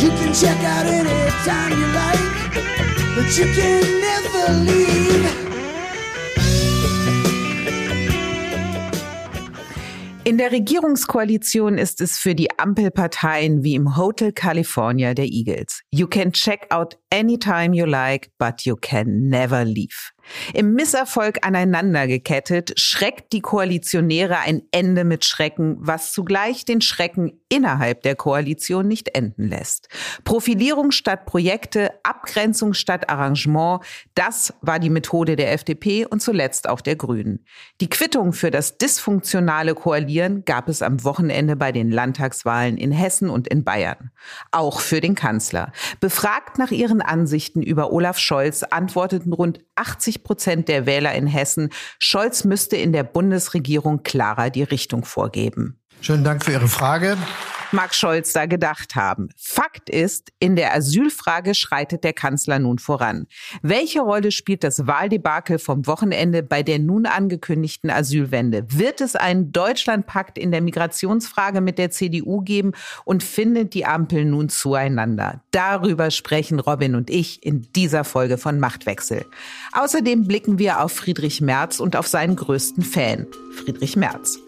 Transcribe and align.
You 0.00 0.10
can 0.10 0.32
check 0.34 0.58
out 0.64 0.86
anytime 0.86 1.70
you 1.70 1.86
like, 1.94 2.54
but 3.14 3.38
you 3.38 3.46
can 3.54 4.00
never 4.00 4.52
leave. 4.64 5.54
In 10.26 10.38
der 10.38 10.52
Regierungskoalition 10.52 11.76
ist 11.76 12.00
es 12.00 12.18
für 12.18 12.34
die 12.34 12.48
Ampelparteien 12.58 13.62
wie 13.62 13.74
im 13.74 13.96
Hotel 13.96 14.32
California 14.32 15.12
der 15.12 15.26
Eagles. 15.26 15.82
You 15.90 16.06
can 16.06 16.32
check 16.32 16.66
out 16.70 16.96
anytime 17.12 17.76
you 17.76 17.84
like, 17.84 18.30
but 18.38 18.62
you 18.62 18.74
can 18.74 19.28
never 19.28 19.64
leave. 19.66 20.13
Im 20.52 20.74
Misserfolg 20.74 21.38
aneinandergekettet 21.42 22.78
schreckt 22.78 23.32
die 23.32 23.40
Koalitionäre 23.40 24.38
ein 24.38 24.62
Ende 24.70 25.04
mit 25.04 25.24
Schrecken, 25.24 25.76
was 25.80 26.12
zugleich 26.12 26.64
den 26.64 26.80
Schrecken 26.80 27.43
innerhalb 27.54 28.02
der 28.02 28.16
Koalition 28.16 28.88
nicht 28.88 29.14
enden 29.14 29.48
lässt. 29.48 29.88
Profilierung 30.24 30.90
statt 30.92 31.26
Projekte, 31.26 31.90
Abgrenzung 32.02 32.72
statt 32.72 33.10
Arrangement, 33.10 33.82
das 34.14 34.54
war 34.62 34.78
die 34.78 34.90
Methode 34.90 35.36
der 35.36 35.52
FDP 35.52 36.06
und 36.06 36.20
zuletzt 36.20 36.68
auch 36.68 36.80
der 36.80 36.96
Grünen. 36.96 37.44
Die 37.80 37.90
Quittung 37.90 38.32
für 38.32 38.50
das 38.50 38.78
dysfunktionale 38.78 39.74
Koalieren 39.74 40.44
gab 40.46 40.68
es 40.68 40.80
am 40.80 41.04
Wochenende 41.04 41.56
bei 41.56 41.72
den 41.72 41.90
Landtagswahlen 41.90 42.78
in 42.78 42.92
Hessen 42.92 43.28
und 43.28 43.46
in 43.46 43.64
Bayern. 43.64 44.10
Auch 44.52 44.80
für 44.80 45.00
den 45.00 45.14
Kanzler. 45.14 45.72
Befragt 46.00 46.58
nach 46.58 46.70
ihren 46.70 47.02
Ansichten 47.02 47.62
über 47.62 47.92
Olaf 47.92 48.18
Scholz 48.18 48.62
antworteten 48.62 49.32
rund 49.32 49.60
80 49.74 50.14
60 50.14 50.24
Prozent 50.24 50.68
der 50.68 50.86
Wähler 50.86 51.14
in 51.14 51.26
Hessen, 51.26 51.70
Scholz 51.98 52.44
müsste 52.44 52.76
in 52.76 52.92
der 52.92 53.04
Bundesregierung 53.04 54.02
klarer 54.02 54.50
die 54.50 54.62
Richtung 54.62 55.04
vorgeben. 55.04 55.80
Schönen 56.00 56.24
Dank 56.24 56.44
für 56.44 56.52
Ihre 56.52 56.68
Frage 56.68 57.16
mag 57.74 57.94
Scholz 57.94 58.32
da 58.32 58.46
gedacht 58.46 58.94
haben. 58.94 59.28
Fakt 59.36 59.90
ist, 59.90 60.32
in 60.38 60.56
der 60.56 60.74
Asylfrage 60.74 61.54
schreitet 61.54 62.04
der 62.04 62.12
Kanzler 62.12 62.58
nun 62.58 62.78
voran. 62.78 63.26
Welche 63.62 64.00
Rolle 64.00 64.30
spielt 64.30 64.64
das 64.64 64.86
Wahldebakel 64.86 65.58
vom 65.58 65.86
Wochenende 65.86 66.42
bei 66.42 66.62
der 66.62 66.78
nun 66.78 67.04
angekündigten 67.04 67.90
Asylwende? 67.90 68.64
Wird 68.68 69.00
es 69.00 69.16
einen 69.16 69.52
Deutschlandpakt 69.52 70.38
in 70.38 70.52
der 70.52 70.62
Migrationsfrage 70.62 71.60
mit 71.60 71.78
der 71.78 71.90
CDU 71.90 72.40
geben 72.40 72.72
und 73.04 73.22
findet 73.22 73.74
die 73.74 73.84
Ampel 73.84 74.24
nun 74.24 74.48
zueinander? 74.48 75.42
Darüber 75.50 76.10
sprechen 76.10 76.60
Robin 76.60 76.94
und 76.94 77.10
ich 77.10 77.44
in 77.44 77.62
dieser 77.74 78.04
Folge 78.04 78.38
von 78.38 78.60
Machtwechsel. 78.60 79.26
Außerdem 79.72 80.26
blicken 80.26 80.58
wir 80.58 80.80
auf 80.80 80.92
Friedrich 80.92 81.40
Merz 81.40 81.80
und 81.80 81.96
auf 81.96 82.06
seinen 82.06 82.36
größten 82.36 82.84
Fan, 82.84 83.26
Friedrich 83.56 83.96
Merz. 83.96 84.38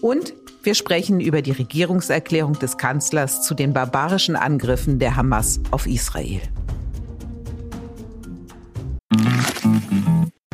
Und 0.00 0.34
wir 0.64 0.74
sprechen 0.74 1.20
über 1.20 1.42
die 1.42 1.50
Regierungserklärung 1.50 2.58
des 2.58 2.76
Kanzlers 2.76 3.42
zu 3.42 3.54
den 3.54 3.72
barbarischen 3.72 4.36
Angriffen 4.36 4.98
der 4.98 5.16
Hamas 5.16 5.60
auf 5.70 5.86
Israel. 5.86 6.40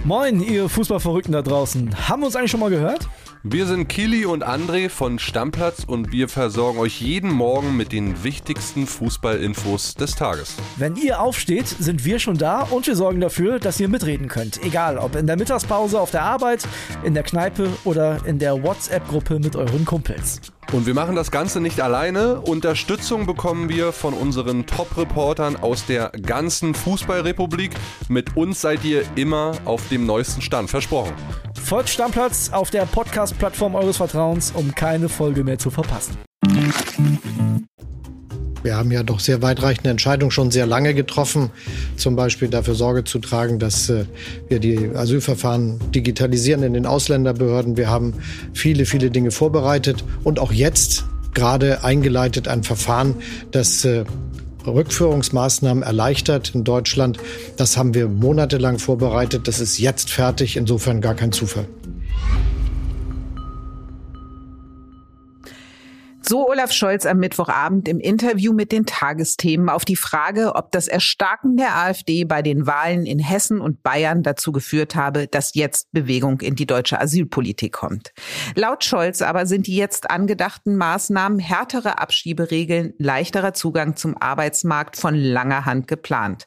Moin, 0.04 0.40
ihr 0.40 0.68
Fußballverrückten 0.68 1.32
da 1.32 1.42
draußen. 1.42 2.08
Haben 2.08 2.22
wir 2.22 2.26
uns 2.26 2.36
eigentlich 2.36 2.50
schon 2.50 2.60
mal 2.60 2.70
gehört? 2.70 3.08
Wir 3.50 3.66
sind 3.66 3.88
Kili 3.88 4.26
und 4.26 4.46
André 4.46 4.90
von 4.90 5.18
Stammplatz 5.18 5.82
und 5.86 6.12
wir 6.12 6.28
versorgen 6.28 6.78
euch 6.78 7.00
jeden 7.00 7.30
Morgen 7.30 7.78
mit 7.78 7.92
den 7.92 8.22
wichtigsten 8.22 8.86
Fußballinfos 8.86 9.94
des 9.94 10.16
Tages. 10.16 10.54
Wenn 10.76 10.96
ihr 10.96 11.22
aufsteht, 11.22 11.66
sind 11.66 12.04
wir 12.04 12.18
schon 12.18 12.36
da 12.36 12.64
und 12.64 12.86
wir 12.86 12.94
sorgen 12.94 13.20
dafür, 13.20 13.58
dass 13.58 13.80
ihr 13.80 13.88
mitreden 13.88 14.28
könnt. 14.28 14.62
Egal, 14.62 14.98
ob 14.98 15.16
in 15.16 15.26
der 15.26 15.38
Mittagspause 15.38 15.98
auf 15.98 16.10
der 16.10 16.24
Arbeit, 16.24 16.68
in 17.04 17.14
der 17.14 17.22
Kneipe 17.22 17.70
oder 17.84 18.20
in 18.26 18.38
der 18.38 18.62
WhatsApp-Gruppe 18.62 19.38
mit 19.38 19.56
euren 19.56 19.86
Kumpels. 19.86 20.42
Und 20.72 20.86
wir 20.86 20.92
machen 20.92 21.16
das 21.16 21.30
Ganze 21.30 21.60
nicht 21.60 21.80
alleine. 21.80 22.40
Unterstützung 22.40 23.24
bekommen 23.24 23.70
wir 23.70 23.92
von 23.92 24.12
unseren 24.12 24.66
Top-Reportern 24.66 25.56
aus 25.56 25.86
der 25.86 26.10
ganzen 26.10 26.74
Fußballrepublik. 26.74 27.70
Mit 28.08 28.36
uns 28.36 28.60
seid 28.60 28.84
ihr 28.84 29.02
immer 29.14 29.52
auf 29.64 29.88
dem 29.88 30.04
neuesten 30.04 30.42
Stand. 30.42 30.68
Versprochen. 30.68 31.14
Folgt 31.54 31.88
Stammplatz 31.88 32.50
auf 32.52 32.70
der 32.70 32.82
Podcast-Plattform 32.82 33.74
eures 33.74 33.96
Vertrauens, 33.96 34.52
um 34.54 34.74
keine 34.74 35.08
Folge 35.08 35.42
mehr 35.42 35.58
zu 35.58 35.70
verpassen. 35.70 36.18
Wir 38.68 38.76
haben 38.76 38.90
ja 38.90 39.02
doch 39.02 39.18
sehr 39.18 39.40
weitreichende 39.40 39.88
Entscheidungen 39.88 40.30
schon 40.30 40.50
sehr 40.50 40.66
lange 40.66 40.92
getroffen. 40.92 41.48
Zum 41.96 42.16
Beispiel 42.16 42.48
dafür 42.48 42.74
Sorge 42.74 43.02
zu 43.02 43.18
tragen, 43.18 43.58
dass 43.58 43.88
äh, 43.88 44.04
wir 44.48 44.58
die 44.58 44.90
Asylverfahren 44.94 45.78
digitalisieren 45.94 46.62
in 46.62 46.74
den 46.74 46.84
Ausländerbehörden. 46.84 47.78
Wir 47.78 47.88
haben 47.88 48.12
viele, 48.52 48.84
viele 48.84 49.10
Dinge 49.10 49.30
vorbereitet 49.30 50.04
und 50.22 50.38
auch 50.38 50.52
jetzt 50.52 51.06
gerade 51.32 51.82
eingeleitet 51.82 52.46
ein 52.46 52.62
Verfahren, 52.62 53.14
das 53.52 53.86
äh, 53.86 54.04
Rückführungsmaßnahmen 54.66 55.82
erleichtert 55.82 56.54
in 56.54 56.64
Deutschland. 56.64 57.16
Das 57.56 57.78
haben 57.78 57.94
wir 57.94 58.06
monatelang 58.06 58.78
vorbereitet. 58.78 59.48
Das 59.48 59.60
ist 59.60 59.78
jetzt 59.78 60.10
fertig. 60.10 60.58
Insofern 60.58 61.00
gar 61.00 61.14
kein 61.14 61.32
Zufall. 61.32 61.64
So 66.28 66.46
Olaf 66.46 66.72
Scholz 66.72 67.06
am 67.06 67.20
Mittwochabend 67.20 67.88
im 67.88 68.00
Interview 68.00 68.52
mit 68.52 68.70
den 68.70 68.84
Tagesthemen 68.84 69.70
auf 69.70 69.86
die 69.86 69.96
Frage, 69.96 70.56
ob 70.56 70.70
das 70.72 70.86
Erstarken 70.86 71.56
der 71.56 71.74
AfD 71.74 72.24
bei 72.24 72.42
den 72.42 72.66
Wahlen 72.66 73.06
in 73.06 73.18
Hessen 73.18 73.62
und 73.62 73.82
Bayern 73.82 74.22
dazu 74.22 74.52
geführt 74.52 74.94
habe, 74.94 75.26
dass 75.26 75.54
jetzt 75.54 75.90
Bewegung 75.92 76.42
in 76.42 76.54
die 76.54 76.66
deutsche 76.66 77.00
Asylpolitik 77.00 77.72
kommt. 77.72 78.12
Laut 78.54 78.84
Scholz 78.84 79.22
aber 79.22 79.46
sind 79.46 79.68
die 79.68 79.76
jetzt 79.76 80.10
angedachten 80.10 80.76
Maßnahmen 80.76 81.38
härtere 81.38 81.98
Abschieberegeln, 81.98 82.92
leichterer 82.98 83.54
Zugang 83.54 83.96
zum 83.96 84.14
Arbeitsmarkt 84.20 84.98
von 84.98 85.14
langer 85.14 85.64
Hand 85.64 85.88
geplant. 85.88 86.46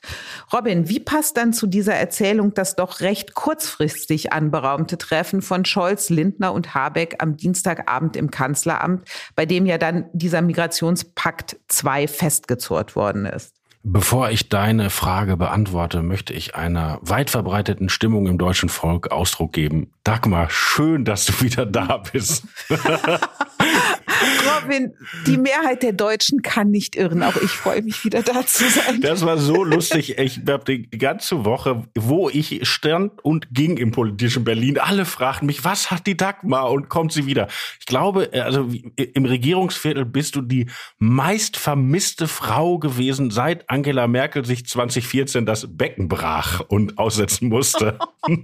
Robin, 0.54 0.90
wie 0.90 1.00
passt 1.00 1.38
dann 1.38 1.54
zu 1.54 1.66
dieser 1.66 1.96
Erzählung 1.96 2.54
das 2.54 2.76
doch 2.76 3.00
recht 3.00 3.34
kurzfristig 3.34 4.32
anberaumte 4.32 5.00
Treffen 5.00 5.42
von 5.42 5.66
Scholz, 5.66 6.12
Lindner 6.12 6.54
und 6.54 6.76
Habeck 6.76 7.16
am 7.18 7.36
Dienstagabend 7.36 8.16
im 8.16 8.30
Kanzleramt, 8.30 9.10
bei 9.36 9.48
dem 9.48 9.66
ja 9.71 9.71
dann 9.78 10.06
dieser 10.14 10.42
Migrationspakt 10.42 11.58
2 11.68 12.08
festgezurrt 12.08 12.96
worden 12.96 13.26
ist. 13.26 13.56
Bevor 13.84 14.30
ich 14.30 14.48
deine 14.48 14.92
Frage 14.92 15.38
beantworte, 15.38 16.04
möchte 16.04 16.34
ich 16.34 16.56
einer 16.56 17.00
weit 17.02 17.32
verbreiteten 17.32 17.90
Stimmung 17.90 18.28
im 18.28 18.38
deutschen 18.38 18.70
Volk 18.70 19.12
Ausdruck 19.12 19.54
geben. 19.54 19.92
Dagmar, 20.04 20.52
schön, 20.52 21.04
dass 21.04 21.26
du 21.26 21.42
wieder 21.42 21.66
da 21.66 21.98
bist. 21.98 22.44
Robin, 24.46 24.94
die 25.26 25.38
Mehrheit 25.38 25.84
der 25.84 25.94
Deutschen 25.94 26.42
kann 26.42 26.72
nicht 26.72 26.96
irren. 26.96 27.24
Auch 27.24 27.36
ich 27.36 27.52
freue 27.52 27.82
mich 27.82 28.04
wieder 28.04 28.22
da 28.22 28.46
zu 28.46 28.70
sein. 28.70 29.02
Das 29.02 29.26
war 29.26 29.38
so 29.38 29.64
lustig. 29.64 30.18
Ich 30.18 30.42
habe 30.48 30.64
die 30.66 30.90
ganze 30.90 31.46
Woche, 31.46 31.84
wo 31.96 32.30
ich 32.30 32.68
stand 32.68 33.24
und 33.24 33.48
ging 33.52 33.78
im 33.78 33.92
politischen 33.92 34.44
Berlin, 34.44 34.78
alle 34.78 35.06
fragten 35.06 35.46
mich, 35.46 35.64
was 35.64 35.92
hat 35.92 36.08
die 36.08 36.18
Dagmar 36.18 36.72
und 36.72 36.90
kommt 36.90 37.12
sie 37.12 37.26
wieder? 37.26 37.48
Ich 37.80 37.86
glaube, 37.86 38.30
also 38.34 38.70
im 38.96 39.26
Regierungsviertel 39.26 40.06
bist 40.06 40.36
du 40.36 40.42
die 40.42 40.68
meist 40.98 41.58
vermisste 41.58 42.28
Frau 42.28 42.80
gewesen, 42.80 43.32
seit 43.32 43.70
Angela 43.70 44.08
Merkel 44.08 44.46
sich 44.46 44.66
2014 44.66 45.46
das 45.46 45.68
Becken 45.70 46.08
brach 46.08 46.62
und 46.62 46.98
aussetzen 46.98 47.50
musste. 47.50 47.98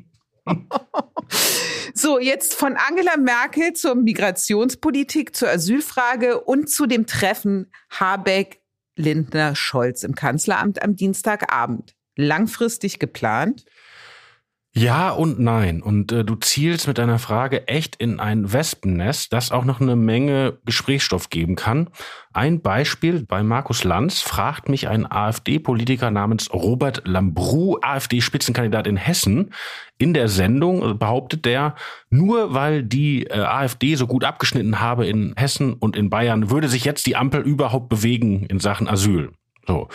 So, 2.00 2.20
jetzt 2.20 2.54
von 2.54 2.78
Angela 2.78 3.18
Merkel 3.18 3.74
zur 3.74 3.96
Migrationspolitik, 3.96 5.36
zur 5.36 5.50
Asylfrage 5.50 6.42
und 6.42 6.70
zu 6.70 6.86
dem 6.86 7.08
Treffen 7.08 7.72
Habeck, 7.90 8.62
Lindner, 8.96 9.56
Scholz 9.56 10.04
im 10.04 10.14
Kanzleramt 10.14 10.84
am 10.84 10.96
Dienstagabend. 10.96 11.96
Langfristig 12.16 13.00
geplant? 13.00 13.66
Ja 14.78 15.10
und 15.10 15.40
nein. 15.40 15.82
Und 15.82 16.12
äh, 16.12 16.24
du 16.24 16.36
zielst 16.36 16.88
mit 16.88 17.00
deiner 17.00 17.18
Frage 17.18 17.68
echt 17.68 17.96
in 17.96 18.20
ein 18.20 18.54
Wespennest, 18.54 19.34
das 19.34 19.52
auch 19.52 19.66
noch 19.66 19.82
eine 19.82 19.96
Menge 19.96 20.60
Gesprächsstoff 20.66 21.32
geben 21.32 21.56
kann. 21.56 21.90
Ein 22.32 22.62
Beispiel 22.62 23.26
bei 23.26 23.42
Markus 23.42 23.84
Lanz 23.84 24.22
fragt 24.22 24.70
mich 24.70 24.88
ein 24.88 25.12
AfD-Politiker 25.12 26.12
namens 26.12 26.54
Robert 26.54 27.08
Lambrou, 27.08 27.80
AfD-Spitzenkandidat 27.82 28.86
in 28.86 28.98
Hessen, 28.98 29.52
in 29.98 30.14
der 30.14 30.28
Sendung 30.28 31.00
behauptet 31.00 31.46
der, 31.46 31.74
nur 32.12 32.54
weil 32.54 32.84
die 32.84 33.24
äh, 33.24 33.40
AfD 33.40 33.96
so 33.96 34.06
gut 34.06 34.24
abgeschnitten 34.24 34.80
habe 34.80 35.08
in 35.08 35.34
Hessen 35.36 35.74
und 35.74 35.96
in 35.96 36.12
Bayern, 36.12 36.52
würde 36.52 36.68
sich 36.68 36.86
jetzt 36.86 37.08
die 37.08 37.16
Ampel 37.16 37.42
überhaupt 37.42 37.90
bewegen 37.90 38.46
in 38.46 38.60
Sachen 38.60 38.88
Asyl. 38.88 39.32
So. 39.68 39.90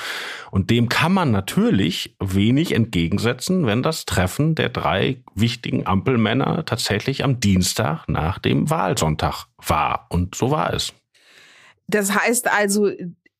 Und 0.51 0.71
dem 0.71 0.89
kann 0.89 1.13
man 1.13 1.31
natürlich 1.31 2.15
wenig 2.21 2.75
entgegensetzen, 2.75 3.67
wenn 3.67 3.83
das 3.83 4.05
Treffen 4.05 4.55
der 4.55 4.69
drei 4.69 5.23
wichtigen 5.35 5.87
Ampelmänner 5.87 6.65
tatsächlich 6.67 7.25
am 7.25 7.41
Dienstag 7.41 8.07
nach 8.07 8.39
dem 8.39 8.69
Wahlsonntag 8.69 9.47
war. 9.57 10.07
Und 10.11 10.35
so 10.35 10.51
war 10.51 10.75
es. 10.75 10.93
Das 11.87 12.15
heißt 12.15 12.51
also, 12.53 12.91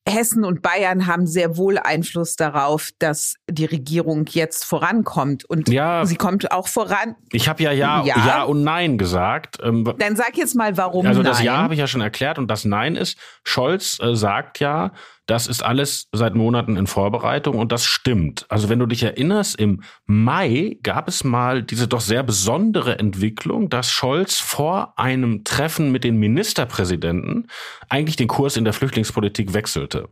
Hessen 0.07 0.43
und 0.43 0.61
Bayern 0.61 1.07
haben 1.07 1.25
sehr 1.27 1.55
wohl 1.55 1.77
Einfluss 1.77 2.35
darauf, 2.35 2.89
dass 2.99 3.35
die 3.49 3.65
Regierung 3.65 4.25
jetzt 4.29 4.65
vorankommt. 4.65 5.45
Und 5.45 5.69
ja, 5.69 6.05
sie 6.05 6.17
kommt 6.17 6.51
auch 6.51 6.67
voran. 6.67 7.15
Ich 7.31 7.47
habe 7.47 7.63
ja, 7.63 7.71
ja 7.71 8.03
ja, 8.03 8.27
ja 8.27 8.43
und 8.43 8.63
Nein 8.63 8.97
gesagt. 8.97 9.59
Ähm, 9.63 9.93
Dann 9.97 10.17
sag 10.17 10.35
jetzt 10.35 10.55
mal, 10.55 10.75
warum 10.75 11.07
Also 11.07 11.21
Nein. 11.21 11.31
das 11.31 11.41
Ja 11.41 11.57
habe 11.57 11.73
ich 11.73 11.79
ja 11.79 11.87
schon 11.87 12.01
erklärt 12.01 12.37
und 12.37 12.47
das 12.47 12.65
Nein 12.65 12.97
ist, 12.97 13.17
Scholz 13.45 13.97
äh, 14.01 14.13
sagt 14.15 14.59
ja, 14.59 14.91
das 15.25 15.47
ist 15.47 15.63
alles 15.63 16.09
seit 16.11 16.35
Monaten 16.35 16.75
in 16.75 16.85
Vorbereitung 16.85 17.57
und 17.57 17.71
das 17.71 17.85
stimmt. 17.85 18.45
Also 18.49 18.67
wenn 18.67 18.79
du 18.79 18.85
dich 18.85 19.03
erinnerst, 19.03 19.57
im 19.57 19.81
Mai 20.05 20.77
gab 20.83 21.07
es 21.07 21.23
mal 21.23 21.63
diese 21.63 21.87
doch 21.87 22.01
sehr 22.01 22.23
besondere 22.23 22.99
Entwicklung, 22.99 23.69
dass 23.69 23.89
Scholz 23.89 24.39
vor 24.39 24.93
einem 24.97 25.45
Treffen 25.45 25.91
mit 25.93 26.03
den 26.03 26.17
Ministerpräsidenten 26.17 27.47
eigentlich 27.87 28.17
den 28.17 28.27
Kurs 28.27 28.57
in 28.57 28.65
der 28.65 28.73
Flüchtlingspolitik 28.73 29.53
wechselte. 29.53 30.09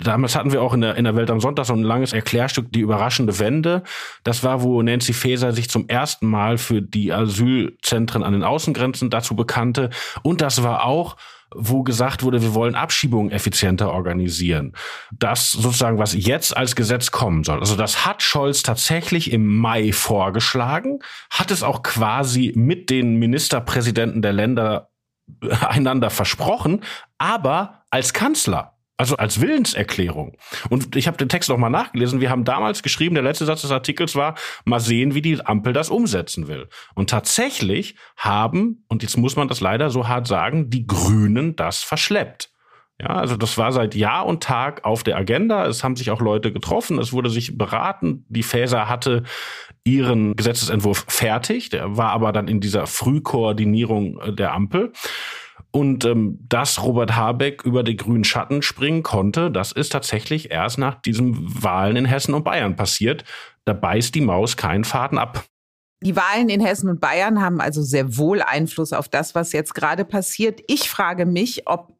Damals 0.00 0.36
hatten 0.36 0.52
wir 0.52 0.62
auch 0.62 0.74
in 0.74 0.80
der, 0.80 0.94
in 0.96 1.04
der 1.04 1.16
Welt 1.16 1.30
am 1.30 1.40
Sonntag 1.40 1.66
so 1.66 1.72
ein 1.72 1.82
langes 1.82 2.12
Erklärstück, 2.12 2.70
die 2.70 2.80
überraschende 2.80 3.40
Wende. 3.40 3.82
Das 4.22 4.44
war, 4.44 4.62
wo 4.62 4.80
Nancy 4.80 5.12
Faeser 5.12 5.52
sich 5.52 5.70
zum 5.70 5.88
ersten 5.88 6.28
Mal 6.28 6.56
für 6.56 6.80
die 6.82 7.12
Asylzentren 7.12 8.22
an 8.22 8.32
den 8.32 8.44
Außengrenzen 8.44 9.10
dazu 9.10 9.34
bekannte. 9.34 9.90
Und 10.22 10.40
das 10.40 10.62
war 10.62 10.84
auch, 10.84 11.16
wo 11.54 11.82
gesagt 11.82 12.22
wurde, 12.22 12.42
wir 12.42 12.54
wollen 12.54 12.74
Abschiebungen 12.74 13.30
effizienter 13.30 13.92
organisieren. 13.92 14.72
Das 15.12 15.52
sozusagen, 15.52 15.98
was 15.98 16.14
jetzt 16.14 16.56
als 16.56 16.76
Gesetz 16.76 17.10
kommen 17.10 17.44
soll. 17.44 17.60
Also 17.60 17.76
das 17.76 18.04
hat 18.06 18.22
Scholz 18.22 18.62
tatsächlich 18.62 19.32
im 19.32 19.56
Mai 19.56 19.92
vorgeschlagen, 19.92 21.00
hat 21.30 21.50
es 21.50 21.62
auch 21.62 21.82
quasi 21.82 22.52
mit 22.56 22.90
den 22.90 23.16
Ministerpräsidenten 23.16 24.22
der 24.22 24.32
Länder 24.32 24.90
einander 25.68 26.10
versprochen, 26.10 26.82
aber 27.18 27.84
als 27.90 28.12
Kanzler. 28.12 28.71
Also 29.02 29.16
als 29.16 29.40
Willenserklärung. 29.40 30.36
Und 30.70 30.94
ich 30.94 31.08
habe 31.08 31.16
den 31.16 31.28
Text 31.28 31.48
noch 31.48 31.56
mal 31.56 31.70
nachgelesen. 31.70 32.20
Wir 32.20 32.30
haben 32.30 32.44
damals 32.44 32.84
geschrieben, 32.84 33.16
der 33.16 33.24
letzte 33.24 33.44
Satz 33.44 33.62
des 33.62 33.72
Artikels 33.72 34.14
war, 34.14 34.36
mal 34.64 34.78
sehen, 34.78 35.16
wie 35.16 35.20
die 35.20 35.44
Ampel 35.44 35.72
das 35.72 35.90
umsetzen 35.90 36.46
will. 36.46 36.68
Und 36.94 37.10
tatsächlich 37.10 37.96
haben, 38.16 38.84
und 38.86 39.02
jetzt 39.02 39.16
muss 39.16 39.34
man 39.34 39.48
das 39.48 39.60
leider 39.60 39.90
so 39.90 40.06
hart 40.06 40.28
sagen, 40.28 40.70
die 40.70 40.86
Grünen 40.86 41.56
das 41.56 41.82
verschleppt. 41.82 42.52
Ja, 43.00 43.08
also 43.08 43.36
das 43.36 43.58
war 43.58 43.72
seit 43.72 43.96
Jahr 43.96 44.24
und 44.24 44.44
Tag 44.44 44.84
auf 44.84 45.02
der 45.02 45.16
Agenda. 45.16 45.66
Es 45.66 45.82
haben 45.82 45.96
sich 45.96 46.12
auch 46.12 46.20
Leute 46.20 46.52
getroffen. 46.52 47.00
Es 47.00 47.12
wurde 47.12 47.28
sich 47.28 47.58
beraten. 47.58 48.24
Die 48.28 48.44
Faeser 48.44 48.88
hatte 48.88 49.24
ihren 49.82 50.36
Gesetzesentwurf 50.36 51.06
fertig. 51.08 51.70
Der 51.70 51.96
war 51.96 52.10
aber 52.10 52.30
dann 52.30 52.46
in 52.46 52.60
dieser 52.60 52.86
Frühkoordinierung 52.86 54.20
äh, 54.20 54.32
der 54.32 54.52
Ampel. 54.52 54.92
Und 55.72 56.04
ähm, 56.04 56.38
dass 56.48 56.82
Robert 56.82 57.16
Habeck 57.16 57.64
über 57.64 57.82
die 57.82 57.96
grünen 57.96 58.24
Schatten 58.24 58.60
springen 58.60 59.02
konnte, 59.02 59.50
das 59.50 59.72
ist 59.72 59.90
tatsächlich 59.90 60.50
erst 60.50 60.78
nach 60.78 61.00
diesen 61.00 61.62
Wahlen 61.62 61.96
in 61.96 62.04
Hessen 62.04 62.34
und 62.34 62.44
Bayern 62.44 62.76
passiert. 62.76 63.24
Da 63.64 63.72
beißt 63.72 64.14
die 64.14 64.20
Maus 64.20 64.56
keinen 64.58 64.84
Faden 64.84 65.18
ab. 65.18 65.46
Die 66.02 66.16
Wahlen 66.16 66.48
in 66.48 66.60
Hessen 66.60 66.90
und 66.90 67.00
Bayern 67.00 67.40
haben 67.40 67.60
also 67.60 67.80
sehr 67.80 68.18
wohl 68.18 68.42
Einfluss 68.42 68.92
auf 68.92 69.08
das, 69.08 69.34
was 69.34 69.52
jetzt 69.52 69.74
gerade 69.74 70.04
passiert. 70.04 70.60
Ich 70.66 70.90
frage 70.90 71.26
mich, 71.26 71.66
ob 71.66 71.96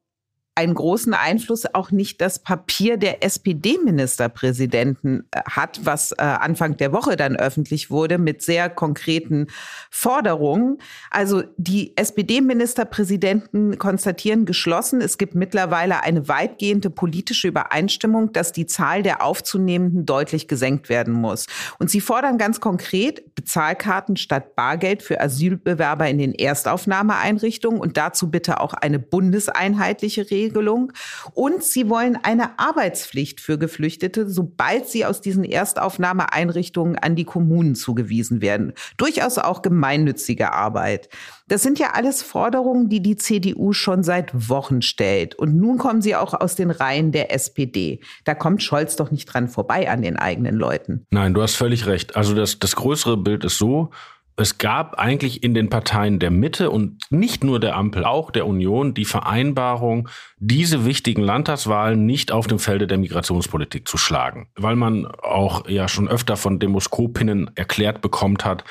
einen 0.55 0.75
großen 0.75 1.15
Einfluss 1.15 1.65
auch 1.73 1.93
nicht 1.93 2.21
das 2.21 2.39
Papier 2.39 2.99
der 2.99 3.25
SPD-Ministerpräsidenten 3.25 5.27
äh, 5.31 5.41
hat, 5.49 5.81
was 5.85 6.13
äh, 6.13 6.17
Anfang 6.17 6.77
der 6.77 6.93
Woche 6.93 7.17
dann 7.17 7.37
öffentlich 7.37 7.91
wurde 7.91 8.19
mit 8.19 8.43
sehr 8.43 8.69
konkreten 8.69 9.47
Forderungen. 9.91 10.77
Also 11.11 11.43
die 11.57 11.97
SPD-Ministerpräsidenten 11.97 13.79
konstatieren 13.79 14.45
geschlossen, 14.45 15.01
es 15.01 15.17
gibt 15.17 15.35
mittlerweile 15.35 16.03
eine 16.03 16.29
weitgehende 16.29 16.91
politische 16.91 17.49
Übereinstimmung, 17.49 18.35
dass 18.35 18.53
die 18.53 18.67
Zahl 18.67 19.03
der 19.03 19.25
Aufzunehmenden 19.25 20.05
deutlich 20.05 20.49
gesenkt 20.49 20.91
werden 20.91 21.15
muss. 21.15 21.47
Und 21.79 21.91
sie 21.91 22.03
fordern 22.03 22.37
ganz 22.37 22.61
konkret 22.61 23.35
Bezahlkarten 23.35 24.19
statt 24.19 24.55
Bargeld 24.55 25.03
für 25.03 25.19
Asylbewerber 25.19 26.11
in 26.11 26.19
den 26.19 26.35
Erstaufnahmeeinrichtungen 26.35 27.81
und 27.81 27.97
dazu 27.97 28.31
bitte 28.31 28.61
auch 28.61 28.75
eine 28.75 28.99
bundeseinheitliche 28.99 30.31
Regelung 30.31 30.42
Regelung. 30.43 30.93
Und 31.35 31.63
sie 31.63 31.89
wollen 31.89 32.19
eine 32.23 32.59
Arbeitspflicht 32.59 33.41
für 33.41 33.59
Geflüchtete, 33.59 34.29
sobald 34.29 34.89
sie 34.89 35.05
aus 35.05 35.21
diesen 35.21 35.45
Erstaufnahmeeinrichtungen 35.45 36.97
an 36.97 37.17
die 37.17 37.25
Kommunen 37.25 37.75
zugewiesen 37.75 38.41
werden. 38.43 38.73
Durchaus 38.97 39.39
auch 39.39 39.63
gemeinnützige 39.63 40.53
Arbeit. 40.53 41.09
Das 41.49 41.63
sind 41.63 41.79
ja 41.79 41.91
alles 41.93 42.23
Forderungen, 42.23 42.89
die 42.89 43.03
die 43.03 43.17
CDU 43.17 43.73
schon 43.73 44.03
seit 44.03 44.49
Wochen 44.49 44.81
stellt. 44.81 45.35
Und 45.35 45.57
nun 45.57 45.79
kommen 45.79 46.01
sie 46.01 46.17
auch 46.17 46.35
aus 46.35 46.55
den 46.55 46.71
Reihen 46.71 47.13
der 47.13 47.33
SPD. 47.33 48.01
Da 48.25 48.35
kommt 48.35 48.63
Scholz 48.63 48.97
doch 48.97 49.11
nicht 49.11 49.27
dran 49.27 49.49
vorbei 49.49 49.91
an 49.91 50.03
den 50.03 50.17
eigenen 50.17 50.57
Leuten. 50.57 51.07
Nein, 51.11 51.35
du 51.35 51.43
hast 51.43 51.55
völlig 51.57 51.87
recht. 51.87 52.17
Also 52.17 52.35
das, 52.35 52.59
das 52.59 52.77
größere 52.77 53.17
Bild 53.17 53.45
ist 53.45 53.59
so, 53.59 53.91
es 54.37 54.59
gab 54.59 54.99
eigentlich 54.99 55.43
in 55.43 55.55
den 55.55 55.69
Parteien 55.69 56.19
der 56.19 56.31
Mitte 56.31 56.71
und 56.71 57.05
nicht 57.11 57.45
nur 57.45 57.61
der 57.61 57.77
Ampel, 57.77 58.05
auch 58.05 58.31
der 58.31 58.47
Union, 58.47 58.95
die 58.95 59.05
Vereinbarung, 59.05 60.09
diese 60.39 60.85
wichtigen 60.85 61.23
Landtagswahlen 61.23 62.07
nicht 62.07 62.33
auf 62.33 62.47
dem 62.47 62.59
Felde 62.59 62.87
der 62.87 62.99
Migrationspolitik 62.99 63.87
zu 63.87 63.99
schlagen. 63.99 64.49
Weil 64.57 64.77
man 64.77 65.07
auch 65.07 65.69
ja 65.69 65.87
schon 65.87 66.09
öfter 66.09 66.37
von 66.37 66.59
Demoskopinnen 66.59 67.51
erklärt 67.57 68.01
bekommt 68.01 68.45
hat, 68.45 68.65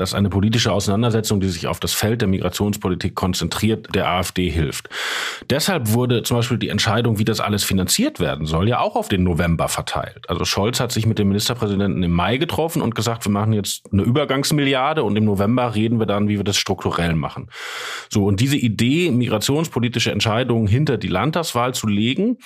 dass 0.00 0.14
eine 0.14 0.30
politische 0.30 0.72
Auseinandersetzung, 0.72 1.40
die 1.40 1.48
sich 1.48 1.66
auf 1.66 1.78
das 1.78 1.92
Feld 1.92 2.22
der 2.22 2.28
Migrationspolitik 2.28 3.14
konzentriert, 3.14 3.94
der 3.94 4.08
AfD 4.08 4.48
hilft. 4.48 4.88
Deshalb 5.50 5.92
wurde 5.92 6.22
zum 6.22 6.38
Beispiel 6.38 6.58
die 6.58 6.70
Entscheidung, 6.70 7.18
wie 7.18 7.24
das 7.24 7.40
alles 7.40 7.64
finanziert 7.64 8.18
werden 8.18 8.46
soll, 8.46 8.68
ja 8.68 8.80
auch 8.80 8.96
auf 8.96 9.08
den 9.08 9.22
November 9.24 9.68
verteilt. 9.68 10.28
Also 10.28 10.44
Scholz 10.44 10.80
hat 10.80 10.90
sich 10.90 11.04
mit 11.06 11.18
dem 11.18 11.28
Ministerpräsidenten 11.28 12.02
im 12.02 12.12
Mai 12.12 12.38
getroffen 12.38 12.80
und 12.80 12.94
gesagt, 12.94 13.26
wir 13.26 13.32
machen 13.32 13.52
jetzt 13.52 13.92
eine 13.92 14.02
Übergangsmilliarde 14.02 15.04
und 15.04 15.16
im 15.16 15.26
November 15.26 15.74
reden 15.74 15.98
wir 15.98 16.06
dann, 16.06 16.28
wie 16.28 16.38
wir 16.38 16.44
das 16.44 16.56
strukturell 16.56 17.14
machen. 17.14 17.50
So, 18.08 18.24
und 18.24 18.40
diese 18.40 18.56
Idee, 18.56 19.10
migrationspolitische 19.10 20.12
Entscheidungen 20.12 20.66
hinter 20.66 20.96
die 20.96 21.08
Landtagswahl 21.08 21.74
zu 21.74 21.86
legen, 21.86 22.38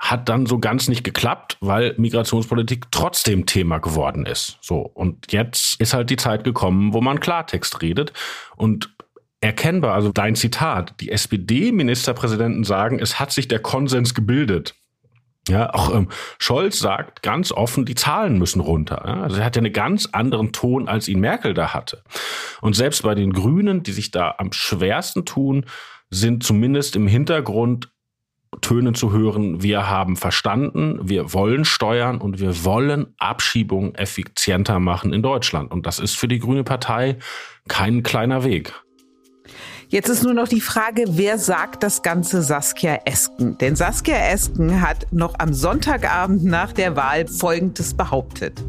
hat 0.00 0.30
dann 0.30 0.46
so 0.46 0.58
ganz 0.58 0.88
nicht 0.88 1.04
geklappt, 1.04 1.58
weil 1.60 1.94
Migrationspolitik 1.98 2.86
trotzdem 2.90 3.44
Thema 3.44 3.78
geworden 3.78 4.24
ist. 4.24 4.56
So. 4.62 4.78
Und 4.80 5.30
jetzt 5.30 5.78
ist 5.78 5.92
halt 5.92 6.08
die 6.08 6.16
Zeit 6.16 6.42
gekommen, 6.42 6.94
wo 6.94 7.02
man 7.02 7.20
Klartext 7.20 7.82
redet 7.82 8.14
und 8.56 8.90
erkennbar, 9.42 9.94
also 9.94 10.10
dein 10.10 10.36
Zitat, 10.36 10.94
die 11.00 11.10
SPD-Ministerpräsidenten 11.10 12.64
sagen, 12.64 12.98
es 12.98 13.20
hat 13.20 13.30
sich 13.30 13.46
der 13.46 13.60
Konsens 13.60 14.14
gebildet. 14.14 14.74
Ja, 15.48 15.72
auch 15.74 15.94
ähm, 15.94 16.08
Scholz 16.38 16.78
sagt 16.78 17.22
ganz 17.22 17.52
offen, 17.52 17.84
die 17.84 17.94
Zahlen 17.94 18.38
müssen 18.38 18.60
runter. 18.60 19.02
Ja? 19.06 19.22
Also 19.22 19.36
er 19.36 19.44
hat 19.44 19.56
ja 19.56 19.60
einen 19.60 19.72
ganz 19.72 20.08
anderen 20.12 20.52
Ton, 20.52 20.88
als 20.88 21.08
ihn 21.08 21.20
Merkel 21.20 21.54
da 21.54 21.74
hatte. 21.74 22.02
Und 22.62 22.74
selbst 22.74 23.02
bei 23.02 23.14
den 23.14 23.32
Grünen, 23.32 23.82
die 23.82 23.92
sich 23.92 24.10
da 24.10 24.34
am 24.38 24.52
schwersten 24.52 25.24
tun, 25.24 25.66
sind 26.10 26.42
zumindest 26.42 26.96
im 26.96 27.06
Hintergrund 27.06 27.90
Töne 28.60 28.94
zu 28.94 29.12
hören, 29.12 29.62
wir 29.62 29.88
haben 29.88 30.16
verstanden, 30.16 30.98
wir 31.02 31.32
wollen 31.32 31.64
steuern 31.64 32.18
und 32.18 32.40
wir 32.40 32.64
wollen 32.64 33.14
Abschiebungen 33.16 33.94
effizienter 33.94 34.80
machen 34.80 35.12
in 35.12 35.22
Deutschland. 35.22 35.70
Und 35.70 35.86
das 35.86 36.00
ist 36.00 36.16
für 36.16 36.26
die 36.26 36.40
Grüne 36.40 36.64
Partei 36.64 37.16
kein 37.68 38.02
kleiner 38.02 38.42
Weg. 38.42 38.74
Jetzt 39.88 40.08
ist 40.08 40.24
nur 40.24 40.34
noch 40.34 40.48
die 40.48 40.60
Frage, 40.60 41.04
wer 41.10 41.38
sagt 41.38 41.82
das 41.82 42.02
Ganze 42.02 42.42
Saskia 42.42 43.00
Esken? 43.04 43.56
Denn 43.58 43.76
Saskia 43.76 44.16
Esken 44.16 44.80
hat 44.80 45.06
noch 45.12 45.34
am 45.38 45.52
Sonntagabend 45.52 46.44
nach 46.44 46.72
der 46.72 46.96
Wahl 46.96 47.26
Folgendes 47.28 47.94
behauptet. 47.94 48.64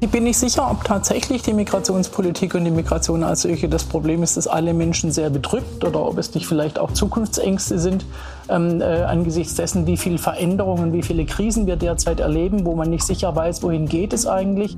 Ich 0.00 0.10
bin 0.10 0.24
nicht 0.24 0.38
sicher, 0.38 0.70
ob 0.70 0.84
tatsächlich 0.84 1.42
die 1.42 1.52
Migrationspolitik 1.52 2.54
und 2.54 2.64
die 2.64 2.70
Migration 2.70 3.22
als 3.22 3.42
solche 3.42 3.68
das 3.68 3.84
Problem 3.84 4.22
ist, 4.22 4.36
dass 4.36 4.46
alle 4.46 4.74
Menschen 4.74 5.12
sehr 5.12 5.30
bedrückt 5.30 5.84
oder 5.84 6.04
ob 6.04 6.18
es 6.18 6.34
nicht 6.34 6.46
vielleicht 6.46 6.78
auch 6.78 6.92
Zukunftsängste 6.92 7.78
sind 7.78 8.04
ähm, 8.52 8.80
äh, 8.80 8.84
angesichts 8.84 9.54
dessen, 9.54 9.86
wie 9.86 9.96
viele 9.96 10.18
Veränderungen, 10.18 10.92
wie 10.92 11.02
viele 11.02 11.24
Krisen 11.24 11.66
wir 11.66 11.76
derzeit 11.76 12.20
erleben, 12.20 12.64
wo 12.64 12.74
man 12.74 12.90
nicht 12.90 13.04
sicher 13.04 13.34
weiß, 13.34 13.62
wohin 13.62 13.88
geht 13.88 14.12
es 14.12 14.26
eigentlich. 14.26 14.76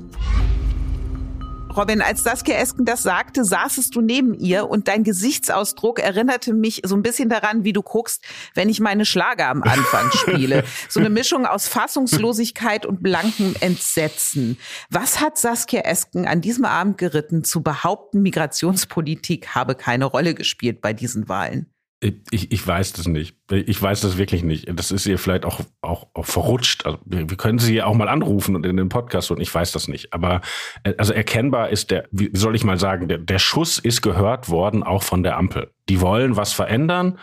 Robin, 1.75 2.01
als 2.01 2.23
Saskia 2.23 2.55
Esken 2.55 2.85
das 2.85 3.03
sagte, 3.03 3.43
saßest 3.43 3.93
du 3.93 3.99
neben 3.99 4.33
ihr 4.33 4.69
und 4.69 4.87
dein 4.87 5.03
Gesichtsausdruck 5.03 5.99
erinnerte 5.99 6.53
mich 6.53 6.81
so 6.85 6.95
ein 6.95 7.01
bisschen 7.01 7.27
daran, 7.27 7.65
wie 7.65 7.73
du 7.73 7.81
guckst, 7.81 8.23
wenn 8.53 8.69
ich 8.69 8.79
meine 8.79 9.03
Schlager 9.03 9.49
am 9.49 9.61
Anfang 9.61 10.09
spiele. 10.13 10.63
So 10.87 11.01
eine 11.01 11.09
Mischung 11.09 11.45
aus 11.45 11.67
Fassungslosigkeit 11.67 12.85
und 12.85 13.03
blankem 13.03 13.55
Entsetzen. 13.59 14.57
Was 14.89 15.19
hat 15.19 15.37
Saskia 15.37 15.81
Esken 15.81 16.25
an 16.25 16.39
diesem 16.39 16.63
Abend 16.63 16.97
geritten, 16.97 17.43
zu 17.43 17.61
behaupten, 17.61 18.21
Migrationspolitik 18.21 19.49
habe 19.53 19.75
keine 19.75 20.05
Rolle 20.05 20.33
gespielt 20.33 20.79
bei 20.79 20.93
diesen 20.93 21.27
Wahlen? 21.27 21.74
Ich, 22.01 22.51
ich 22.51 22.67
weiß 22.67 22.93
das 22.93 23.07
nicht. 23.07 23.37
Ich 23.49 23.81
weiß 23.81 24.01
das 24.01 24.17
wirklich 24.17 24.43
nicht. 24.43 24.67
Das 24.77 24.91
ist 24.91 25.05
ihr 25.05 25.17
vielleicht 25.17 25.45
auch, 25.45 25.61
auch, 25.81 26.07
auch 26.13 26.25
verrutscht. 26.25 26.85
Also 26.85 26.99
wir, 27.05 27.29
wir 27.29 27.37
können 27.37 27.57
sie 27.57 27.75
ja 27.75 27.85
auch 27.85 27.95
mal 27.95 28.09
anrufen 28.09 28.55
und 28.55 28.65
in 28.65 28.77
den 28.77 28.89
Podcast 28.89 29.31
und 29.31 29.39
ich 29.39 29.53
weiß 29.53 29.71
das 29.71 29.87
nicht. 29.87 30.13
Aber 30.13 30.41
äh, 30.83 30.93
also 30.97 31.13
erkennbar 31.13 31.69
ist 31.69 31.91
der, 31.91 32.07
wie 32.11 32.29
soll 32.33 32.55
ich 32.55 32.63
mal 32.63 32.77
sagen, 32.77 33.07
der, 33.07 33.19
der 33.19 33.39
Schuss 33.39 33.79
ist 33.79 34.01
gehört 34.01 34.49
worden, 34.49 34.83
auch 34.83 35.03
von 35.03 35.23
der 35.23 35.37
Ampel. 35.37 35.71
Die 35.87 36.01
wollen 36.01 36.35
was 36.35 36.51
verändern, 36.51 37.17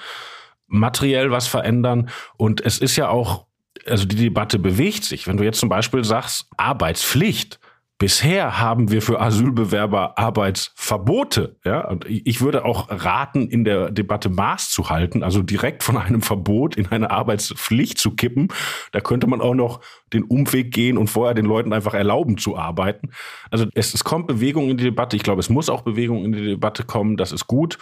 materiell 0.66 1.30
was 1.30 1.46
verändern. 1.46 2.08
Und 2.36 2.60
es 2.62 2.78
ist 2.78 2.96
ja 2.96 3.08
auch, 3.08 3.46
also 3.86 4.06
die 4.06 4.16
Debatte 4.16 4.58
bewegt 4.58 5.04
sich. 5.04 5.26
Wenn 5.26 5.36
du 5.36 5.44
jetzt 5.44 5.60
zum 5.60 5.68
Beispiel 5.68 6.02
sagst, 6.02 6.48
Arbeitspflicht, 6.56 7.60
Bisher 8.02 8.58
haben 8.58 8.90
wir 8.90 9.00
für 9.00 9.20
Asylbewerber 9.20 10.18
Arbeitsverbote. 10.18 11.60
Ja, 11.64 11.88
und 11.88 12.04
ich 12.08 12.40
würde 12.40 12.64
auch 12.64 12.88
raten, 12.90 13.46
in 13.46 13.62
der 13.62 13.92
Debatte 13.92 14.28
Maß 14.28 14.70
zu 14.70 14.90
halten, 14.90 15.22
also 15.22 15.40
direkt 15.40 15.84
von 15.84 15.96
einem 15.96 16.20
Verbot 16.20 16.74
in 16.74 16.88
eine 16.88 17.12
Arbeitspflicht 17.12 17.98
zu 17.98 18.16
kippen. 18.16 18.48
Da 18.90 18.98
könnte 18.98 19.28
man 19.28 19.40
auch 19.40 19.54
noch 19.54 19.82
den 20.12 20.24
Umweg 20.24 20.74
gehen 20.74 20.98
und 20.98 21.10
vorher 21.10 21.34
den 21.34 21.44
Leuten 21.44 21.72
einfach 21.72 21.94
erlauben 21.94 22.38
zu 22.38 22.58
arbeiten. 22.58 23.10
Also 23.52 23.66
es, 23.72 23.94
es 23.94 24.02
kommt 24.02 24.26
Bewegung 24.26 24.68
in 24.68 24.78
die 24.78 24.84
Debatte. 24.84 25.14
Ich 25.14 25.22
glaube, 25.22 25.38
es 25.38 25.48
muss 25.48 25.70
auch 25.70 25.82
Bewegung 25.82 26.24
in 26.24 26.32
die 26.32 26.44
Debatte 26.44 26.82
kommen. 26.82 27.16
Das 27.16 27.30
ist 27.30 27.46
gut. 27.46 27.78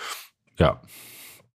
Ja. 0.59 0.83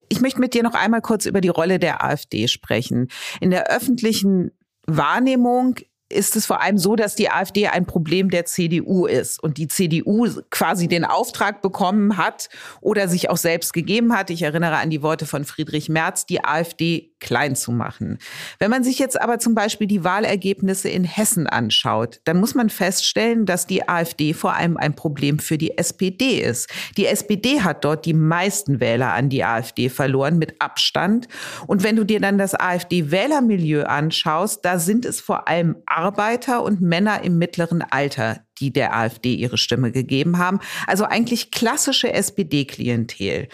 Ich 0.09 0.21
möchte 0.21 0.39
mit 0.39 0.55
dir 0.55 0.63
noch 0.63 0.73
einmal 0.73 1.01
kurz 1.01 1.27
über 1.27 1.39
die 1.39 1.49
Rolle 1.49 1.77
der 1.77 2.03
AfD 2.03 2.47
sprechen. 2.47 3.09
In 3.39 3.51
der 3.51 3.69
öffentlichen 3.69 4.49
Wahrnehmung 4.87 5.75
ist 6.09 6.35
es 6.35 6.45
vor 6.45 6.61
allem 6.61 6.77
so, 6.77 6.95
dass 6.95 7.15
die 7.15 7.29
AfD 7.29 7.67
ein 7.67 7.85
Problem 7.85 8.29
der 8.29 8.45
CDU 8.45 9.07
ist 9.07 9.41
und 9.41 9.57
die 9.57 9.67
CDU 9.67 10.27
quasi 10.51 10.87
den 10.87 11.03
Auftrag 11.03 11.61
bekommen 11.61 12.17
hat 12.17 12.49
oder 12.81 13.07
sich 13.07 13.29
auch 13.29 13.37
selbst 13.37 13.73
gegeben 13.73 14.13
hat. 14.15 14.29
Ich 14.29 14.43
erinnere 14.43 14.77
an 14.77 14.91
die 14.91 15.01
Worte 15.01 15.25
von 15.25 15.45
Friedrich 15.45 15.89
Merz, 15.89 16.25
die 16.25 16.43
AfD 16.43 17.14
klein 17.19 17.55
zu 17.55 17.71
machen. 17.71 18.19
Wenn 18.59 18.71
man 18.71 18.83
sich 18.83 18.99
jetzt 18.99 19.19
aber 19.19 19.39
zum 19.39 19.55
Beispiel 19.55 19.87
die 19.87 20.03
Wahlergebnisse 20.03 20.89
in 20.89 21.03
Hessen 21.03 21.47
anschaut, 21.47 22.19
dann 22.25 22.39
muss 22.39 22.55
man 22.55 22.69
feststellen, 22.69 23.45
dass 23.45 23.67
die 23.67 23.87
AfD 23.87 24.33
vor 24.33 24.53
allem 24.53 24.77
ein 24.77 24.95
Problem 24.95 25.39
für 25.39 25.57
die 25.57 25.77
SPD 25.77 26.39
ist. 26.39 26.69
Die 26.97 27.05
SPD 27.05 27.61
hat 27.61 27.85
dort 27.85 28.05
die 28.05 28.13
meisten 28.13 28.79
Wähler 28.79 29.13
an 29.13 29.29
die 29.29 29.43
AfD 29.43 29.89
verloren 29.89 30.37
mit 30.37 30.61
Abstand. 30.61 31.27
Und 31.67 31.83
wenn 31.83 31.95
du 31.95 32.03
dir 32.03 32.19
dann 32.19 32.37
das 32.37 32.53
AfD-Wählermilieu 32.53 33.83
anschaust, 33.83 34.63
da 34.65 34.79
sind 34.79 35.05
es 35.05 35.21
vor 35.21 35.47
allem 35.47 35.77
Arbeiter 35.85 36.63
und 36.63 36.81
Männer 36.81 37.23
im 37.23 37.37
mittleren 37.37 37.81
Alter, 37.81 38.41
die 38.59 38.71
der 38.71 38.95
AfD 38.95 39.33
ihre 39.33 39.57
Stimme 39.57 39.91
gegeben 39.91 40.37
haben. 40.37 40.59
Also 40.87 41.05
eigentlich 41.05 41.51
klassische 41.51 42.13
SPD-Klientel. 42.13 43.49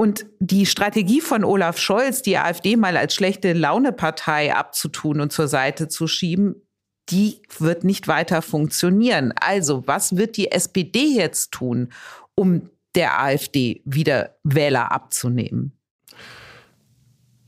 Und 0.00 0.24
die 0.38 0.64
Strategie 0.64 1.20
von 1.20 1.44
Olaf 1.44 1.76
Scholz, 1.76 2.22
die 2.22 2.38
AfD 2.38 2.76
mal 2.76 2.96
als 2.96 3.14
schlechte 3.14 3.52
Launepartei 3.52 4.56
abzutun 4.56 5.20
und 5.20 5.30
zur 5.30 5.46
Seite 5.46 5.88
zu 5.88 6.06
schieben, 6.06 6.54
die 7.10 7.42
wird 7.58 7.84
nicht 7.84 8.08
weiter 8.08 8.40
funktionieren. 8.40 9.34
Also, 9.38 9.86
was 9.86 10.16
wird 10.16 10.38
die 10.38 10.52
SPD 10.52 11.00
jetzt 11.00 11.52
tun, 11.52 11.92
um 12.34 12.70
der 12.94 13.20
AfD 13.20 13.82
wieder 13.84 14.36
Wähler 14.42 14.90
abzunehmen? 14.90 15.78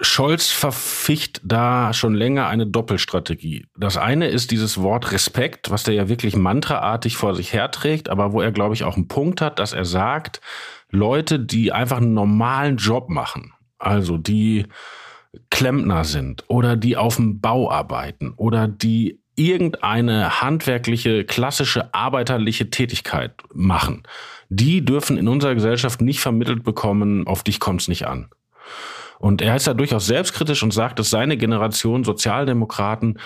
Scholz 0.03 0.51
verficht 0.51 1.41
da 1.45 1.95
schon 1.95 2.15
länger 2.15 2.49
eine 2.49 2.67
Doppelstrategie. 2.67 3.67
Das 3.77 3.97
eine 3.97 4.29
ist 4.29 4.51
dieses 4.51 4.83
Wort 4.83 5.13
Respekt, 5.13 5.71
was 5.71 5.85
der 5.85 5.95
ja 5.95 6.09
wirklich 6.09 6.37
mantraartig 6.37 7.17
vor 7.17 7.35
sich 7.35 7.55
herträgt, 7.55 8.11
aber 8.11 8.33
wo 8.33 8.43
er, 8.43 8.53
glaube 8.53 8.75
ich, 8.75 8.85
auch 8.85 8.97
einen 8.97 9.09
Punkt 9.09 9.41
hat, 9.41 9.59
dass 9.59 9.73
er 9.73 9.85
sagt, 9.85 10.41
Leute, 10.93 11.41
die 11.41 11.73
einfach 11.73 11.97
einen 11.97 12.15
normalen 12.15 12.77
Job 12.77 13.09
machen, 13.09 13.53
also 13.79 14.19
die 14.19 14.67
Klempner 15.51 16.05
sind 16.05 16.45
oder 16.49 16.77
die 16.77 16.97
auf 16.97 17.17
dem 17.17 17.41
Bau 17.41 17.71
arbeiten 17.71 18.35
oder 18.37 18.69
die 18.69 19.19
irgendeine 19.35 20.43
handwerkliche, 20.43 21.25
klassische, 21.25 21.95
arbeiterliche 21.95 22.69
Tätigkeit 22.69 23.35
machen, 23.55 24.03
die 24.51 24.85
dürfen 24.85 25.17
in 25.17 25.29
unserer 25.29 25.55
Gesellschaft 25.55 26.03
nicht 26.03 26.21
vermittelt 26.21 26.63
bekommen, 26.63 27.27
auf 27.27 27.43
dich 27.43 27.59
kommt's 27.59 27.89
nicht 27.89 28.07
an. 28.07 28.29
Und 29.19 29.41
er 29.41 29.57
ist 29.57 29.67
da 29.67 29.73
durchaus 29.73 30.07
selbstkritisch 30.07 30.63
und 30.63 30.73
sagt, 30.73 30.99
dass 30.99 31.09
seine 31.09 31.39
Generation 31.39 32.05
Sozialdemokraten 32.05 33.19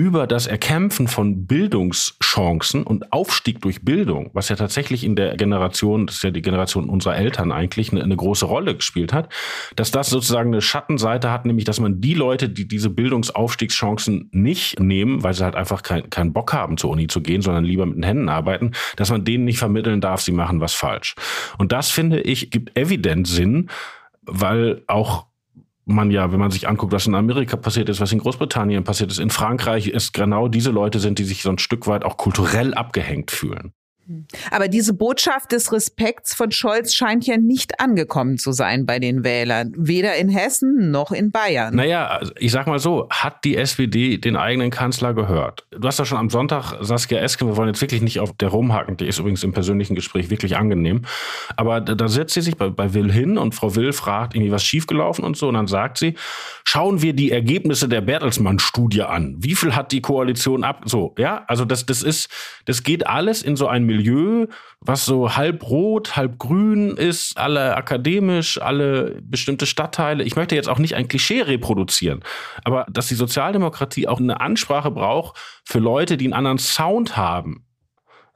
über 0.00 0.26
das 0.26 0.46
Erkämpfen 0.46 1.08
von 1.08 1.46
Bildungschancen 1.46 2.84
und 2.84 3.12
Aufstieg 3.12 3.60
durch 3.60 3.84
Bildung, 3.84 4.30
was 4.32 4.48
ja 4.48 4.56
tatsächlich 4.56 5.04
in 5.04 5.14
der 5.14 5.36
Generation, 5.36 6.06
das 6.06 6.16
ist 6.16 6.24
ja 6.24 6.30
die 6.30 6.40
Generation 6.40 6.88
unserer 6.88 7.16
Eltern 7.16 7.52
eigentlich, 7.52 7.92
eine, 7.92 8.02
eine, 8.02 8.16
große 8.16 8.46
Rolle 8.46 8.74
gespielt 8.74 9.12
hat, 9.12 9.30
dass 9.76 9.90
das 9.90 10.08
sozusagen 10.08 10.54
eine 10.54 10.62
Schattenseite 10.62 11.30
hat, 11.30 11.44
nämlich 11.44 11.66
dass 11.66 11.80
man 11.80 12.00
die 12.00 12.14
Leute, 12.14 12.48
die 12.48 12.66
diese 12.66 12.88
Bildungsaufstiegschancen 12.88 14.30
nicht 14.32 14.80
nehmen, 14.80 15.22
weil 15.22 15.34
sie 15.34 15.44
halt 15.44 15.54
einfach 15.54 15.82
keinen 15.82 16.08
kein 16.08 16.32
Bock 16.32 16.54
haben, 16.54 16.78
zur 16.78 16.88
Uni 16.88 17.06
zu 17.06 17.20
gehen, 17.20 17.42
sondern 17.42 17.64
lieber 17.64 17.84
mit 17.84 17.96
den 17.96 18.02
Händen 18.02 18.30
arbeiten, 18.30 18.70
dass 18.96 19.10
man 19.10 19.26
denen 19.26 19.44
nicht 19.44 19.58
vermitteln 19.58 20.00
darf, 20.00 20.22
sie 20.22 20.32
machen 20.32 20.62
was 20.62 20.72
falsch. 20.72 21.14
Und 21.58 21.72
das 21.72 21.90
finde 21.90 22.22
ich, 22.22 22.50
gibt 22.50 22.74
evident 22.74 23.28
Sinn, 23.28 23.68
weil 24.22 24.82
auch 24.86 25.26
man 25.94 26.10
ja, 26.10 26.32
wenn 26.32 26.40
man 26.40 26.50
sich 26.50 26.68
anguckt, 26.68 26.92
was 26.92 27.06
in 27.06 27.14
Amerika 27.14 27.56
passiert 27.56 27.88
ist, 27.88 28.00
was 28.00 28.12
in 28.12 28.18
Großbritannien 28.18 28.84
passiert 28.84 29.10
ist, 29.10 29.18
in 29.18 29.30
Frankreich, 29.30 29.88
ist 29.88 30.12
genau 30.12 30.48
diese 30.48 30.70
Leute 30.70 31.00
sind, 31.00 31.18
die 31.18 31.24
sich 31.24 31.42
so 31.42 31.50
ein 31.50 31.58
Stück 31.58 31.86
weit 31.86 32.04
auch 32.04 32.16
kulturell 32.16 32.74
abgehängt 32.74 33.30
fühlen. 33.30 33.72
Aber 34.50 34.68
diese 34.68 34.94
Botschaft 34.94 35.52
des 35.52 35.72
Respekts 35.72 36.34
von 36.34 36.50
Scholz 36.50 36.94
scheint 36.94 37.26
ja 37.26 37.36
nicht 37.36 37.80
angekommen 37.80 38.38
zu 38.38 38.52
sein 38.52 38.86
bei 38.86 38.98
den 38.98 39.24
Wählern, 39.24 39.72
weder 39.76 40.16
in 40.16 40.28
Hessen 40.28 40.90
noch 40.90 41.12
in 41.12 41.30
Bayern. 41.30 41.74
Naja, 41.74 42.06
also 42.06 42.32
ich 42.38 42.52
sag 42.52 42.66
mal 42.66 42.78
so, 42.78 43.08
hat 43.10 43.44
die 43.44 43.56
SPD 43.56 44.18
den 44.18 44.36
eigenen 44.36 44.70
Kanzler 44.70 45.14
gehört? 45.14 45.66
Du 45.70 45.86
hast 45.86 45.98
ja 45.98 46.04
schon 46.04 46.18
am 46.18 46.30
Sonntag 46.30 46.74
Saskia 46.80 47.20
Esken, 47.20 47.48
wir 47.48 47.56
wollen 47.56 47.68
jetzt 47.68 47.80
wirklich 47.80 48.02
nicht 48.02 48.20
auf 48.20 48.32
der 48.36 48.48
rumhaken, 48.48 48.96
die 48.96 49.06
ist 49.06 49.18
übrigens 49.18 49.44
im 49.44 49.52
persönlichen 49.52 49.94
Gespräch 49.94 50.30
wirklich 50.30 50.56
angenehm, 50.56 51.02
aber 51.56 51.80
da, 51.80 52.08
setzt 52.08 52.34
sie 52.34 52.40
sich 52.40 52.56
bei, 52.56 52.68
bei 52.68 52.92
Will 52.94 53.12
hin 53.12 53.38
und 53.38 53.54
Frau 53.54 53.76
Will 53.76 53.92
fragt 53.92 54.34
irgendwie 54.34 54.52
was 54.52 54.64
schiefgelaufen 54.64 55.24
und 55.24 55.36
so 55.36 55.48
und 55.48 55.54
dann 55.54 55.68
sagt 55.68 55.98
sie, 55.98 56.14
schauen 56.64 57.02
wir 57.02 57.12
die 57.12 57.30
Ergebnisse 57.30 57.88
der 57.88 58.00
Bertelsmann-Studie 58.00 59.02
an. 59.02 59.36
Wie 59.38 59.54
viel 59.54 59.76
hat 59.76 59.92
die 59.92 60.00
Koalition 60.00 60.64
ab? 60.64 60.82
So, 60.86 61.14
ja, 61.18 61.44
also 61.46 61.64
das, 61.64 61.86
das 61.86 62.02
ist, 62.02 62.28
das 62.64 62.82
geht 62.82 63.06
alles 63.06 63.42
in 63.42 63.56
so 63.56 63.68
ein 63.68 63.84
Milieu 63.84 63.99
Milieu, 64.00 64.46
was 64.80 65.04
so 65.04 65.36
halb 65.36 65.68
rot, 65.68 66.16
halb 66.16 66.38
grün 66.38 66.96
ist, 66.96 67.36
alle 67.36 67.76
akademisch, 67.76 68.60
alle 68.60 69.20
bestimmte 69.22 69.66
Stadtteile. 69.66 70.24
Ich 70.24 70.36
möchte 70.36 70.54
jetzt 70.54 70.68
auch 70.68 70.78
nicht 70.78 70.94
ein 70.94 71.08
Klischee 71.08 71.42
reproduzieren, 71.42 72.20
aber 72.64 72.86
dass 72.90 73.08
die 73.08 73.14
Sozialdemokratie 73.14 74.08
auch 74.08 74.20
eine 74.20 74.40
Ansprache 74.40 74.90
braucht 74.90 75.38
für 75.64 75.78
Leute, 75.78 76.16
die 76.16 76.26
einen 76.26 76.34
anderen 76.34 76.58
Sound 76.58 77.16
haben. 77.16 77.66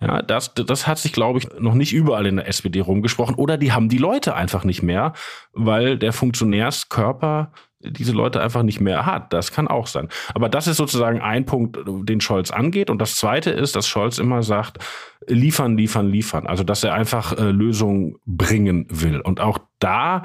Ja, 0.00 0.20
das, 0.20 0.52
das 0.54 0.86
hat 0.86 0.98
sich, 0.98 1.12
glaube 1.12 1.38
ich, 1.38 1.48
noch 1.58 1.74
nicht 1.74 1.92
überall 1.92 2.26
in 2.26 2.36
der 2.36 2.48
SPD 2.48 2.80
rumgesprochen. 2.80 3.36
Oder 3.36 3.56
die 3.56 3.72
haben 3.72 3.88
die 3.88 3.98
Leute 3.98 4.34
einfach 4.34 4.64
nicht 4.64 4.82
mehr, 4.82 5.14
weil 5.52 5.96
der 5.96 6.12
Funktionärskörper 6.12 7.52
diese 7.84 8.12
Leute 8.12 8.40
einfach 8.40 8.62
nicht 8.62 8.80
mehr 8.80 9.06
hat. 9.06 9.32
Das 9.32 9.52
kann 9.52 9.68
auch 9.68 9.86
sein. 9.86 10.08
Aber 10.34 10.48
das 10.48 10.66
ist 10.66 10.76
sozusagen 10.76 11.20
ein 11.20 11.44
Punkt, 11.44 11.78
den 11.86 12.20
Scholz 12.20 12.50
angeht. 12.50 12.90
Und 12.90 12.98
das 12.98 13.16
zweite 13.16 13.50
ist, 13.50 13.76
dass 13.76 13.88
Scholz 13.88 14.18
immer 14.18 14.42
sagt, 14.42 14.78
liefern, 15.26 15.76
liefern, 15.76 16.08
liefern. 16.08 16.46
Also, 16.46 16.64
dass 16.64 16.84
er 16.84 16.94
einfach 16.94 17.36
äh, 17.38 17.50
Lösungen 17.50 18.16
bringen 18.26 18.86
will. 18.90 19.20
Und 19.20 19.40
auch 19.40 19.58
da, 19.78 20.22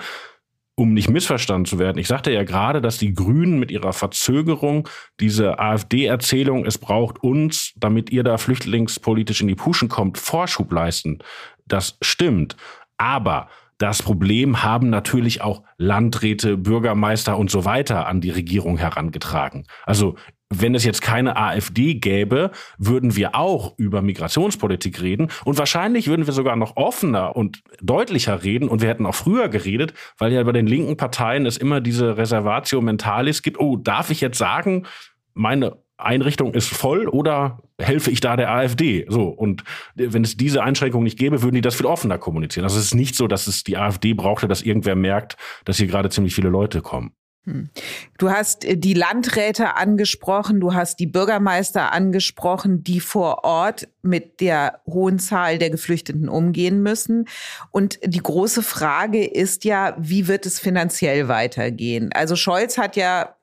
um 0.76 0.94
nicht 0.94 1.10
missverstanden 1.10 1.66
zu 1.66 1.78
werden, 1.80 1.98
ich 1.98 2.08
sagte 2.08 2.32
ja 2.32 2.44
gerade, 2.44 2.82
dass 2.82 2.98
die 2.98 3.14
Grünen 3.14 3.60
mit 3.60 3.72
ihrer 3.72 3.94
Verzögerung 3.94 4.88
diese 5.20 5.60
AfD-Erzählung, 5.60 6.66
es 6.66 6.78
braucht 6.78 7.22
uns, 7.22 7.74
damit 7.76 8.12
ihr 8.12 8.24
da 8.24 8.38
flüchtlingspolitisch 8.38 9.42
in 9.42 9.48
die 9.48 9.56
Puschen 9.56 9.90
kommt, 9.90 10.18
Vorschub 10.18 10.72
leisten. 10.72 11.20
Das 11.66 11.98
stimmt. 12.02 12.56
Aber 12.98 13.50
das 13.80 14.04
Problem 14.04 14.62
haben 14.62 14.90
natürlich 14.90 15.42
auch 15.42 15.64
Landräte, 15.78 16.58
Bürgermeister 16.58 17.38
und 17.38 17.50
so 17.50 17.66
weiter 17.66 18.08
an 18.08 18.22
die 18.22 18.30
Regierung 18.30 18.78
herangetragen. 18.78 19.66
Also 19.86 20.16
wenn 20.50 20.76
es 20.76 20.84
jetzt 20.84 21.02
keine 21.02 21.38
AfD 21.38 21.94
gäbe, 21.96 22.52
würden 22.78 23.16
wir 23.16 23.36
auch 23.36 23.78
über 23.78 24.02
Migrationspolitik 24.02 25.02
reden 25.02 25.30
und 25.46 25.58
wahrscheinlich 25.58 26.08
würden 26.08 26.26
wir 26.26 26.34
sogar 26.34 26.56
noch 26.56 26.76
offener 26.76 27.36
und 27.36 27.62
deutlicher 27.82 28.44
reden 28.44 28.68
und 28.68 28.82
wir 28.82 28.90
hätten 28.90 29.06
auch 29.06 29.16
früher 29.16 29.48
geredet, 29.48 29.94
weil 30.18 30.34
ja 30.34 30.44
bei 30.44 30.52
den 30.52 30.68
linken 30.68 30.98
Parteien 30.98 31.46
es 31.46 31.56
immer 31.56 31.82
diese 31.82 32.18
Reservatio 32.18 32.82
Mentalis 32.82 33.44
gibt. 33.44 33.60
Oh, 33.60 33.78
darf 33.78 34.10
ich 34.10 34.22
jetzt 34.22 34.40
sagen, 34.40 34.88
meine 35.34 35.78
Einrichtung 36.00 36.54
ist 36.54 36.70
voll 36.70 37.08
oder 37.08 37.60
helfe 37.78 38.12
ich 38.12 38.22
da 38.22 38.36
der 38.36 38.52
AfD? 38.52 39.06
So. 39.10 39.28
Und 39.28 39.64
wenn 39.96 40.24
es 40.24 40.38
diese 40.38 40.64
Einschränkung 40.64 41.04
nicht 41.04 41.20
gäbe, 41.20 41.42
würden 41.42 41.56
die 41.56 41.62
das 41.62 41.76
viel 41.76 41.86
offener 41.86 42.18
kommunizieren. 42.18 42.64
Also 42.64 42.78
es 42.78 42.86
ist 42.86 42.96
nicht 42.96 43.16
so, 43.16 43.28
dass 43.28 43.48
es 43.48 43.64
die 43.64 43.78
AfD 43.78 44.14
brauchte, 44.14 44.48
dass 44.48 44.62
irgendwer 44.62 44.96
merkt, 44.96 45.38
dass 45.66 45.78
hier 45.78 45.88
gerade 45.88 46.10
ziemlich 46.10 46.36
viele 46.36 46.50
Leute 46.50 46.82
kommen. 46.82 47.14
Hm. 47.46 47.70
Du 48.18 48.30
hast 48.30 48.66
äh, 48.66 48.78
die 48.78 48.94
Landräte 48.94 49.76
angesprochen, 49.76 50.60
du 50.60 50.74
hast 50.74 51.00
die 51.00 51.08
Bürgermeister 51.08 51.94
angesprochen, 51.94 52.84
die 52.84 53.00
vor 53.00 53.44
Ort 53.44 53.88
mit 54.02 54.42
der 54.42 54.82
hohen 54.86 55.20
Zahl 55.20 55.58
der 55.58 55.70
Geflüchteten 55.70 56.28
umgehen 56.28 56.84
müssen. 56.84 57.26
Und 57.72 58.00
die 58.04 58.22
große 58.22 58.62
Frage 58.62 59.26
ist 59.26 59.64
ja, 59.64 59.96
wie 59.98 60.28
wird 60.28 60.46
es 60.46 60.60
finanziell 60.60 61.28
weitergehen? 61.28 62.12
Also 62.14 62.36
Scholz 62.36 62.78
hat 62.78 62.96
ja 62.96 63.36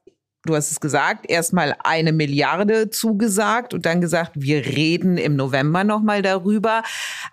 du 0.47 0.55
hast 0.55 0.71
es 0.71 0.81
gesagt, 0.81 1.29
erstmal 1.29 1.77
eine 1.85 2.13
Milliarde 2.13 2.91
zugesagt 2.91 3.75
und 3.75 3.87
dann 3.87 4.01
gesagt, 4.01 4.33
wir 4.35 4.65
reden 4.65 5.19
im 5.19 5.37
November 5.37 5.85
nochmal 5.85 6.23
darüber. 6.23 6.83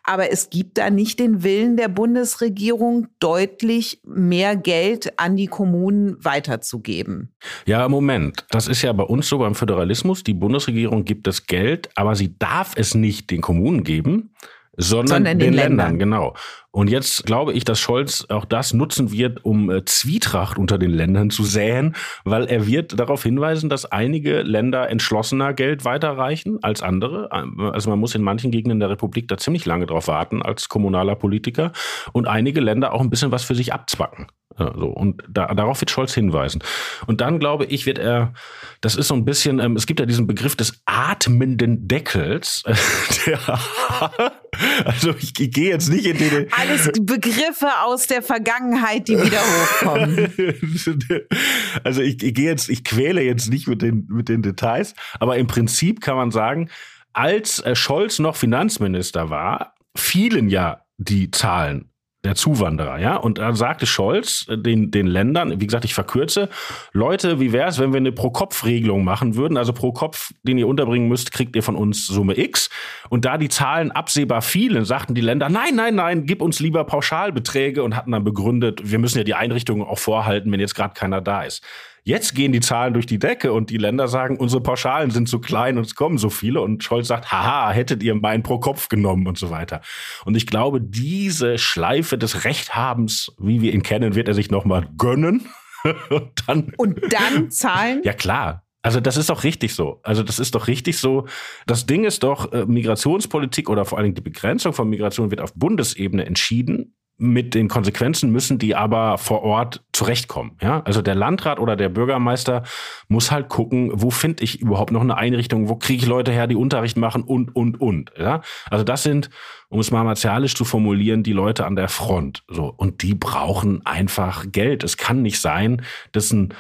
Aber 0.04 0.32
es 0.32 0.50
gibt 0.50 0.78
da 0.78 0.90
nicht 0.90 1.20
den 1.20 1.44
Willen 1.44 1.78
der 1.78 1.88
Bundesregierung, 1.88 3.08
deutlich 3.20 4.02
mehr 4.06 4.56
Geld 4.56 5.18
an 5.20 5.36
die 5.36 5.48
Kommunen 5.48 6.18
weiterzugeben. 6.24 7.34
Ja, 7.66 7.88
Moment. 7.88 8.46
Das 8.50 8.68
ist 8.68 8.82
ja 8.82 8.92
bei 8.94 9.04
uns 9.04 9.30
so 9.30 9.38
beim 9.38 9.56
Föderalismus. 9.56 10.24
Die 10.24 10.34
Bundesregierung 10.34 11.06
gibt 11.06 11.28
das 11.28 11.46
Geld, 11.46 11.90
aber 11.96 12.16
sie 12.16 12.38
darf 12.38 12.74
es 12.76 12.96
nicht 12.96 13.32
den 13.32 13.42
Kommunen 13.42 13.84
geben, 13.84 14.34
sondern, 14.76 15.08
sondern 15.08 15.40
den, 15.40 15.52
den 15.52 15.54
Ländern. 15.54 15.98
Ländern. 15.98 16.00
Genau. 16.00 16.36
Und 16.76 16.90
jetzt 16.90 17.28
glaube 17.28 17.54
ich, 17.54 17.66
dass 17.66 17.80
Scholz 17.80 18.26
auch 18.30 18.46
das 18.46 18.74
nutzen 18.74 19.12
wird, 19.12 19.46
um 19.46 19.70
äh, 19.70 19.86
Zwietracht 19.86 20.58
unter 20.58 20.80
den 20.80 20.90
Ländern 20.90 21.30
zu 21.30 21.44
säen, 21.44 21.96
weil 22.26 22.46
er 22.46 22.66
wird 22.66 23.00
darauf 23.00 23.22
hinweisen, 23.22 23.70
dass 23.70 23.86
einige 23.86 24.42
Länder 24.42 24.90
entschlossener 24.90 25.54
Geld 25.54 25.86
weiterreichen 25.86 26.58
als 26.64 26.82
andere. 26.82 27.32
Also 27.32 27.92
man 27.92 28.00
muss 28.00 28.16
in 28.16 28.24
manchen 28.24 28.50
Gegenden 28.50 28.80
der 28.80 28.90
Republik 28.90 29.28
da 29.28 29.38
ziemlich 29.38 29.68
lange 29.68 29.86
drauf 29.86 30.08
warten 30.08 30.42
als 30.42 30.68
kommunaler 30.68 31.16
Politiker 31.16 31.74
und 32.12 32.28
einige 32.28 32.60
Länder 32.60 32.94
auch 32.94 33.02
ein 33.02 33.12
bisschen 33.12 33.32
was 33.32 33.44
für 33.44 33.54
sich 33.54 33.72
abzwacken. 33.72 34.26
So. 34.58 34.88
Und 34.88 35.24
da, 35.30 35.54
darauf 35.54 35.82
wird 35.82 35.90
Scholz 35.90 36.14
hinweisen. 36.14 36.64
Und 37.08 37.22
dann 37.22 37.40
glaube 37.40 37.66
ich, 37.66 37.86
wird 37.86 37.98
er, 37.98 38.34
das 38.82 38.96
ist 38.96 39.08
so 39.08 39.16
ein 39.16 39.26
bisschen, 39.26 39.60
ähm, 39.60 39.76
es 39.76 39.88
gibt 39.88 40.00
ja 40.00 40.06
diesen 40.06 40.28
Begriff 40.28 40.56
des 40.56 40.82
atmenden 40.86 41.88
Deckels. 41.88 42.64
der, 43.26 43.40
also 44.86 45.12
ich, 45.18 45.40
ich 45.40 45.52
gehe 45.52 45.70
jetzt 45.70 45.90
nicht 45.90 46.06
in 46.06 46.18
den. 46.18 46.48
Alles 46.64 46.92
Begriffe 47.02 47.68
aus 47.84 48.08
der 48.08 48.22
Vergangenheit, 48.22 49.08
die 49.08 49.18
wieder 49.18 49.40
hochkommen. 49.40 50.34
also 51.84 52.02
ich, 52.02 52.22
ich 52.24 52.34
gehe 52.34 52.50
jetzt, 52.50 52.70
ich 52.70 52.84
quäle 52.84 53.22
jetzt 53.22 53.50
nicht 53.50 53.68
mit 53.68 53.82
den, 53.82 54.08
mit 54.10 54.30
den 54.30 54.42
Details, 54.42 54.94
aber 55.20 55.38
im 55.38 55.48
Prinzip 55.48 56.02
kann 56.02 56.16
man 56.16 56.32
sagen, 56.32 56.70
als 57.14 57.60
äh, 57.60 57.76
Scholz 57.76 58.20
noch 58.20 58.36
Finanzminister 58.36 59.30
war, 59.30 59.76
fielen 59.96 60.50
ja 60.50 60.82
die 60.98 61.32
Zahlen 61.32 61.93
der 62.24 62.36
Zuwanderer, 62.36 63.00
ja. 63.00 63.18
Und 63.18 63.38
da 63.38 63.54
sagte 63.54 63.86
Scholz 63.86 64.46
äh, 64.50 64.58
den, 64.58 64.92
den 64.92 65.08
Ländern, 65.08 65.60
wie 65.60 65.68
gesagt, 65.68 65.84
ich 65.84 65.94
verkürze, 65.94 66.50
Leute, 66.94 67.40
wie 67.40 67.52
wäre 67.52 67.68
es, 67.68 67.80
wenn 67.80 67.92
wir 67.92 67.98
eine 67.98 68.14
Pro-Kopf-Regelung 68.14 69.04
machen 69.04 69.36
würden? 69.36 69.58
Also 69.58 69.74
pro 69.74 69.92
Kopf, 69.92 70.32
den 70.44 70.58
ihr 70.58 70.68
unterbringen 70.68 71.10
müsst, 71.10 71.32
kriegt 71.32 71.56
ihr 71.56 71.64
von 71.64 71.76
uns 71.76 72.08
Summe 72.08 72.38
X. 72.38 72.70
Und 73.10 73.26
da 73.26 73.38
die 73.38 73.50
Zahlen 73.50 73.92
absehbar 73.92 74.42
fielen, 74.42 74.86
sagten 74.86 75.16
die 75.16 75.22
Länder, 75.22 75.50
nein, 75.50 75.76
nein, 75.76 75.96
nein, 75.96 76.26
gib 76.26 76.42
uns 76.42 76.60
lieber 76.60 76.86
Pauschalbeträge 76.86 77.84
und 77.84 77.96
hatten 77.96 78.12
dann 78.12 78.24
begründet, 78.24 78.90
wir 78.90 79.00
müssen 79.00 79.18
ja 79.18 79.24
die 79.26 79.36
Einrichtungen 79.36 79.86
auch 79.86 80.00
vorhalten, 80.00 80.52
wenn 80.52 80.60
jetzt 80.62 80.76
gerade 80.76 80.94
keiner 80.94 81.20
da 81.20 81.44
ist. 81.44 81.64
Jetzt 82.06 82.36
gehen 82.36 82.52
die 82.52 82.60
Zahlen 82.60 82.94
durch 82.94 83.06
die 83.06 83.18
Decke 83.18 83.54
und 83.54 83.70
die 83.70 83.78
Länder 83.78 84.10
sagen, 84.10 84.36
unsere 84.36 84.62
Pauschalen 84.62 85.10
sind 85.10 85.30
zu 85.30 85.40
klein 85.40 85.78
und 85.78 85.86
es 85.86 85.96
kommen 85.96 86.18
so 86.18 86.30
viele. 86.30 86.60
Und 86.60 86.84
Scholz 86.84 87.08
sagt, 87.08 87.32
haha, 87.32 87.72
hättet 87.72 88.04
ihr 88.04 88.14
mein 88.14 88.44
pro 88.44 88.60
Kopf 88.60 88.90
genommen 88.90 89.26
und 89.26 89.38
so 89.38 89.50
weiter. 89.50 89.80
Und 90.26 90.36
ich 90.36 90.46
glaube, 90.46 90.82
diese 90.82 91.58
Schleife 91.58 92.18
des 92.18 92.44
Rechthabens, 92.44 93.34
wie 93.40 93.62
wir 93.62 93.74
ihn 93.74 93.84
kennen, 93.84 94.16
wird 94.16 94.28
er 94.28 94.34
sich 94.34 94.52
nochmal 94.52 94.90
gönnen. 94.98 95.48
und 96.10 96.32
dann, 96.46 96.74
und 96.76 97.00
dann 97.10 97.52
zahlen? 97.52 98.02
Ja, 98.04 98.14
klar. 98.14 98.66
Also 98.82 99.00
das 99.00 99.16
ist 99.16 99.30
doch 99.30 99.46
richtig 99.46 99.74
so. 99.74 100.02
Also 100.04 100.24
das 100.24 100.40
ist 100.40 100.56
doch 100.56 100.68
richtig 100.68 100.98
so. 100.98 101.26
Das 101.68 101.86
Ding 101.86 102.04
ist 102.04 102.22
doch, 102.24 102.52
äh, 102.52 102.66
Migrationspolitik 102.66 103.70
oder 103.70 103.86
vor 103.86 103.98
allen 103.98 104.06
Dingen 104.06 104.16
die 104.16 104.22
Begrenzung 104.22 104.74
von 104.74 104.90
Migration 104.90 105.32
wird 105.32 105.40
auf 105.40 105.54
Bundesebene 105.54 106.26
entschieden 106.26 106.96
mit 107.18 107.54
den 107.54 107.68
Konsequenzen 107.68 108.32
müssen 108.32 108.58
die 108.58 108.76
aber 108.76 109.18
vor 109.18 109.44
Ort 109.44 109.84
zurechtkommen. 109.94 110.58
Ja? 110.62 110.82
Also 110.84 111.02
der 111.02 111.16
Landrat 111.16 111.60
oder 111.60 111.76
der 111.76 111.90
Bürgermeister 111.90 112.64
muss 113.08 113.32
halt 113.32 113.50
gucken, 113.50 113.92
wo 113.94 114.10
finde 114.10 114.44
ich 114.44 114.60
überhaupt 114.62 114.92
noch 114.92 115.02
eine 115.02 115.16
Einrichtung, 115.16 115.70
wo 115.70 115.76
kriege 115.76 116.04
ich 116.04 116.08
Leute 116.08 116.32
her, 116.32 116.48
die 116.48 116.56
Unterricht 116.56 116.98
machen 116.98 117.24
und, 117.24 117.56
und, 117.56 117.80
und. 117.80 118.12
Ja? 118.18 118.42
Also 118.70 118.84
das 118.84 119.04
sind, 119.04 119.30
um 119.70 119.80
es 119.80 119.92
mal 119.92 120.04
martialisch 120.04 120.56
zu 120.56 120.66
formulieren, 120.66 121.24
die 121.24 121.34
Leute 121.34 121.66
an 121.66 121.76
der 121.76 121.88
Front. 121.88 122.44
So. 122.48 122.74
Und 122.76 123.04
die 123.04 123.14
brauchen 123.14 123.86
einfach 123.86 124.46
Geld. 124.52 124.84
Es 124.84 124.98
kann 124.98 125.22
nicht 125.22 125.40
sein, 125.40 125.84
dass 126.12 126.32
ein 126.32 126.54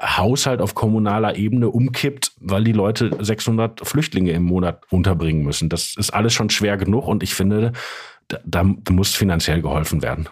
Haushalt 0.00 0.62
auf 0.62 0.74
kommunaler 0.74 1.36
Ebene 1.36 1.68
umkippt, 1.68 2.32
weil 2.40 2.64
die 2.64 2.72
Leute 2.72 3.10
600 3.18 3.86
Flüchtlinge 3.86 4.32
im 4.32 4.44
Monat 4.44 4.82
unterbringen 4.90 5.44
müssen. 5.44 5.68
Das 5.68 5.94
ist 5.96 6.10
alles 6.10 6.32
schon 6.32 6.48
schwer 6.48 6.78
genug 6.78 7.06
und 7.06 7.22
ich 7.22 7.34
finde, 7.34 7.72
da, 8.44 8.64
da 8.64 8.92
muss 8.92 9.14
finanziell 9.14 9.62
geholfen 9.62 10.02
werden. 10.02 10.28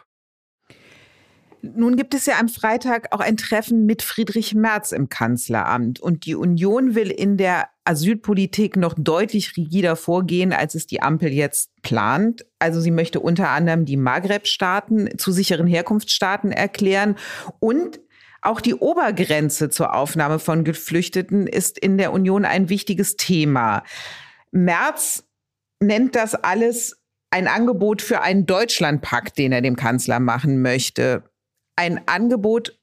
Nun 1.60 1.96
gibt 1.96 2.14
es 2.14 2.26
ja 2.26 2.38
am 2.38 2.48
Freitag 2.48 3.12
auch 3.12 3.20
ein 3.20 3.36
Treffen 3.36 3.84
mit 3.84 4.02
Friedrich 4.02 4.54
Merz 4.54 4.92
im 4.92 5.08
Kanzleramt. 5.08 5.98
Und 5.98 6.24
die 6.24 6.36
Union 6.36 6.94
will 6.94 7.10
in 7.10 7.36
der 7.36 7.68
Asylpolitik 7.84 8.76
noch 8.76 8.94
deutlich 8.96 9.56
rigider 9.56 9.96
vorgehen, 9.96 10.52
als 10.52 10.76
es 10.76 10.86
die 10.86 11.02
Ampel 11.02 11.32
jetzt 11.32 11.70
plant. 11.82 12.46
Also 12.60 12.80
sie 12.80 12.92
möchte 12.92 13.18
unter 13.18 13.48
anderem 13.48 13.86
die 13.86 13.96
Maghreb-Staaten 13.96 15.18
zu 15.18 15.32
sicheren 15.32 15.66
Herkunftsstaaten 15.66 16.52
erklären. 16.52 17.16
Und 17.58 18.00
auch 18.40 18.60
die 18.60 18.74
Obergrenze 18.74 19.68
zur 19.68 19.94
Aufnahme 19.94 20.38
von 20.38 20.62
Geflüchteten 20.62 21.48
ist 21.48 21.76
in 21.76 21.98
der 21.98 22.12
Union 22.12 22.44
ein 22.44 22.68
wichtiges 22.68 23.16
Thema. 23.16 23.82
Merz 24.52 25.24
nennt 25.80 26.14
das 26.14 26.34
alles 26.34 26.97
ein 27.30 27.46
Angebot 27.46 28.02
für 28.02 28.22
einen 28.22 28.46
Deutschlandpakt, 28.46 29.38
den 29.38 29.52
er 29.52 29.60
dem 29.60 29.76
Kanzler 29.76 30.20
machen 30.20 30.62
möchte. 30.62 31.24
Ein 31.76 32.00
Angebot, 32.06 32.78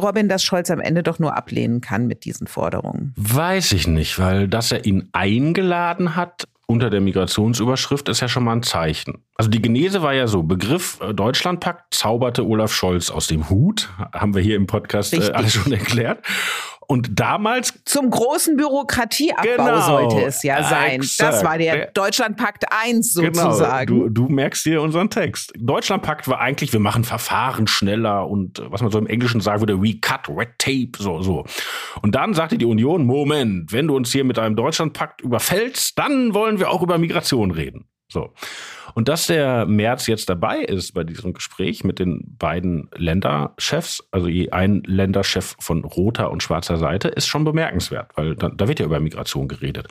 Robin, 0.00 0.28
das 0.28 0.44
Scholz 0.44 0.70
am 0.70 0.80
Ende 0.80 1.02
doch 1.02 1.18
nur 1.18 1.36
ablehnen 1.36 1.80
kann 1.80 2.06
mit 2.06 2.24
diesen 2.24 2.46
Forderungen. 2.46 3.12
Weiß 3.16 3.72
ich 3.72 3.86
nicht, 3.86 4.18
weil 4.18 4.48
dass 4.48 4.72
er 4.72 4.84
ihn 4.84 5.08
eingeladen 5.12 6.14
hat 6.16 6.46
unter 6.70 6.90
der 6.90 7.00
Migrationsüberschrift 7.00 8.10
ist 8.10 8.20
ja 8.20 8.28
schon 8.28 8.44
mal 8.44 8.52
ein 8.52 8.62
Zeichen. 8.62 9.24
Also 9.36 9.48
die 9.48 9.62
Genese 9.62 10.02
war 10.02 10.12
ja 10.12 10.26
so, 10.26 10.42
Begriff 10.42 10.98
äh, 11.00 11.14
Deutschlandpakt 11.14 11.94
zauberte 11.94 12.44
Olaf 12.46 12.74
Scholz 12.74 13.08
aus 13.08 13.26
dem 13.26 13.48
Hut, 13.48 13.88
haben 14.12 14.34
wir 14.34 14.42
hier 14.42 14.56
im 14.56 14.66
Podcast 14.66 15.14
äh, 15.14 15.32
alles 15.32 15.54
schon 15.54 15.72
erklärt. 15.72 16.22
Und 16.90 17.20
damals. 17.20 17.74
Zum 17.84 18.08
großen 18.08 18.56
Bürokratieabbau 18.56 19.42
genau, 19.42 19.80
sollte 19.82 20.24
es 20.24 20.42
ja 20.42 20.62
sein. 20.62 20.92
Exakt. 20.92 21.34
Das 21.34 21.44
war 21.44 21.58
der 21.58 21.88
Deutschlandpakt 21.88 22.64
1 22.72 23.12
sozusagen. 23.12 23.94
Genau, 23.94 24.08
du, 24.08 24.26
du 24.26 24.28
merkst 24.32 24.64
dir 24.64 24.80
unseren 24.80 25.10
Text. 25.10 25.52
Deutschlandpakt 25.58 26.28
war 26.28 26.40
eigentlich, 26.40 26.72
wir 26.72 26.80
machen 26.80 27.04
Verfahren 27.04 27.66
schneller 27.66 28.26
und 28.26 28.62
was 28.70 28.80
man 28.80 28.90
so 28.90 28.98
im 28.98 29.06
Englischen 29.06 29.42
sagen 29.42 29.60
würde, 29.60 29.82
we 29.82 30.00
cut 30.00 30.30
red 30.30 30.48
tape, 30.56 30.92
so, 30.96 31.20
so. 31.20 31.44
Und 32.00 32.14
dann 32.14 32.32
sagte 32.32 32.56
die 32.56 32.64
Union, 32.64 33.04
Moment, 33.04 33.70
wenn 33.70 33.86
du 33.86 33.94
uns 33.94 34.10
hier 34.10 34.24
mit 34.24 34.38
einem 34.38 34.56
Deutschlandpakt 34.56 35.20
überfällst, 35.20 35.98
dann 35.98 36.32
wollen 36.32 36.58
wir 36.58 36.70
auch 36.70 36.80
über 36.80 36.96
Migration 36.96 37.50
reden. 37.50 37.86
So. 38.10 38.32
Und 38.98 39.06
dass 39.06 39.28
der 39.28 39.64
März 39.64 40.08
jetzt 40.08 40.28
dabei 40.28 40.58
ist 40.58 40.92
bei 40.92 41.04
diesem 41.04 41.32
Gespräch 41.32 41.84
mit 41.84 42.00
den 42.00 42.36
beiden 42.36 42.90
Länderchefs, 42.96 44.02
also 44.10 44.26
je 44.26 44.50
ein 44.50 44.82
Länderchef 44.86 45.54
von 45.60 45.84
roter 45.84 46.32
und 46.32 46.42
schwarzer 46.42 46.78
Seite, 46.78 47.06
ist 47.06 47.28
schon 47.28 47.44
bemerkenswert, 47.44 48.10
weil 48.16 48.34
da, 48.34 48.48
da 48.48 48.66
wird 48.66 48.80
ja 48.80 48.86
über 48.86 48.98
Migration 48.98 49.46
geredet. 49.46 49.86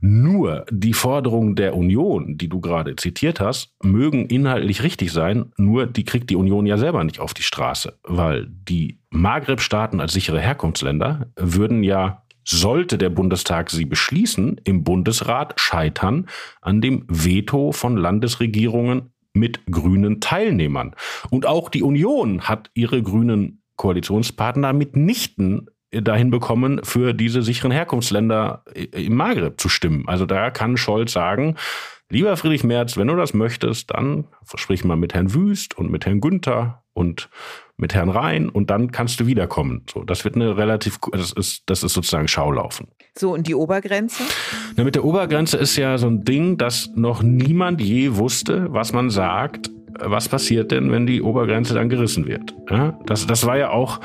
Nur 0.00 0.64
die 0.70 0.94
Forderungen 0.94 1.54
der 1.54 1.76
Union, 1.76 2.38
die 2.38 2.48
du 2.48 2.62
gerade 2.62 2.96
zitiert 2.96 3.40
hast, 3.40 3.74
mögen 3.82 4.24
inhaltlich 4.24 4.82
richtig 4.82 5.12
sein, 5.12 5.52
nur 5.58 5.86
die 5.86 6.04
kriegt 6.04 6.30
die 6.30 6.36
Union 6.36 6.64
ja 6.64 6.78
selber 6.78 7.04
nicht 7.04 7.20
auf 7.20 7.34
die 7.34 7.42
Straße, 7.42 7.98
weil 8.04 8.46
die 8.48 9.00
Maghreb-Staaten 9.10 10.00
als 10.00 10.14
sichere 10.14 10.40
Herkunftsländer 10.40 11.26
würden 11.36 11.82
ja 11.82 12.22
sollte 12.50 12.98
der 12.98 13.10
Bundestag 13.10 13.70
sie 13.70 13.84
beschließen, 13.84 14.60
im 14.64 14.84
Bundesrat 14.84 15.58
scheitern 15.60 16.26
an 16.60 16.80
dem 16.80 17.04
Veto 17.08 17.72
von 17.72 17.96
Landesregierungen 17.96 19.12
mit 19.32 19.60
grünen 19.70 20.20
Teilnehmern. 20.20 20.94
Und 21.30 21.46
auch 21.46 21.68
die 21.68 21.82
Union 21.82 22.42
hat 22.42 22.70
ihre 22.74 23.02
grünen 23.02 23.62
Koalitionspartner 23.76 24.72
mitnichten 24.72 25.70
dahin 25.92 26.30
bekommen, 26.30 26.80
für 26.84 27.14
diese 27.14 27.42
sicheren 27.42 27.72
Herkunftsländer 27.72 28.64
im 28.74 29.14
Maghreb 29.14 29.60
zu 29.60 29.68
stimmen. 29.68 30.04
Also 30.06 30.24
da 30.24 30.50
kann 30.50 30.76
Scholz 30.76 31.12
sagen, 31.12 31.56
lieber 32.10 32.36
Friedrich 32.36 32.62
Merz, 32.64 32.96
wenn 32.96 33.08
du 33.08 33.16
das 33.16 33.34
möchtest, 33.34 33.90
dann 33.90 34.26
sprich 34.54 34.84
mal 34.84 34.96
mit 34.96 35.14
Herrn 35.14 35.34
Wüst 35.34 35.76
und 35.76 35.90
mit 35.90 36.06
Herrn 36.06 36.20
Günther 36.20 36.84
und 36.92 37.28
mit 37.80 37.94
Herrn 37.94 38.10
Rhein 38.10 38.48
und 38.48 38.70
dann 38.70 38.92
kannst 38.92 39.20
du 39.20 39.26
wiederkommen. 39.26 39.82
So, 39.92 40.04
das 40.04 40.24
wird 40.24 40.36
eine 40.36 40.56
relativ, 40.56 40.98
das 41.12 41.32
ist, 41.32 41.62
das 41.66 41.82
ist 41.82 41.94
sozusagen 41.94 42.28
Schaulaufen. 42.28 42.88
So, 43.18 43.34
und 43.34 43.46
die 43.46 43.54
Obergrenze? 43.54 44.22
Na, 44.76 44.84
mit 44.84 44.94
der 44.94 45.04
Obergrenze 45.04 45.56
ist 45.56 45.76
ja 45.76 45.98
so 45.98 46.06
ein 46.06 46.24
Ding, 46.24 46.58
dass 46.58 46.90
noch 46.94 47.22
niemand 47.22 47.80
je 47.80 48.16
wusste, 48.16 48.66
was 48.70 48.92
man 48.92 49.10
sagt, 49.10 49.70
was 49.98 50.28
passiert 50.28 50.70
denn, 50.70 50.92
wenn 50.92 51.06
die 51.06 51.22
Obergrenze 51.22 51.74
dann 51.74 51.88
gerissen 51.88 52.26
wird. 52.26 52.54
Ja, 52.70 52.98
das, 53.06 53.26
das 53.26 53.46
war 53.46 53.58
ja 53.58 53.70
auch 53.70 54.00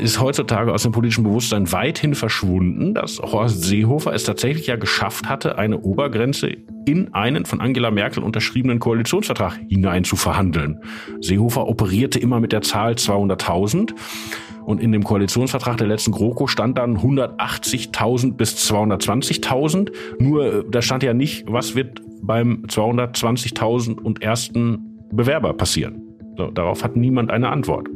ist 0.00 0.20
heutzutage 0.20 0.72
aus 0.72 0.82
dem 0.82 0.92
politischen 0.92 1.24
Bewusstsein 1.24 1.70
weithin 1.72 2.14
verschwunden, 2.14 2.94
dass 2.94 3.18
Horst 3.18 3.62
Seehofer 3.64 4.12
es 4.14 4.24
tatsächlich 4.24 4.66
ja 4.66 4.76
geschafft 4.76 5.28
hatte, 5.28 5.58
eine 5.58 5.80
Obergrenze 5.80 6.48
in 6.86 7.12
einen 7.12 7.44
von 7.44 7.60
Angela 7.60 7.90
Merkel 7.90 8.22
unterschriebenen 8.22 8.78
Koalitionsvertrag 8.78 9.58
hinein 9.68 10.04
zu 10.04 10.16
verhandeln. 10.16 10.80
Seehofer 11.20 11.66
operierte 11.66 12.18
immer 12.18 12.40
mit 12.40 12.52
der 12.52 12.62
Zahl 12.62 12.94
200.000 12.94 13.92
und 14.64 14.82
in 14.82 14.92
dem 14.92 15.04
Koalitionsvertrag 15.04 15.76
der 15.76 15.86
letzten 15.86 16.12
GroKo 16.12 16.46
stand 16.46 16.78
dann 16.78 16.98
180.000 16.98 18.34
bis 18.34 18.70
220.000. 18.70 19.92
Nur 20.18 20.44
äh, 20.44 20.64
da 20.70 20.82
stand 20.82 21.02
ja 21.02 21.14
nicht, 21.14 21.44
was 21.50 21.74
wird 21.74 22.02
beim 22.22 22.64
220.000 22.66 23.98
und 23.98 24.22
ersten 24.22 24.98
Bewerber 25.10 25.54
passieren. 25.54 26.02
So, 26.36 26.50
darauf 26.50 26.84
hat 26.84 26.96
niemand 26.96 27.30
eine 27.30 27.48
Antwort. 27.48 27.88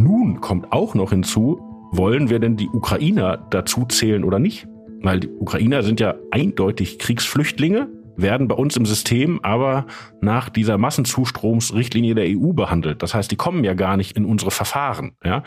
Nun 0.00 0.40
kommt 0.40 0.72
auch 0.72 0.94
noch 0.94 1.10
hinzu, 1.10 1.60
wollen 1.92 2.30
wir 2.30 2.38
denn 2.38 2.56
die 2.56 2.70
Ukrainer 2.70 3.36
dazu 3.50 3.84
zählen 3.84 4.24
oder 4.24 4.38
nicht? 4.38 4.66
Weil 5.02 5.20
die 5.20 5.28
Ukrainer 5.28 5.82
sind 5.82 6.00
ja 6.00 6.14
eindeutig 6.30 6.98
Kriegsflüchtlinge, 6.98 7.88
werden 8.16 8.48
bei 8.48 8.54
uns 8.54 8.78
im 8.78 8.86
System 8.86 9.40
aber 9.42 9.86
nach 10.22 10.48
dieser 10.48 10.78
Massenzustromsrichtlinie 10.78 12.14
der 12.14 12.24
EU 12.28 12.54
behandelt. 12.54 13.02
Das 13.02 13.12
heißt, 13.12 13.30
die 13.30 13.36
kommen 13.36 13.62
ja 13.62 13.74
gar 13.74 13.98
nicht 13.98 14.16
in 14.16 14.24
unsere 14.24 14.50
Verfahren. 14.50 15.16
Ja? 15.22 15.42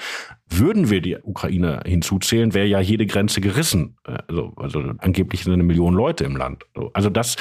Würden 0.48 0.92
wir 0.92 1.02
die 1.02 1.18
Ukrainer 1.18 1.82
hinzuzählen, 1.84 2.54
wäre 2.54 2.68
ja 2.68 2.80
jede 2.80 3.08
Grenze 3.08 3.42
gerissen. 3.42 3.98
Also, 4.04 4.54
also 4.56 4.84
angeblich 5.00 5.44
sind 5.44 5.54
eine 5.54 5.64
Million 5.64 5.96
Leute 5.96 6.26
im 6.26 6.36
Land. 6.36 6.64
Also 6.94 7.10
das 7.10 7.38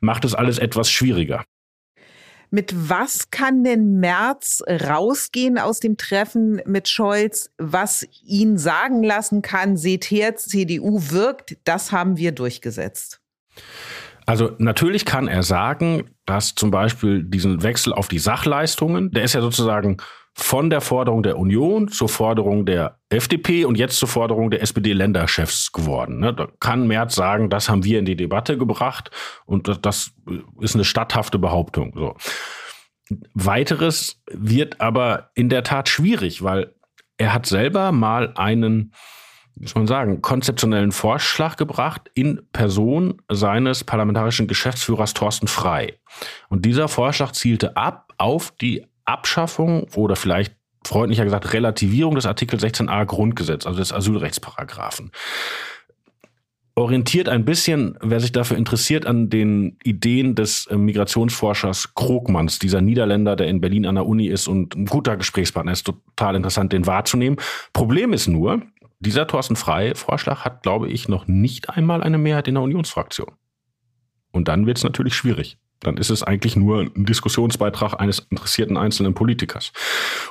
macht 0.00 0.24
es 0.24 0.34
alles 0.34 0.58
etwas 0.58 0.90
schwieriger. 0.90 1.44
Mit 2.50 2.72
was 2.88 3.30
kann 3.30 3.62
denn 3.62 4.00
Merz 4.00 4.62
rausgehen 4.66 5.58
aus 5.58 5.80
dem 5.80 5.96
Treffen 5.96 6.62
mit 6.64 6.88
Scholz, 6.88 7.50
was 7.58 8.06
ihn 8.24 8.56
sagen 8.56 9.02
lassen 9.02 9.42
kann, 9.42 9.76
seht 9.76 10.04
her, 10.04 10.36
CDU 10.36 11.10
wirkt, 11.10 11.58
das 11.64 11.92
haben 11.92 12.16
wir 12.16 12.32
durchgesetzt? 12.32 13.20
Also 14.24 14.50
natürlich 14.58 15.04
kann 15.04 15.28
er 15.28 15.42
sagen, 15.42 16.10
dass 16.26 16.54
zum 16.54 16.70
Beispiel 16.70 17.22
diesen 17.22 17.62
Wechsel 17.62 17.92
auf 17.94 18.08
die 18.08 18.18
Sachleistungen, 18.18 19.10
der 19.10 19.24
ist 19.24 19.34
ja 19.34 19.40
sozusagen 19.40 19.96
von 20.40 20.70
der 20.70 20.80
Forderung 20.80 21.24
der 21.24 21.36
Union 21.36 21.88
zur 21.88 22.08
Forderung 22.08 22.64
der 22.64 23.00
FDP 23.08 23.64
und 23.64 23.76
jetzt 23.76 23.96
zur 23.96 24.08
Forderung 24.08 24.52
der 24.52 24.62
SPD-Länderchefs 24.62 25.72
geworden. 25.72 26.20
Ne? 26.20 26.32
Da 26.32 26.46
kann 26.60 26.86
Merz 26.86 27.16
sagen, 27.16 27.50
das 27.50 27.68
haben 27.68 27.82
wir 27.82 27.98
in 27.98 28.04
die 28.04 28.14
Debatte 28.14 28.56
gebracht 28.56 29.10
und 29.46 29.84
das 29.84 30.12
ist 30.60 30.76
eine 30.76 30.84
statthafte 30.84 31.40
Behauptung. 31.40 31.92
So. 31.96 32.14
Weiteres 33.34 34.22
wird 34.30 34.80
aber 34.80 35.30
in 35.34 35.48
der 35.48 35.64
Tat 35.64 35.88
schwierig, 35.88 36.40
weil 36.40 36.72
er 37.16 37.34
hat 37.34 37.46
selber 37.46 37.90
mal 37.90 38.32
einen, 38.36 38.92
muss 39.56 39.74
man 39.74 39.88
sagen, 39.88 40.22
konzeptionellen 40.22 40.92
Vorschlag 40.92 41.56
gebracht 41.56 42.12
in 42.14 42.42
Person 42.52 43.20
seines 43.28 43.82
parlamentarischen 43.82 44.46
Geschäftsführers 44.46 45.14
Thorsten 45.14 45.48
Frei. 45.48 45.98
Und 46.48 46.64
dieser 46.64 46.86
Vorschlag 46.86 47.32
zielte 47.32 47.76
ab 47.76 48.12
auf 48.18 48.52
die 48.52 48.86
Abschaffung 49.08 49.86
oder 49.94 50.16
vielleicht 50.16 50.54
freundlicher 50.84 51.24
gesagt 51.24 51.52
Relativierung 51.52 52.14
des 52.14 52.26
Artikel 52.26 52.58
16a 52.58 53.04
Grundgesetz, 53.04 53.66
also 53.66 53.78
des 53.78 53.92
Asylrechtsparagraphen. 53.92 55.10
Orientiert 56.74 57.28
ein 57.28 57.44
bisschen, 57.44 57.98
wer 58.00 58.20
sich 58.20 58.30
dafür 58.30 58.56
interessiert, 58.56 59.04
an 59.04 59.30
den 59.30 59.78
Ideen 59.82 60.36
des 60.36 60.66
äh, 60.66 60.76
Migrationsforschers 60.76 61.94
Krogmanns, 61.94 62.60
dieser 62.60 62.80
Niederländer, 62.80 63.34
der 63.34 63.48
in 63.48 63.60
Berlin 63.60 63.84
an 63.84 63.96
der 63.96 64.06
Uni 64.06 64.28
ist 64.28 64.46
und 64.46 64.76
ein 64.76 64.86
guter 64.86 65.16
Gesprächspartner 65.16 65.72
ist, 65.72 65.84
total 65.84 66.36
interessant, 66.36 66.72
den 66.72 66.86
wahrzunehmen. 66.86 67.38
Problem 67.72 68.12
ist 68.12 68.28
nur, 68.28 68.62
dieser 69.00 69.26
Thorsten 69.26 69.56
Frei 69.56 69.96
Vorschlag 69.96 70.44
hat, 70.44 70.62
glaube 70.62 70.88
ich, 70.88 71.08
noch 71.08 71.26
nicht 71.26 71.68
einmal 71.70 72.02
eine 72.04 72.18
Mehrheit 72.18 72.46
in 72.46 72.54
der 72.54 72.62
Unionsfraktion. 72.62 73.32
Und 74.30 74.46
dann 74.46 74.66
wird 74.66 74.76
es 74.76 74.84
natürlich 74.84 75.14
schwierig 75.14 75.58
dann 75.80 75.96
ist 75.96 76.10
es 76.10 76.22
eigentlich 76.22 76.56
nur 76.56 76.80
ein 76.80 77.04
Diskussionsbeitrag 77.04 78.00
eines 78.00 78.20
interessierten 78.30 78.76
einzelnen 78.76 79.14
Politikers. 79.14 79.72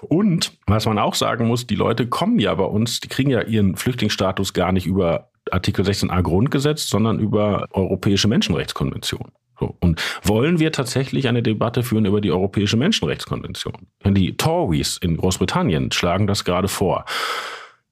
Und 0.02 0.54
was 0.66 0.86
man 0.86 1.00
auch 1.00 1.16
sagen 1.16 1.48
muss, 1.48 1.68
die 1.68 1.76
Leute 1.76 2.08
kommen 2.08 2.40
ja 2.40 2.54
bei 2.56 2.66
uns, 2.66 3.00
die 3.00 3.08
kriegen 3.08 3.30
ja 3.30 3.42
ihren 3.42 3.76
Flüchtlingsstatus 3.76 4.54
gar 4.54 4.72
nicht 4.72 4.86
über 4.86 5.30
Artikel 5.52 5.86
16a 5.86 6.22
Grundgesetz, 6.22 6.90
sondern 6.90 7.20
über 7.20 7.68
Europäische 7.72 8.28
Menschenrechtskonvention. 8.28 9.32
So. 9.60 9.76
Und 9.80 10.02
wollen 10.24 10.60
wir 10.60 10.72
tatsächlich 10.72 11.28
eine 11.28 11.42
Debatte 11.42 11.84
führen 11.84 12.06
über 12.06 12.22
die 12.22 12.32
Europäische 12.32 12.78
Menschenrechtskonvention? 12.78 13.88
Die 14.06 14.38
Tories 14.38 14.98
in 14.98 15.18
Großbritannien 15.18 15.92
schlagen 15.92 16.28
das 16.28 16.44
gerade 16.44 16.68
vor. 16.68 17.06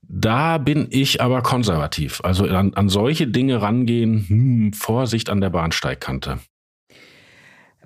Da 0.08 0.60
bin 0.60 0.88
ich 0.92 1.22
aber 1.22 1.42
konservativ. 1.42 2.22
Also 2.24 2.46
an, 2.46 2.74
an 2.76 2.90
solche 2.90 3.28
Dinge 3.28 3.62
rangehen, 3.62 4.26
hm, 4.28 4.74
Vorsicht 4.74 5.30
an 5.30 5.42
der 5.42 5.50
Bahnsteigkante. 5.50 6.40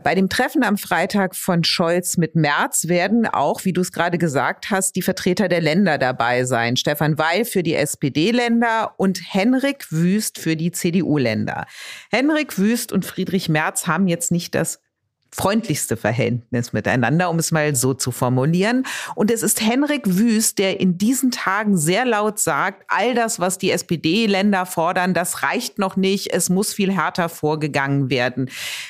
Bei 0.04 0.16
dem 0.16 0.30
Treffen 0.30 0.64
am 0.64 0.78
Freitag 0.78 1.36
von 1.36 1.64
Scholz 1.64 2.16
mit 2.16 2.36
Merz 2.36 2.88
werden 2.88 3.28
auch, 3.28 3.66
wie 3.66 3.74
du 3.74 3.82
es 3.82 3.92
gerade 3.92 4.18
gesagt 4.18 4.70
hast, 4.70 4.96
die 4.96 5.02
Vertreter 5.02 5.50
der 5.50 5.60
Länder 5.60 5.98
dabei 5.98 6.46
sein. 6.46 6.78
Stefan 6.78 7.18
Weil 7.18 7.44
für 7.44 7.64
die 7.64 7.76
SPD-Länder 7.76 8.94
und 8.98 9.20
Henrik 9.34 9.92
Wüst 9.92 10.40
für 10.40 10.56
die 10.56 10.72
CDU-Länder. 10.72 11.66
Henrik 12.12 12.58
Wüst 12.58 12.94
und 12.94 13.06
Friedrich 13.06 13.50
Merz 13.50 13.88
haben 13.88 14.08
jetzt 14.08 14.32
nicht 14.32 14.56
das 14.56 14.80
freundlichste 15.32 15.98
Verhältnis 15.98 16.74
miteinander, 16.74 17.30
um 17.30 17.40
es 17.40 17.52
mal 17.52 17.76
so 17.76 17.94
zu 17.94 18.12
formulieren. 18.12 18.86
Und 19.16 19.32
es 19.32 19.44
ist 19.44 19.62
Henrik 19.62 20.04
Wüst, 20.06 20.58
der 20.58 20.80
in 20.80 20.98
diesen 20.98 21.32
Tagen 21.32 21.78
sehr 21.78 22.06
laut 22.06 22.40
sagt, 22.40 22.84
all 22.88 23.14
das, 23.14 23.40
was 23.40 23.58
die 23.58 23.72
SPD-Länder 23.72 24.66
fordern, 24.66 25.14
das 25.14 25.44
reicht 25.44 25.80
noch 25.80 25.96
nicht, 25.96 26.34
es 26.34 26.50
muss 26.50 26.74
viel 26.74 26.92
härter 26.92 27.30
vorgegangen 27.30 28.10
werden. 28.10 28.50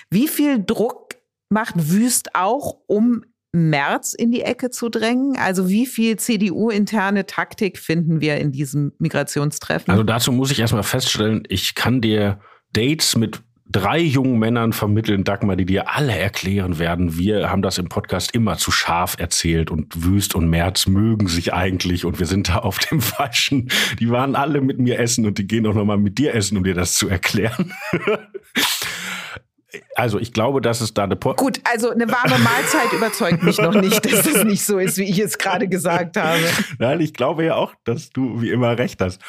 Wie 0.10 0.28
viel 0.28 0.64
Druck 0.64 1.16
macht 1.50 1.76
Wüst 1.76 2.36
auch, 2.36 2.78
um 2.88 3.24
März 3.52 4.14
in 4.14 4.32
die 4.32 4.42
Ecke 4.42 4.70
zu 4.70 4.90
drängen? 4.90 5.36
Also 5.38 5.70
wie 5.70 5.86
viel 5.86 6.18
CDU-interne 6.18 7.26
Taktik 7.26 7.80
finden 7.80 8.22
wir 8.22 8.38
in 8.38 8.52
diesem 8.52 8.94
Migrationstreffen? 9.00 9.92
Also 9.92 10.04
dazu 10.04 10.32
muss 10.32 10.52
ich 10.52 10.60
erstmal 10.60 10.84
feststellen, 10.84 11.44
ich 11.50 11.76
kann 11.76 12.02
dir 12.02 12.40
Dates 12.74 13.16
mit 13.16 13.42
drei 13.72 14.00
jungen 14.00 14.40
Männern 14.40 14.74
vermitteln, 14.74 15.24
Dagmar, 15.24 15.56
die 15.56 15.66
dir 15.66 15.90
alle 15.90 16.18
erklären 16.18 16.80
werden, 16.80 17.18
wir 17.18 17.50
haben 17.50 17.62
das 17.62 17.78
im 17.78 17.88
Podcast 17.88 18.34
immer 18.34 18.58
zu 18.58 18.72
scharf 18.72 19.16
erzählt 19.20 19.70
und 19.70 20.04
Wüst 20.04 20.36
und 20.36 20.50
März 20.50 20.88
mögen 20.88 21.28
sich 21.28 21.54
eigentlich 21.54 22.06
und 22.06 22.20
wir 22.20 22.26
sind 22.26 22.50
da 22.50 22.58
auf 22.58 22.80
dem 22.80 23.00
Falschen. 23.10 23.70
Die 24.00 24.10
waren 24.10 24.36
alle 24.36 24.62
mit 24.62 24.80
mir 24.80 25.00
essen 25.00 25.26
und 25.26 25.38
die 25.38 25.48
gehen 25.48 25.68
auch 25.68 25.76
nochmal 25.76 25.98
mit 25.98 26.18
dir 26.18 26.34
essen, 26.34 26.58
um 26.58 26.64
dir 26.64 26.74
das 26.74 26.96
zu 26.96 27.08
erklären. 27.08 27.74
Also 29.96 30.18
ich 30.18 30.34
glaube, 30.34 30.62
dass 30.62 30.82
es 30.82 30.96
da 30.96 31.04
eine 31.04 31.16
po 31.16 31.36
Gut, 31.36 31.62
also 31.72 31.92
eine 31.92 32.08
warme 32.08 32.40
Mahlzeit 32.40 32.92
überzeugt 32.92 33.44
mich 33.44 33.60
noch 33.60 33.76
nicht, 33.76 34.04
dass 34.04 34.24
das 34.24 34.44
nicht 34.44 34.66
so 34.66 34.80
ist, 34.80 34.98
wie 34.98 35.04
ich 35.04 35.20
es 35.20 35.38
gerade 35.38 35.68
gesagt 35.68 36.18
habe. 36.18 36.40
Nein, 36.80 37.02
ich 37.02 37.14
glaube 37.14 37.46
ja 37.46 37.56
auch, 37.56 37.74
dass 37.84 38.10
du 38.10 38.42
wie 38.42 38.50
immer 38.50 38.80
recht 38.80 39.00
hast. 39.00 39.22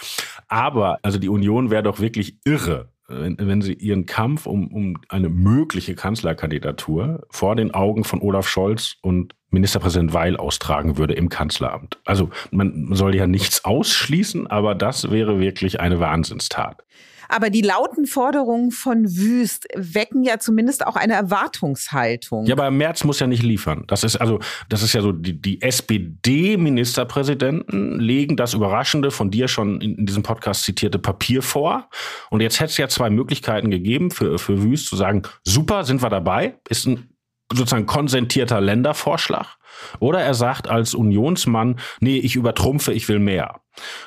Aber 0.49 0.99
also 1.03 1.19
die 1.19 1.29
Union 1.29 1.71
wäre 1.71 1.83
doch 1.83 2.01
wirklich 2.01 2.39
irre, 2.45 2.89
wenn, 3.11 3.37
wenn 3.39 3.63
sie 3.63 3.75
ihren 3.75 4.07
Kampf 4.07 4.47
um, 4.47 4.69
um 4.69 4.97
eine 5.09 5.29
mögliche 5.29 5.95
Kanzlerkandidatur 5.95 7.27
vor 7.31 7.57
den 7.57 7.73
Augen 7.73 8.05
von 8.05 8.21
Olaf 8.23 8.49
Scholz 8.49 8.97
und 9.03 9.35
Ministerpräsident 9.51 10.15
Weil 10.15 10.37
austragen 10.37 10.97
würde 10.97 11.15
im 11.15 11.29
Kanzleramt. 11.29 11.99
Also 12.05 12.31
man 12.51 12.95
soll 12.95 13.17
ja 13.17 13.27
nichts 13.27 13.65
ausschließen, 13.65 14.47
aber 14.47 14.75
das 14.75 15.11
wäre 15.11 15.41
wirklich 15.41 15.81
eine 15.81 15.99
Wahnsinnstat. 15.99 16.85
Aber 17.31 17.51
die 17.51 17.63
lauten 17.63 18.07
Forderungen 18.07 18.71
von 18.71 19.05
Wüst 19.17 19.67
wecken 19.75 20.23
ja 20.23 20.39
zumindest 20.39 20.87
auch 20.87 20.95
eine 20.97 21.15
Erwartungshaltung. 21.15 22.47
Ja, 22.47 22.55
aber 22.55 22.71
Merz 22.71 23.05
muss 23.05 23.21
ja 23.21 23.27
nicht 23.27 23.43
liefern. 23.43 23.85
Das 23.87 24.05
ist 24.05 24.17
also, 24.17 24.39
das 24.69 24.83
ist 24.83 24.93
ja 24.93 25.01
so, 25.03 25.13
die, 25.13 25.41
die 25.41 25.63
SPD-Ministerpräsidenten 25.63 28.01
legen 28.01 28.37
das 28.37 28.55
Überraschende 28.55 29.11
von 29.11 29.31
dir 29.31 29.49
schon 29.49 29.81
in, 29.81 29.97
in 29.97 30.07
diesem 30.07 30.23
Podcast 30.23 30.65
zitierte 30.65 30.99
Papier 30.99 31.43
vor. 31.43 31.89
Und 32.31 32.41
jetzt 32.41 32.61
hätte 32.61 32.71
es 32.71 32.77
ja 32.77 32.89
zwei 32.89 33.11
Möglichkeiten 33.11 33.71
gegeben 33.71 34.11
für, 34.11 34.39
für 34.39 34.63
Wüst 34.63 34.89
zu 34.89 34.97
sagen, 34.97 35.23
super, 35.45 35.85
sind 35.85 36.03
wir 36.03 36.11
dabei, 36.11 36.59
ist 36.69 36.87
ein 36.87 37.11
sozusagen 37.53 37.87
konsentierter 37.87 38.61
Ländervorschlag. 38.61 39.57
Oder 39.99 40.21
er 40.21 40.35
sagt 40.35 40.69
als 40.69 40.95
Unionsmann, 40.95 41.79
nee, 42.01 42.19
ich 42.19 42.37
übertrumpfe, 42.37 42.93
ich 42.93 43.09
will 43.09 43.19
mehr. 43.19 43.61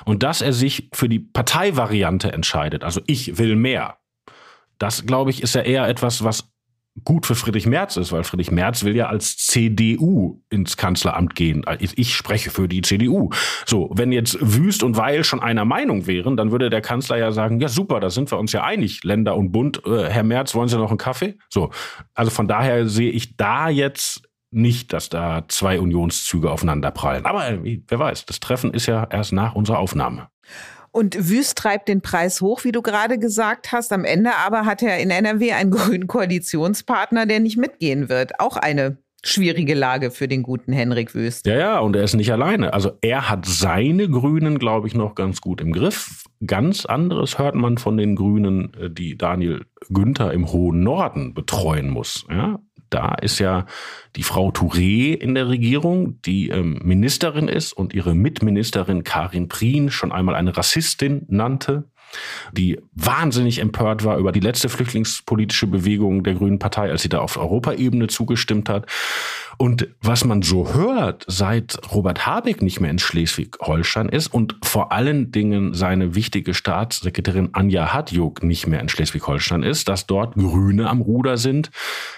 Und 0.04 0.22
dass 0.22 0.40
er 0.40 0.52
sich 0.52 0.88
für 0.92 1.08
die 1.08 1.18
Parteivariante 1.18 2.32
entscheidet, 2.32 2.84
also 2.84 3.00
ich 3.06 3.38
will 3.38 3.56
mehr, 3.56 3.98
das 4.78 5.06
glaube 5.06 5.30
ich 5.30 5.42
ist 5.42 5.54
ja 5.54 5.62
eher 5.62 5.88
etwas, 5.88 6.24
was 6.24 6.54
gut 7.02 7.26
für 7.26 7.34
Friedrich 7.34 7.66
Merz 7.66 7.96
ist, 7.96 8.12
weil 8.12 8.22
Friedrich 8.22 8.52
Merz 8.52 8.84
will 8.84 8.94
ja 8.94 9.08
als 9.08 9.36
CDU 9.36 10.40
ins 10.48 10.76
Kanzleramt 10.76 11.34
gehen. 11.34 11.64
Ich 11.80 12.14
spreche 12.14 12.50
für 12.50 12.68
die 12.68 12.82
CDU. 12.82 13.30
So, 13.66 13.90
wenn 13.94 14.12
jetzt 14.12 14.38
Wüst 14.40 14.84
und 14.84 14.96
Weil 14.96 15.24
schon 15.24 15.40
einer 15.40 15.64
Meinung 15.64 16.06
wären, 16.06 16.36
dann 16.36 16.52
würde 16.52 16.70
der 16.70 16.82
Kanzler 16.82 17.16
ja 17.16 17.32
sagen, 17.32 17.58
ja 17.60 17.68
super, 17.68 17.98
da 17.98 18.10
sind 18.10 18.30
wir 18.30 18.38
uns 18.38 18.52
ja 18.52 18.62
einig, 18.62 19.02
Länder 19.02 19.36
und 19.36 19.50
Bund. 19.50 19.82
Äh, 19.84 20.08
Herr 20.08 20.22
Merz, 20.22 20.54
wollen 20.54 20.68
Sie 20.68 20.78
noch 20.78 20.90
einen 20.90 20.98
Kaffee? 20.98 21.36
So, 21.48 21.70
also 22.14 22.30
von 22.30 22.46
daher 22.46 22.88
sehe 22.88 23.10
ich 23.10 23.36
da 23.36 23.68
jetzt 23.68 24.22
nicht, 24.54 24.92
dass 24.92 25.08
da 25.08 25.44
zwei 25.48 25.80
Unionszüge 25.80 26.50
aufeinander 26.50 26.90
prallen. 26.90 27.26
Aber 27.26 27.48
äh, 27.48 27.82
wer 27.88 27.98
weiß, 27.98 28.26
das 28.26 28.40
Treffen 28.40 28.72
ist 28.72 28.86
ja 28.86 29.06
erst 29.10 29.32
nach 29.32 29.54
unserer 29.54 29.78
Aufnahme. 29.78 30.28
Und 30.90 31.28
Wüst 31.28 31.58
treibt 31.58 31.88
den 31.88 32.02
Preis 32.02 32.40
hoch, 32.40 32.62
wie 32.62 32.70
du 32.70 32.80
gerade 32.80 33.18
gesagt 33.18 33.72
hast. 33.72 33.92
Am 33.92 34.04
Ende 34.04 34.30
aber 34.46 34.64
hat 34.64 34.80
er 34.80 34.98
in 34.98 35.10
NRW 35.10 35.52
einen 35.52 35.70
grünen 35.72 36.06
Koalitionspartner, 36.06 37.26
der 37.26 37.40
nicht 37.40 37.56
mitgehen 37.56 38.08
wird. 38.08 38.38
Auch 38.38 38.56
eine 38.56 38.98
schwierige 39.24 39.74
Lage 39.74 40.10
für 40.10 40.28
den 40.28 40.42
guten 40.42 40.72
Henrik 40.72 41.14
Wüst. 41.14 41.46
Ja, 41.46 41.56
ja, 41.56 41.78
und 41.80 41.96
er 41.96 42.04
ist 42.04 42.14
nicht 42.14 42.32
alleine. 42.32 42.72
Also 42.72 42.92
er 43.00 43.28
hat 43.28 43.46
seine 43.46 44.08
Grünen, 44.08 44.58
glaube 44.58 44.86
ich, 44.86 44.94
noch 44.94 45.14
ganz 45.14 45.40
gut 45.40 45.60
im 45.60 45.72
Griff. 45.72 46.24
Ganz 46.46 46.84
anderes 46.84 47.38
hört 47.38 47.54
man 47.54 47.78
von 47.78 47.96
den 47.96 48.16
Grünen, 48.16 48.72
äh, 48.74 48.90
die 48.90 49.16
Daniel 49.16 49.64
Günther 49.88 50.32
im 50.32 50.52
hohen 50.52 50.80
Norden 50.80 51.34
betreuen 51.34 51.90
muss. 51.90 52.26
Ja? 52.30 52.60
Da 52.90 53.14
ist 53.14 53.38
ja 53.38 53.66
die 54.16 54.22
Frau 54.22 54.50
Touré 54.50 55.14
in 55.14 55.34
der 55.34 55.48
Regierung, 55.48 56.20
die 56.22 56.48
ähm, 56.48 56.80
Ministerin 56.82 57.48
ist 57.48 57.72
und 57.72 57.94
ihre 57.94 58.14
Mitministerin 58.14 59.04
Karin 59.04 59.48
Prien 59.48 59.90
schon 59.90 60.12
einmal 60.12 60.34
eine 60.34 60.56
Rassistin 60.56 61.24
nannte 61.28 61.84
die 62.52 62.80
wahnsinnig 62.92 63.58
empört 63.60 64.04
war 64.04 64.18
über 64.18 64.32
die 64.32 64.40
letzte 64.40 64.68
flüchtlingspolitische 64.68 65.66
Bewegung 65.66 66.22
der 66.22 66.34
Grünen 66.34 66.58
Partei, 66.58 66.90
als 66.90 67.02
sie 67.02 67.08
da 67.08 67.18
auf 67.18 67.36
Europaebene 67.36 68.06
zugestimmt 68.06 68.68
hat. 68.68 68.86
Und 69.58 69.88
was 70.00 70.24
man 70.24 70.42
so 70.42 70.74
hört, 70.74 71.24
seit 71.28 71.78
Robert 71.92 72.26
Habeck 72.26 72.62
nicht 72.62 72.80
mehr 72.80 72.90
in 72.90 72.98
Schleswig-Holstein 72.98 74.08
ist 74.08 74.28
und 74.28 74.56
vor 74.62 74.92
allen 74.92 75.32
Dingen 75.32 75.74
seine 75.74 76.14
wichtige 76.14 76.54
Staatssekretärin 76.54 77.50
Anja 77.52 77.92
Hadjuk 77.92 78.42
nicht 78.42 78.66
mehr 78.66 78.80
in 78.80 78.88
Schleswig-Holstein 78.88 79.62
ist, 79.62 79.88
dass 79.88 80.06
dort 80.06 80.34
Grüne 80.34 80.88
am 80.88 81.00
Ruder 81.00 81.36
sind, 81.36 81.70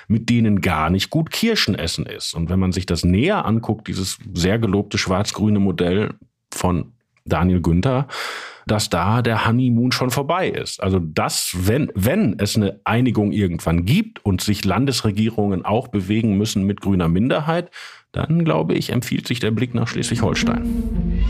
mit 0.09 0.31
denen 0.31 0.61
gar 0.61 0.91
nicht 0.91 1.11
gut 1.11 1.31
Kirschen 1.31 1.75
essen 1.75 2.07
ist. 2.07 2.35
Und 2.35 2.51
wenn 2.51 2.59
man 2.59 2.73
sich 2.73 2.87
das 2.87 3.05
näher 3.05 3.45
anguckt, 3.45 3.89
dieses 3.89 4.19
sehr 4.33 4.59
gelobte 4.59 4.99
schwarz-grüne 4.99 5.59
Modell 5.59 6.15
von 6.53 6.93
Daniel 7.25 7.61
Günther, 7.61 8.07
dass 8.67 8.91
da 8.91 9.23
der 9.23 9.47
Honeymoon 9.47 9.93
schon 9.93 10.11
vorbei 10.11 10.49
ist. 10.49 10.83
Also 10.83 10.99
das, 10.99 11.57
wenn, 11.57 11.91
wenn 11.95 12.37
es 12.39 12.57
eine 12.57 12.81
Einigung 12.85 13.33
irgendwann 13.33 13.85
gibt 13.85 14.25
und 14.25 14.41
sich 14.41 14.65
Landesregierungen 14.65 15.65
auch 15.65 15.89
bewegen 15.89 16.37
müssen 16.37 16.65
mit 16.65 16.81
grüner 16.81 17.09
Minderheit, 17.09 17.71
dann 18.11 18.45
glaube 18.45 18.75
ich, 18.75 18.91
empfiehlt 18.91 19.29
sich 19.29 19.39
der 19.39 19.53
Blick 19.53 19.75
nach 19.75 19.87
Schleswig-Holstein. 19.87 21.23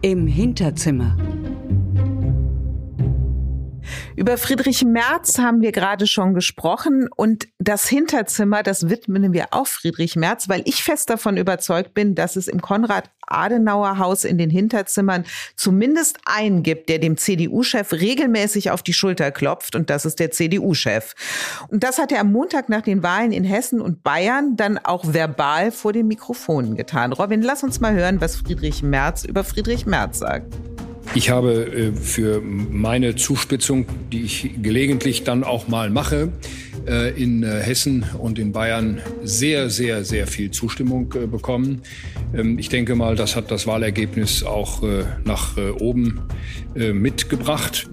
Im 0.00 0.26
Hinterzimmer. 0.26 1.16
Über 4.16 4.36
Friedrich 4.36 4.84
Merz 4.84 5.38
haben 5.38 5.60
wir 5.60 5.72
gerade 5.72 6.06
schon 6.06 6.34
gesprochen 6.34 7.08
und 7.14 7.48
das 7.58 7.88
Hinterzimmer, 7.88 8.62
das 8.62 8.88
widmen 8.88 9.32
wir 9.32 9.48
auch 9.52 9.66
Friedrich 9.66 10.16
Merz, 10.16 10.48
weil 10.48 10.62
ich 10.64 10.82
fest 10.82 11.10
davon 11.10 11.36
überzeugt 11.36 11.94
bin, 11.94 12.14
dass 12.14 12.36
es 12.36 12.48
im 12.48 12.60
Konrad-Adenauer-Haus 12.60 14.24
in 14.24 14.38
den 14.38 14.50
Hinterzimmern 14.50 15.24
zumindest 15.56 16.18
einen 16.24 16.62
gibt, 16.62 16.88
der 16.88 16.98
dem 16.98 17.16
CDU-Chef 17.16 17.92
regelmäßig 17.92 18.70
auf 18.70 18.82
die 18.82 18.92
Schulter 18.92 19.30
klopft 19.30 19.76
und 19.76 19.90
das 19.90 20.04
ist 20.04 20.18
der 20.18 20.30
CDU-Chef. 20.30 21.14
Und 21.68 21.84
das 21.84 21.98
hat 21.98 22.12
er 22.12 22.20
am 22.20 22.32
Montag 22.32 22.68
nach 22.68 22.82
den 22.82 23.02
Wahlen 23.02 23.32
in 23.32 23.44
Hessen 23.44 23.80
und 23.80 24.02
Bayern 24.02 24.56
dann 24.56 24.78
auch 24.78 25.12
verbal 25.12 25.70
vor 25.70 25.92
den 25.92 26.08
Mikrofonen 26.08 26.76
getan. 26.76 27.12
Robin, 27.12 27.42
lass 27.42 27.62
uns 27.62 27.80
mal 27.80 27.94
hören, 27.94 28.20
was 28.20 28.36
Friedrich 28.36 28.82
Merz 28.82 29.24
über 29.24 29.44
Friedrich 29.44 29.86
Merz 29.86 30.18
sagt. 30.18 30.54
Ich 31.14 31.30
habe 31.30 31.66
äh, 31.66 31.92
für 31.92 32.40
meine 32.40 33.16
Zuspitzung, 33.16 33.86
die 34.12 34.22
ich 34.22 34.50
gelegentlich 34.62 35.24
dann 35.24 35.42
auch 35.42 35.66
mal 35.66 35.90
mache, 35.90 36.32
äh, 36.86 37.10
in 37.20 37.42
äh, 37.42 37.60
Hessen 37.60 38.04
und 38.18 38.38
in 38.38 38.52
Bayern 38.52 39.00
sehr, 39.24 39.70
sehr, 39.70 40.04
sehr 40.04 40.26
viel 40.26 40.50
Zustimmung 40.50 41.08
bekommen. 41.08 41.82
Ähm, 42.34 42.58
ich 42.58 42.68
denke 42.68 42.94
mal, 42.94 43.16
das 43.16 43.36
hat 43.36 43.50
das 43.50 43.66
Wahlergebnis 43.66 44.42
auch 44.42 44.82
nach 45.24 45.56
oben 45.78 46.20
mitgebracht. 46.74 47.88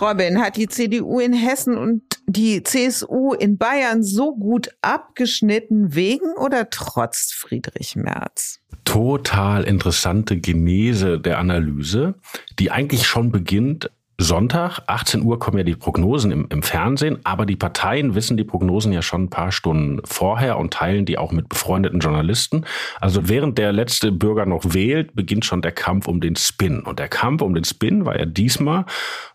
Robin, 0.00 0.40
hat 0.40 0.56
die 0.56 0.68
CDU 0.68 1.20
in 1.20 1.32
Hessen 1.32 1.76
und 1.76 2.02
die 2.26 2.62
CSU 2.62 3.34
in 3.34 3.58
Bayern 3.58 4.02
so 4.02 4.34
gut 4.34 4.70
abgeschnitten 4.80 5.94
wegen 5.94 6.32
oder 6.38 6.70
trotz 6.70 7.32
Friedrich 7.32 7.96
Merz? 7.96 8.59
Total 8.84 9.64
interessante 9.64 10.38
Genese 10.38 11.18
der 11.18 11.38
Analyse, 11.38 12.14
die 12.58 12.70
eigentlich 12.70 13.06
schon 13.06 13.30
beginnt 13.30 13.90
Sonntag, 14.22 14.80
18 14.86 15.22
Uhr 15.22 15.38
kommen 15.38 15.56
ja 15.56 15.64
die 15.64 15.74
Prognosen 15.74 16.30
im, 16.30 16.46
im, 16.50 16.62
Fernsehen, 16.62 17.20
aber 17.24 17.46
die 17.46 17.56
Parteien 17.56 18.14
wissen 18.14 18.36
die 18.36 18.44
Prognosen 18.44 18.92
ja 18.92 19.00
schon 19.00 19.24
ein 19.24 19.30
paar 19.30 19.50
Stunden 19.50 20.02
vorher 20.04 20.58
und 20.58 20.74
teilen 20.74 21.06
die 21.06 21.16
auch 21.16 21.32
mit 21.32 21.48
befreundeten 21.48 22.00
Journalisten. 22.00 22.66
Also 23.00 23.30
während 23.30 23.56
der 23.56 23.72
letzte 23.72 24.12
Bürger 24.12 24.44
noch 24.44 24.74
wählt, 24.74 25.14
beginnt 25.14 25.46
schon 25.46 25.62
der 25.62 25.72
Kampf 25.72 26.06
um 26.06 26.20
den 26.20 26.36
Spin. 26.36 26.80
Und 26.80 26.98
der 26.98 27.08
Kampf 27.08 27.40
um 27.40 27.54
den 27.54 27.64
Spin 27.64 28.04
war 28.04 28.18
ja 28.18 28.26
diesmal, 28.26 28.84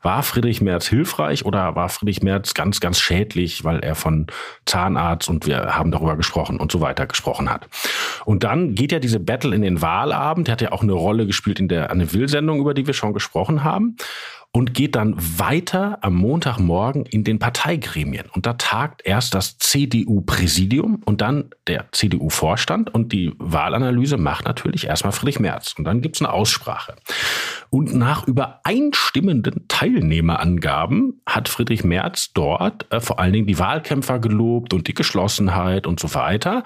war 0.04 0.21
Friedrich 0.21 0.62
Merz 0.62 0.86
hilfreich 0.86 1.45
oder 1.45 1.76
war 1.76 1.89
Friedrich 1.89 2.21
Merz 2.21 2.54
ganz, 2.54 2.80
ganz 2.80 3.00
schädlich, 3.00 3.63
weil 3.63 3.80
er 3.80 3.95
von 3.95 4.28
Zahnarzt 4.67 5.30
und 5.30 5.48
wir 5.48 5.76
haben 5.76 5.89
darüber 5.89 6.15
gesprochen 6.15 6.60
und 6.60 6.71
so 6.71 6.80
weiter 6.80 7.08
gesprochen 7.08 7.50
hat. 7.50 7.67
Und 8.24 8.43
dann 8.43 8.76
geht 8.76 8.91
ja 8.91 9.00
diese 9.00 9.19
Battle 9.19 9.56
in 9.56 9.63
den 9.63 9.82
Wahlabend, 9.82 10.48
der 10.48 10.52
hat 10.52 10.62
ja 10.62 10.71
auch 10.74 10.84
eine 10.84 10.93
Rolle 10.93 11.26
gespielt 11.26 11.60
in 11.60 11.69
der 11.69 11.89
Anne 11.89 12.13
Will-Sendung, 12.13 12.60
über 12.60 12.76
die 12.76 12.86
wir 12.86 12.93
schon 12.93 13.15
gesprochen 13.15 13.63
haben 13.63 13.98
und 14.56 14.74
geht 14.74 14.96
dann 14.96 15.15
weiter 15.18 15.98
am 16.00 16.15
Montagmorgen 16.15 17.06
in 17.06 17.26
den 17.26 17.39
Parteigremien. 17.39 18.28
Und 18.32 18.46
da 18.46 18.54
tagt 18.54 19.02
erst 19.04 19.36
das 19.36 19.58
CDU-Präsidium 19.58 21.02
und 21.04 21.20
dann 21.20 21.50
der 21.68 21.88
CDU-Vorstand 21.91 22.94
und 22.94 23.12
die 23.12 23.34
Wahlanalyse 23.38 24.15
macht 24.15 24.46
natürlich 24.46 24.88
erstmal 24.88 25.12
Friedrich 25.12 25.41
Merz. 25.41 25.76
Und 25.78 25.84
dann 25.84 26.00
gibt's 26.00 26.22
eine 26.22 26.32
Aussprache. 26.32 26.96
Und 27.70 27.94
nach 27.96 28.26
übereinstimmenden 28.28 29.68
Teilnehmerangaben 29.68 31.22
hat 31.26 31.50
Friedrich 31.50 31.84
Merz 31.84 32.32
dort 32.32 32.89
äh, 32.94 33.02
vor 33.02 33.20
allen 33.20 33.34
Dingen 33.34 33.48
die 33.48 33.60
Wahlkämpfer 33.60 34.20
gelobt 34.20 34.74
und 34.74 34.88
die 34.88 34.94
Geschlossenheit 34.94 35.86
und 35.86 36.00
so 36.00 36.13
weiter 36.13 36.63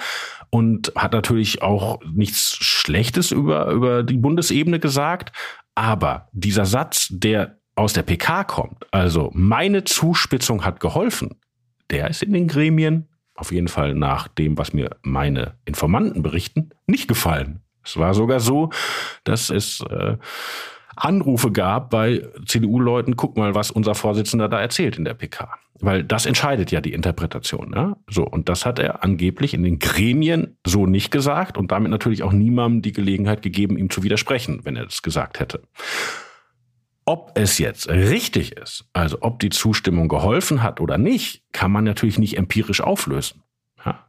und 0.51 0.91
hat 0.95 1.13
natürlich 1.13 1.63
auch 1.63 1.99
nichts 2.13 2.55
Schlechtes 2.55 3.31
über, 3.31 3.71
über 3.71 4.03
die 4.03 4.17
Bundesebene 4.17 4.79
gesagt. 4.79 5.35
Aber 5.73 6.27
dieser 6.33 6.65
Satz, 6.65 7.07
der 7.09 7.58
aus 7.79 7.93
der 7.93 8.03
PK 8.03 8.43
kommt, 8.43 8.85
also 8.91 9.31
meine 9.33 9.85
Zuspitzung 9.85 10.65
hat 10.65 10.81
geholfen, 10.81 11.39
der 11.89 12.09
ist 12.09 12.21
in 12.21 12.33
den 12.33 12.49
Gremien, 12.49 13.07
auf 13.35 13.53
jeden 13.53 13.69
Fall 13.69 13.95
nach 13.95 14.27
dem, 14.27 14.57
was 14.57 14.73
mir 14.73 14.97
meine 15.01 15.55
Informanten 15.63 16.21
berichten, 16.21 16.71
nicht 16.87 17.07
gefallen. 17.07 17.61
Es 17.81 17.95
war 17.95 18.13
sogar 18.13 18.41
so, 18.41 18.69
dass 19.23 19.49
es 19.49 19.81
äh, 19.89 20.17
Anrufe 20.97 21.53
gab 21.53 21.89
bei 21.89 22.27
CDU-Leuten, 22.45 23.15
guck 23.15 23.37
mal, 23.37 23.55
was 23.55 23.71
unser 23.71 23.95
Vorsitzender 23.95 24.49
da 24.49 24.59
erzählt 24.59 24.97
in 24.97 25.05
der 25.05 25.13
PK. 25.13 25.49
Weil 25.79 26.03
das 26.03 26.25
entscheidet 26.25 26.71
ja 26.71 26.81
die 26.81 26.91
Interpretation. 26.91 27.71
Ja? 27.73 27.95
So, 28.09 28.25
und 28.25 28.49
das 28.49 28.65
hat 28.65 28.79
er 28.79 29.05
angeblich 29.05 29.53
in 29.53 29.63
den 29.63 29.79
Gremien 29.79 30.57
so 30.67 30.85
nicht 30.85 31.11
gesagt 31.11 31.57
und 31.57 31.71
damit 31.71 31.91
natürlich 31.91 32.23
auch 32.23 32.33
niemandem 32.33 32.81
die 32.81 32.91
Gelegenheit 32.91 33.41
gegeben, 33.41 33.77
ihm 33.77 33.89
zu 33.89 34.03
widersprechen, 34.03 34.65
wenn 34.65 34.75
er 34.75 34.83
das 34.83 35.01
gesagt 35.01 35.39
hätte. 35.39 35.61
Ob 37.09 37.31
es 37.33 37.57
jetzt 37.57 37.89
richtig 37.89 38.55
ist, 38.55 38.85
also 38.93 39.17
ob 39.21 39.39
die 39.39 39.49
Zustimmung 39.49 40.09
geholfen 40.09 40.61
hat 40.61 40.79
oder 40.79 40.99
nicht, 40.99 41.41
kann 41.53 41.71
man 41.71 41.83
natürlich 41.83 42.19
nicht 42.19 42.37
empirisch 42.37 42.81
auflösen. 42.81 43.41
Ja. 43.83 44.05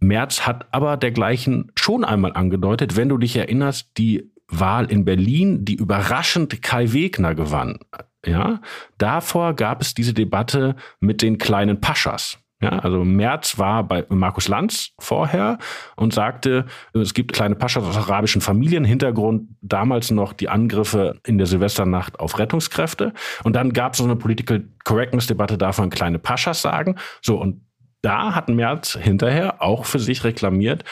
Merz 0.00 0.44
hat 0.44 0.66
aber 0.74 0.96
dergleichen 0.96 1.70
schon 1.76 2.04
einmal 2.04 2.32
angedeutet, 2.32 2.96
wenn 2.96 3.08
du 3.08 3.16
dich 3.16 3.36
erinnerst, 3.36 3.92
die 3.96 4.28
Wahl 4.48 4.90
in 4.90 5.04
Berlin, 5.04 5.64
die 5.64 5.76
überraschend 5.76 6.60
Kai 6.62 6.92
Wegner 6.92 7.36
gewann. 7.36 7.78
Ja, 8.26 8.60
davor 8.98 9.54
gab 9.54 9.80
es 9.80 9.94
diese 9.94 10.12
Debatte 10.12 10.74
mit 10.98 11.22
den 11.22 11.38
kleinen 11.38 11.80
Paschas. 11.80 12.40
Ja, 12.62 12.78
also 12.80 13.04
Merz 13.04 13.56
war 13.56 13.84
bei 13.84 14.04
Markus 14.10 14.46
Lanz 14.46 14.90
vorher 14.98 15.58
und 15.96 16.12
sagte, 16.12 16.66
es 16.92 17.14
gibt 17.14 17.32
kleine 17.32 17.54
Paschas 17.54 17.84
aus 17.84 17.96
arabischen 17.96 18.42
Familien, 18.42 18.84
Hintergrund 18.84 19.48
damals 19.62 20.10
noch 20.10 20.34
die 20.34 20.50
Angriffe 20.50 21.18
in 21.24 21.38
der 21.38 21.46
Silvesternacht 21.46 22.20
auf 22.20 22.38
Rettungskräfte. 22.38 23.14
Und 23.44 23.56
dann 23.56 23.72
gab 23.72 23.94
es 23.94 23.98
so 23.98 24.04
eine 24.04 24.16
Political 24.16 24.68
Correctness-Debatte 24.84 25.56
davon, 25.56 25.88
kleine 25.88 26.18
Paschas 26.18 26.60
sagen. 26.60 26.96
So, 27.22 27.40
und 27.40 27.64
da 28.02 28.34
hat 28.34 28.50
Merz 28.50 28.98
hinterher 29.00 29.62
auch 29.62 29.86
für 29.86 29.98
sich 29.98 30.24
reklamiert, 30.24 30.84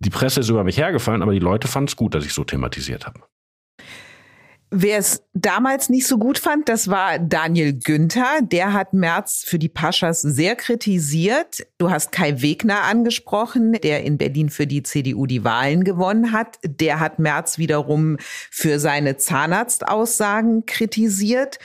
die 0.00 0.10
Presse 0.10 0.40
ist 0.40 0.48
über 0.48 0.64
mich 0.64 0.78
hergefallen, 0.78 1.22
aber 1.22 1.32
die 1.32 1.38
Leute 1.38 1.68
fanden 1.68 1.86
es 1.86 1.96
gut, 1.96 2.14
dass 2.14 2.24
ich 2.24 2.34
so 2.34 2.42
thematisiert 2.42 3.06
habe. 3.06 3.20
Wer 4.74 4.96
es 4.96 5.22
damals 5.34 5.90
nicht 5.90 6.06
so 6.06 6.16
gut 6.16 6.38
fand, 6.38 6.66
das 6.70 6.88
war 6.88 7.18
Daniel 7.18 7.74
Günther. 7.74 8.40
Der 8.40 8.72
hat 8.72 8.94
Merz 8.94 9.44
für 9.46 9.58
die 9.58 9.68
Paschas 9.68 10.22
sehr 10.22 10.56
kritisiert. 10.56 11.66
Du 11.76 11.90
hast 11.90 12.10
Kai 12.10 12.40
Wegner 12.40 12.84
angesprochen, 12.84 13.74
der 13.74 14.02
in 14.02 14.16
Berlin 14.16 14.48
für 14.48 14.66
die 14.66 14.82
CDU 14.82 15.26
die 15.26 15.44
Wahlen 15.44 15.84
gewonnen 15.84 16.32
hat. 16.32 16.58
Der 16.64 17.00
hat 17.00 17.18
Merz 17.18 17.58
wiederum 17.58 18.16
für 18.50 18.78
seine 18.78 19.18
Zahnarztaussagen 19.18 20.64
kritisiert. 20.64 21.58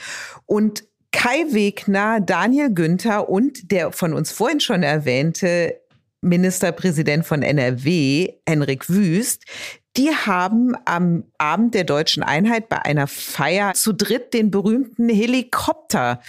Und 0.44 0.84
Kai 1.10 1.46
Wegner, 1.48 2.20
Daniel 2.20 2.74
Günther 2.74 3.30
und 3.30 3.72
der 3.72 3.90
von 3.90 4.12
uns 4.12 4.32
vorhin 4.32 4.60
schon 4.60 4.82
erwähnte 4.82 5.80
Ministerpräsident 6.20 7.24
von 7.24 7.42
NRW, 7.42 8.34
Henrik 8.46 8.90
Wüst, 8.90 9.44
die 9.98 10.14
haben 10.14 10.74
am 10.84 11.24
Abend 11.38 11.74
der 11.74 11.84
deutschen 11.84 12.22
Einheit 12.22 12.68
bei 12.68 12.82
einer 12.84 13.08
Feier 13.08 13.74
zu 13.74 13.92
dritt 13.92 14.32
den 14.32 14.50
berühmten 14.50 15.08
Helikopter 15.08 16.20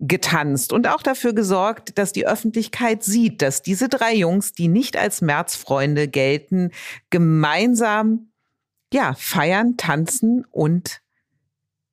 getanzt 0.00 0.72
und 0.72 0.88
auch 0.88 1.02
dafür 1.02 1.32
gesorgt, 1.32 1.96
dass 1.96 2.12
die 2.12 2.26
Öffentlichkeit 2.26 3.04
sieht, 3.04 3.40
dass 3.40 3.62
diese 3.62 3.88
drei 3.88 4.14
Jungs, 4.14 4.52
die 4.52 4.66
nicht 4.66 4.96
als 4.96 5.20
Märzfreunde 5.20 6.08
gelten, 6.08 6.72
gemeinsam 7.10 8.30
ja, 8.92 9.14
feiern, 9.14 9.76
tanzen 9.76 10.44
und 10.50 11.00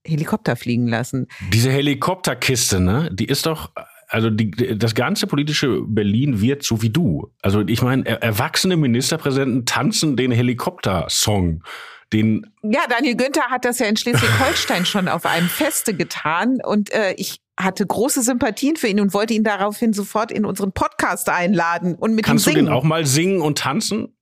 Helikopter 0.05 0.55
fliegen 0.55 0.87
lassen. 0.87 1.27
Diese 1.53 1.71
Helikopterkiste, 1.71 2.79
ne, 2.79 3.09
die 3.13 3.25
ist 3.25 3.45
doch 3.45 3.71
also 4.11 4.29
die, 4.29 4.77
das 4.77 4.93
ganze 4.93 5.25
politische 5.25 5.81
Berlin 5.87 6.41
wird 6.41 6.63
so 6.63 6.81
wie 6.81 6.89
du. 6.89 7.31
Also 7.41 7.61
ich 7.61 7.81
meine, 7.81 8.05
erwachsene 8.05 8.75
Ministerpräsidenten 8.75 9.65
tanzen 9.65 10.17
den 10.17 10.31
Helikopter-Song. 10.31 11.63
Den 12.11 12.45
ja, 12.61 12.81
Daniel 12.89 13.15
Günther 13.15 13.43
hat 13.49 13.63
das 13.63 13.79
ja 13.79 13.85
in 13.85 13.95
Schleswig-Holstein 13.95 14.85
schon 14.85 15.07
auf 15.07 15.25
einem 15.25 15.47
Feste 15.47 15.93
getan 15.93 16.59
und 16.61 16.91
äh, 16.91 17.13
ich 17.13 17.39
hatte 17.57 17.85
große 17.85 18.21
Sympathien 18.21 18.75
für 18.75 18.87
ihn 18.87 18.99
und 18.99 19.13
wollte 19.13 19.33
ihn 19.33 19.45
daraufhin 19.45 19.93
sofort 19.93 20.31
in 20.31 20.45
unseren 20.45 20.73
Podcast 20.73 21.29
einladen 21.29 21.95
und 21.95 22.13
mit 22.13 22.25
Kannst 22.25 22.47
ihm 22.47 22.53
singen. 22.53 22.65
du 22.65 22.71
den 22.71 22.77
auch 22.77 22.83
mal 22.83 23.05
singen 23.05 23.39
und 23.39 23.59
tanzen? 23.59 24.13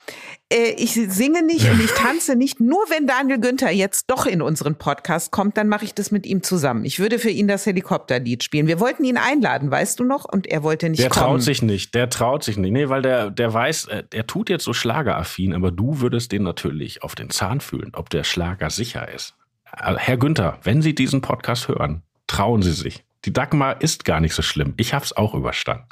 Äh, 0.51 0.71
ich 0.77 0.93
singe 0.93 1.43
nicht 1.43 1.69
und 1.69 1.83
ich 1.83 1.91
tanze 1.95 2.35
nicht. 2.35 2.59
Nur 2.59 2.79
wenn 2.89 3.07
Daniel 3.07 3.39
Günther 3.39 3.71
jetzt 3.71 4.09
doch 4.09 4.25
in 4.25 4.41
unseren 4.41 4.75
Podcast 4.75 5.31
kommt, 5.31 5.57
dann 5.57 5.67
mache 5.67 5.85
ich 5.85 5.93
das 5.93 6.11
mit 6.11 6.25
ihm 6.25 6.43
zusammen. 6.43 6.85
Ich 6.85 6.99
würde 6.99 7.19
für 7.19 7.29
ihn 7.29 7.47
das 7.47 7.65
Helikopterlied 7.65 8.43
spielen. 8.43 8.67
Wir 8.67 8.79
wollten 8.79 9.03
ihn 9.03 9.17
einladen, 9.17 9.69
weißt 9.69 9.99
du 9.99 10.03
noch? 10.03 10.25
Und 10.25 10.47
er 10.47 10.63
wollte 10.63 10.89
nicht 10.89 11.01
der 11.01 11.09
kommen. 11.09 11.23
Der 11.23 11.29
traut 11.29 11.41
sich 11.43 11.61
nicht. 11.61 11.93
Der 11.93 12.09
traut 12.09 12.43
sich 12.43 12.57
nicht. 12.57 12.71
Nee, 12.71 12.89
weil 12.89 13.01
der, 13.01 13.29
der 13.29 13.53
weiß, 13.53 13.85
äh, 13.85 14.03
er 14.11 14.27
tut 14.27 14.49
jetzt 14.49 14.63
so 14.63 14.73
schlageraffin, 14.73 15.53
aber 15.53 15.71
du 15.71 16.01
würdest 16.01 16.31
den 16.31 16.43
natürlich 16.43 17.03
auf 17.03 17.15
den 17.15 17.29
Zahn 17.29 17.61
fühlen, 17.61 17.91
ob 17.93 18.09
der 18.09 18.23
Schlager 18.23 18.69
sicher 18.69 19.11
ist. 19.13 19.35
Äh, 19.71 19.95
Herr 19.97 20.17
Günther, 20.17 20.59
wenn 20.63 20.81
Sie 20.81 20.95
diesen 20.95 21.21
Podcast 21.21 21.67
hören, 21.67 22.03
trauen 22.27 22.61
Sie 22.61 22.73
sich. 22.73 23.03
Die 23.25 23.33
Dagmar 23.33 23.81
ist 23.81 24.05
gar 24.05 24.19
nicht 24.19 24.33
so 24.33 24.41
schlimm. 24.41 24.73
Ich 24.77 24.93
hab's 24.93 25.11
auch 25.13 25.33
überstanden. 25.33 25.87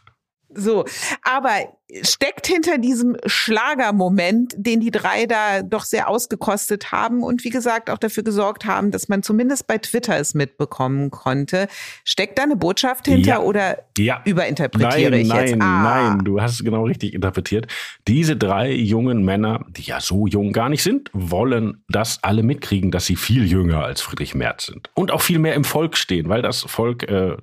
So, 0.49 0.85
aber 1.23 1.76
steckt 2.01 2.47
hinter 2.47 2.77
diesem 2.77 3.15
Schlagermoment, 3.25 4.53
den 4.57 4.81
die 4.81 4.91
drei 4.91 5.25
da 5.25 5.61
doch 5.61 5.85
sehr 5.85 6.09
ausgekostet 6.09 6.91
haben 6.91 7.23
und 7.23 7.45
wie 7.45 7.49
gesagt 7.49 7.89
auch 7.89 7.97
dafür 7.97 8.23
gesorgt 8.23 8.65
haben, 8.65 8.91
dass 8.91 9.07
man 9.07 9.23
zumindest 9.23 9.67
bei 9.67 9.77
Twitter 9.77 10.17
es 10.17 10.33
mitbekommen 10.33 11.11
konnte, 11.11 11.67
steckt 12.03 12.37
da 12.37 12.43
eine 12.43 12.57
Botschaft 12.57 13.05
hinter 13.05 13.29
ja. 13.29 13.39
oder 13.39 13.77
ja. 13.97 14.21
überinterpretiere 14.25 15.11
nein, 15.11 15.21
ich 15.21 15.27
nein, 15.27 15.47
jetzt? 15.47 15.61
Ah. 15.61 15.83
Nein, 15.83 16.25
du 16.25 16.41
hast 16.41 16.53
es 16.53 16.63
genau 16.63 16.83
richtig 16.83 17.13
interpretiert. 17.13 17.67
Diese 18.07 18.35
drei 18.35 18.71
jungen 18.71 19.23
Männer, 19.23 19.65
die 19.69 19.83
ja 19.83 20.01
so 20.01 20.27
jung 20.27 20.51
gar 20.51 20.67
nicht 20.67 20.83
sind, 20.83 21.09
wollen, 21.13 21.83
dass 21.87 22.21
alle 22.21 22.43
mitkriegen, 22.43 22.91
dass 22.91 23.05
sie 23.05 23.15
viel 23.15 23.45
jünger 23.45 23.83
als 23.83 24.01
Friedrich 24.01 24.35
Merz 24.35 24.65
sind 24.65 24.89
und 24.93 25.11
auch 25.11 25.21
viel 25.21 25.39
mehr 25.39 25.53
im 25.53 25.63
Volk 25.63 25.95
stehen, 25.95 26.27
weil 26.27 26.41
das 26.41 26.63
Volk 26.63 27.03
äh, 27.03 27.37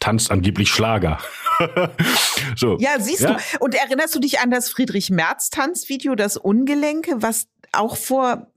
tanzt 0.00 0.30
angeblich 0.30 0.70
Schlager. 0.70 1.18
so. 2.56 2.76
Ja, 2.78 2.98
siehst 2.98 3.22
ja. 3.22 3.34
du. 3.34 3.64
Und 3.64 3.74
erinnerst 3.74 4.14
du 4.14 4.18
dich 4.18 4.40
an 4.40 4.50
das 4.50 4.70
Friedrich 4.70 5.10
Merz 5.10 5.50
Tanzvideo, 5.50 6.14
das 6.14 6.36
Ungelenke, 6.36 7.22
was 7.22 7.46
auch 7.72 7.96
vor, 7.96 8.50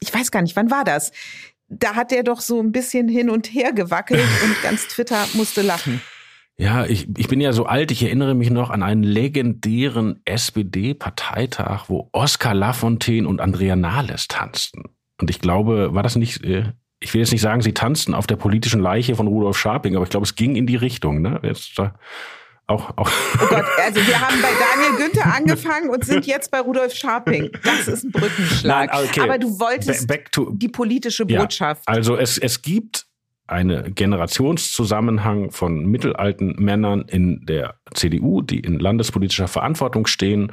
ich 0.00 0.12
weiß 0.12 0.30
gar 0.30 0.42
nicht, 0.42 0.56
wann 0.56 0.70
war 0.70 0.84
das? 0.84 1.12
Da 1.68 1.94
hat 1.94 2.12
er 2.12 2.22
doch 2.22 2.40
so 2.40 2.60
ein 2.60 2.72
bisschen 2.72 3.08
hin 3.08 3.30
und 3.30 3.46
her 3.52 3.72
gewackelt 3.72 4.26
und 4.44 4.62
ganz 4.62 4.88
Twitter 4.88 5.26
musste 5.34 5.62
lachen. 5.62 6.00
Ja, 6.58 6.86
ich, 6.86 7.06
ich 7.18 7.28
bin 7.28 7.42
ja 7.42 7.52
so 7.52 7.66
alt, 7.66 7.90
ich 7.90 8.02
erinnere 8.02 8.34
mich 8.34 8.50
noch 8.50 8.70
an 8.70 8.82
einen 8.82 9.02
legendären 9.02 10.22
SPD-Parteitag, 10.24 11.90
wo 11.90 12.08
Oskar 12.12 12.54
Lafontaine 12.54 13.28
und 13.28 13.42
Andrea 13.42 13.76
Nahles 13.76 14.26
tanzten. 14.26 14.84
Und 15.20 15.28
ich 15.28 15.40
glaube, 15.40 15.92
war 15.92 16.02
das 16.02 16.16
nicht 16.16 16.42
äh, 16.44 16.72
ich 17.00 17.12
will 17.12 17.20
jetzt 17.20 17.32
nicht 17.32 17.42
sagen, 17.42 17.60
sie 17.60 17.74
tanzten 17.74 18.14
auf 18.14 18.26
der 18.26 18.36
politischen 18.36 18.80
Leiche 18.80 19.16
von 19.16 19.26
Rudolf 19.26 19.58
Scharping, 19.58 19.96
aber 19.96 20.04
ich 20.04 20.10
glaube, 20.10 20.24
es 20.24 20.34
ging 20.34 20.56
in 20.56 20.66
die 20.66 20.76
Richtung. 20.76 21.20
Ne? 21.20 21.40
Jetzt, 21.42 21.78
äh, 21.78 21.90
auch, 22.66 22.96
auch. 22.96 23.10
Oh 23.40 23.46
Gott, 23.48 23.64
also 23.84 24.06
wir 24.06 24.20
haben 24.20 24.40
bei 24.42 24.48
Daniel 24.48 24.96
Günther 24.96 25.34
angefangen 25.34 25.90
und 25.90 26.04
sind 26.04 26.26
jetzt 26.26 26.50
bei 26.50 26.60
Rudolf 26.60 26.94
Scharping. 26.94 27.50
Das 27.62 27.86
ist 27.86 28.04
ein 28.04 28.12
Brückenschlag. 28.12 28.90
Nein, 28.90 29.04
okay. 29.04 29.20
Aber 29.20 29.38
du 29.38 29.58
wolltest 29.60 30.08
back 30.08 30.32
to, 30.32 30.50
die 30.52 30.68
politische 30.68 31.26
Botschaft. 31.26 31.84
Ja, 31.86 31.94
also 31.94 32.16
es, 32.16 32.38
es 32.38 32.62
gibt 32.62 33.06
einen 33.46 33.94
Generationszusammenhang 33.94 35.52
von 35.52 35.86
mittelalten 35.86 36.56
Männern 36.56 37.02
in 37.02 37.46
der 37.46 37.78
CDU, 37.94 38.42
die 38.42 38.58
in 38.58 38.78
landespolitischer 38.80 39.46
Verantwortung 39.46 40.06
stehen 40.06 40.50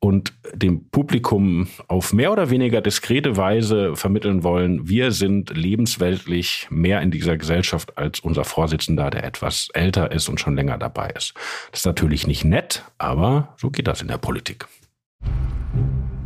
und 0.00 0.32
dem 0.54 0.88
Publikum 0.90 1.68
auf 1.88 2.12
mehr 2.12 2.32
oder 2.32 2.50
weniger 2.50 2.80
diskrete 2.80 3.36
Weise 3.36 3.96
vermitteln 3.96 4.42
wollen, 4.42 4.88
wir 4.88 5.10
sind 5.10 5.56
lebensweltlich 5.56 6.66
mehr 6.70 7.00
in 7.00 7.10
dieser 7.10 7.36
Gesellschaft 7.36 7.96
als 7.98 8.20
unser 8.20 8.44
Vorsitzender, 8.44 9.10
der 9.10 9.24
etwas 9.24 9.68
älter 9.74 10.12
ist 10.12 10.28
und 10.28 10.40
schon 10.40 10.54
länger 10.54 10.78
dabei 10.78 11.10
ist. 11.10 11.34
Das 11.70 11.80
ist 11.80 11.86
natürlich 11.86 12.26
nicht 12.26 12.44
nett, 12.44 12.84
aber 12.98 13.54
so 13.56 13.70
geht 13.70 13.88
das 13.88 14.02
in 14.02 14.08
der 14.08 14.18
Politik. 14.18 14.66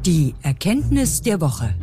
Die 0.04 0.34
Erkenntnis 0.42 1.22
der 1.22 1.40
Woche. 1.40 1.74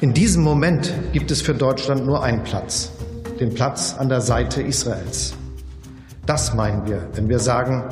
In 0.00 0.14
diesem 0.14 0.44
Moment 0.44 0.94
gibt 1.12 1.32
es 1.32 1.42
für 1.42 1.54
Deutschland 1.54 2.06
nur 2.06 2.22
einen 2.22 2.44
Platz, 2.44 2.92
den 3.40 3.52
Platz 3.52 3.96
an 3.98 4.08
der 4.08 4.20
Seite 4.20 4.62
Israels. 4.62 5.37
Das 6.28 6.52
meinen 6.52 6.86
wir, 6.86 7.08
wenn 7.14 7.30
wir 7.30 7.38
sagen, 7.38 7.84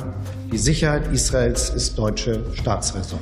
die 0.51 0.59
Sicherheit 0.59 1.11
Israels 1.11 1.71
ist 1.71 1.97
deutsche 1.97 2.45
Staatsräson. 2.53 3.17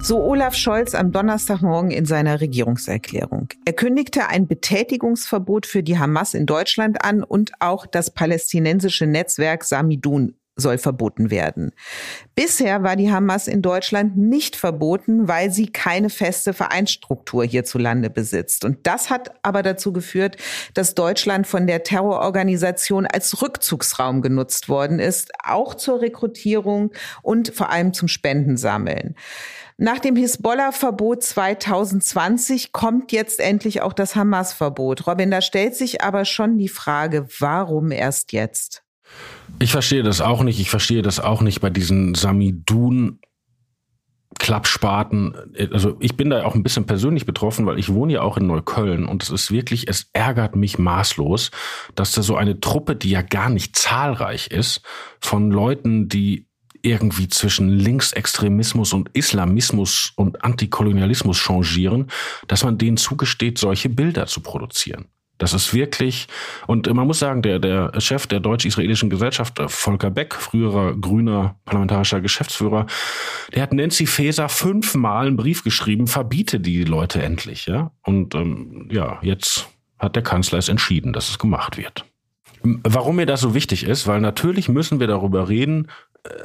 So 0.00 0.22
Olaf 0.22 0.54
Scholz 0.54 0.94
am 0.94 1.10
Donnerstagmorgen 1.10 1.90
in 1.90 2.06
seiner 2.06 2.40
Regierungserklärung. 2.40 3.48
Er 3.64 3.72
kündigte 3.72 4.28
ein 4.28 4.46
Betätigungsverbot 4.46 5.66
für 5.66 5.82
die 5.82 5.98
Hamas 5.98 6.32
in 6.32 6.46
Deutschland 6.46 7.04
an 7.04 7.24
und 7.24 7.50
auch 7.58 7.86
das 7.86 8.12
palästinensische 8.12 9.06
Netzwerk 9.06 9.64
Samidun 9.64 10.36
soll 10.60 10.78
verboten 10.78 11.30
werden. 11.30 11.72
Bisher 12.34 12.82
war 12.82 12.96
die 12.96 13.10
Hamas 13.10 13.48
in 13.48 13.62
Deutschland 13.62 14.16
nicht 14.16 14.56
verboten, 14.56 15.28
weil 15.28 15.50
sie 15.50 15.66
keine 15.66 16.10
feste 16.10 16.52
Vereinsstruktur 16.52 17.44
hierzulande 17.44 18.10
besitzt. 18.10 18.64
Und 18.64 18.86
das 18.86 19.10
hat 19.10 19.32
aber 19.42 19.62
dazu 19.62 19.92
geführt, 19.92 20.36
dass 20.74 20.94
Deutschland 20.94 21.46
von 21.46 21.66
der 21.66 21.82
Terrororganisation 21.82 23.06
als 23.06 23.42
Rückzugsraum 23.42 24.22
genutzt 24.22 24.68
worden 24.68 25.00
ist, 25.00 25.32
auch 25.44 25.74
zur 25.74 26.00
Rekrutierung 26.00 26.92
und 27.22 27.52
vor 27.54 27.70
allem 27.70 27.92
zum 27.92 28.08
Spendensammeln. 28.08 29.16
Nach 29.82 29.98
dem 29.98 30.14
Hisbollah-Verbot 30.14 31.22
2020 31.22 32.72
kommt 32.72 33.12
jetzt 33.12 33.40
endlich 33.40 33.80
auch 33.80 33.94
das 33.94 34.14
Hamas-Verbot. 34.14 35.06
Robin, 35.06 35.30
da 35.30 35.40
stellt 35.40 35.74
sich 35.74 36.02
aber 36.02 36.26
schon 36.26 36.58
die 36.58 36.68
Frage, 36.68 37.26
warum 37.38 37.90
erst 37.90 38.32
jetzt? 38.32 38.82
Ich 39.58 39.72
verstehe 39.72 40.02
das 40.02 40.20
auch 40.20 40.42
nicht. 40.42 40.60
Ich 40.60 40.70
verstehe 40.70 41.02
das 41.02 41.20
auch 41.20 41.42
nicht 41.42 41.60
bei 41.60 41.70
diesen 41.70 42.14
Samidun 42.14 43.18
Klappspaten. 44.38 45.34
Also 45.72 45.96
ich 46.00 46.16
bin 46.16 46.30
da 46.30 46.44
auch 46.44 46.54
ein 46.54 46.62
bisschen 46.62 46.86
persönlich 46.86 47.26
betroffen, 47.26 47.66
weil 47.66 47.78
ich 47.78 47.92
wohne 47.92 48.14
ja 48.14 48.22
auch 48.22 48.36
in 48.36 48.46
Neukölln 48.46 49.06
und 49.06 49.22
es 49.22 49.30
ist 49.30 49.50
wirklich, 49.50 49.88
es 49.88 50.08
ärgert 50.12 50.56
mich 50.56 50.78
maßlos, 50.78 51.50
dass 51.94 52.12
da 52.12 52.22
so 52.22 52.36
eine 52.36 52.60
Truppe, 52.60 52.96
die 52.96 53.10
ja 53.10 53.22
gar 53.22 53.50
nicht 53.50 53.76
zahlreich 53.76 54.48
ist, 54.48 54.82
von 55.20 55.50
Leuten, 55.50 56.08
die 56.08 56.46
irgendwie 56.82 57.28
zwischen 57.28 57.68
Linksextremismus 57.68 58.92
und 58.92 59.10
Islamismus 59.12 60.12
und 60.16 60.42
Antikolonialismus 60.42 61.36
changieren, 61.36 62.10
dass 62.46 62.64
man 62.64 62.78
denen 62.78 62.96
zugesteht, 62.96 63.58
solche 63.58 63.90
Bilder 63.90 64.26
zu 64.26 64.40
produzieren. 64.40 65.08
Das 65.40 65.54
ist 65.54 65.72
wirklich, 65.72 66.28
und 66.66 66.92
man 66.92 67.06
muss 67.06 67.18
sagen, 67.18 67.40
der, 67.40 67.58
der 67.58 67.98
Chef 67.98 68.26
der 68.26 68.40
deutsch-israelischen 68.40 69.08
Gesellschaft, 69.08 69.58
äh, 69.58 69.68
Volker 69.68 70.10
Beck, 70.10 70.34
früherer 70.34 70.94
grüner 70.94 71.56
parlamentarischer 71.64 72.20
Geschäftsführer, 72.20 72.86
der 73.54 73.62
hat 73.62 73.72
Nancy 73.72 74.06
Faeser 74.06 74.50
fünfmal 74.50 75.26
einen 75.26 75.36
Brief 75.36 75.64
geschrieben, 75.64 76.06
verbiete 76.06 76.60
die 76.60 76.84
Leute 76.84 77.22
endlich, 77.22 77.66
ja. 77.66 77.90
Und 78.02 78.34
ähm, 78.34 78.88
ja, 78.92 79.18
jetzt 79.22 79.68
hat 79.98 80.14
der 80.14 80.22
Kanzler 80.22 80.58
es 80.58 80.68
entschieden, 80.68 81.14
dass 81.14 81.30
es 81.30 81.38
gemacht 81.38 81.78
wird. 81.78 82.04
Warum 82.62 83.16
mir 83.16 83.24
das 83.24 83.40
so 83.40 83.54
wichtig 83.54 83.84
ist, 83.84 84.06
weil 84.06 84.20
natürlich 84.20 84.68
müssen 84.68 85.00
wir 85.00 85.06
darüber 85.06 85.48
reden, 85.48 85.88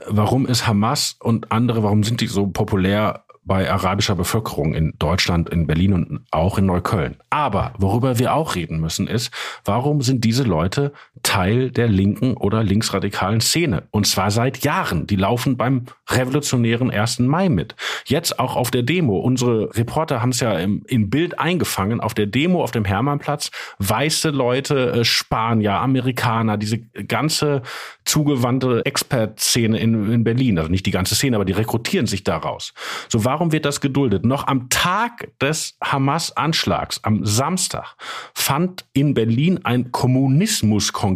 warum 0.07 0.45
ist 0.45 0.67
Hamas 0.67 1.17
und 1.19 1.51
andere, 1.51 1.83
warum 1.83 2.03
sind 2.03 2.21
die 2.21 2.27
so 2.27 2.47
populär 2.47 3.24
bei 3.45 3.71
arabischer 3.71 4.15
Bevölkerung 4.15 4.73
in 4.73 4.93
Deutschland, 4.97 5.49
in 5.49 5.67
Berlin 5.67 5.93
und 5.93 6.25
auch 6.31 6.57
in 6.57 6.65
Neukölln. 6.65 7.17
Aber 7.29 7.73
worüber 7.77 8.19
wir 8.19 8.33
auch 8.33 8.55
reden 8.55 8.79
müssen, 8.79 9.07
ist, 9.07 9.31
warum 9.63 10.01
sind 10.01 10.23
diese 10.23 10.43
Leute 10.43 10.93
Teil 11.25 11.71
der 11.71 11.87
linken 11.87 12.37
oder 12.37 12.63
linksradikalen 12.63 13.41
Szene? 13.41 13.83
Und 13.89 14.05
zwar 14.07 14.29
seit 14.29 14.63
Jahren. 14.63 15.07
Die 15.07 15.15
laufen 15.15 15.57
beim 15.57 15.85
revolutionären 16.07 16.91
1. 16.91 17.19
Mai 17.19 17.49
mit. 17.49 17.75
Jetzt 18.05 18.39
auch 18.39 18.55
auf 18.55 18.69
der 18.69 18.83
Demo. 18.83 19.17
Unsere 19.17 19.75
Reporter 19.75 20.21
haben 20.21 20.29
es 20.29 20.39
ja 20.39 20.53
im, 20.53 20.83
im 20.87 21.09
Bild 21.09 21.39
eingefangen. 21.39 21.99
Auf 21.99 22.13
der 22.13 22.27
Demo 22.27 22.63
auf 22.63 22.71
dem 22.71 22.85
Hermannplatz. 22.85 23.49
Weiße 23.79 24.29
Leute, 24.29 24.91
äh, 24.91 25.03
Spanier, 25.03 25.73
Amerikaner, 25.73 26.57
diese 26.57 26.79
ganze 26.79 27.63
zugewandte 28.05 28.85
Expert-Szene 28.85 29.79
in, 29.79 30.11
in 30.11 30.23
Berlin. 30.23 30.59
Also 30.59 30.69
nicht 30.69 30.85
die 30.85 30.91
ganze 30.91 31.15
Szene, 31.15 31.37
aber 31.37 31.45
die 31.45 31.53
rekrutieren 31.53 32.05
sich 32.05 32.23
daraus. 32.23 32.73
So, 33.09 33.25
warum 33.25 33.51
wird 33.51 33.65
das 33.65 33.81
geduldet? 33.81 34.25
Noch 34.25 34.45
am 34.45 34.69
Tag 34.69 35.29
des 35.41 35.75
Hamas-Anschlags, 35.83 36.99
am 37.03 37.25
Samstag, 37.25 37.95
fand 38.35 38.85
in 38.93 39.15
Berlin 39.15 39.61
ein 39.63 39.91
Kommunismuskongress 39.91 41.14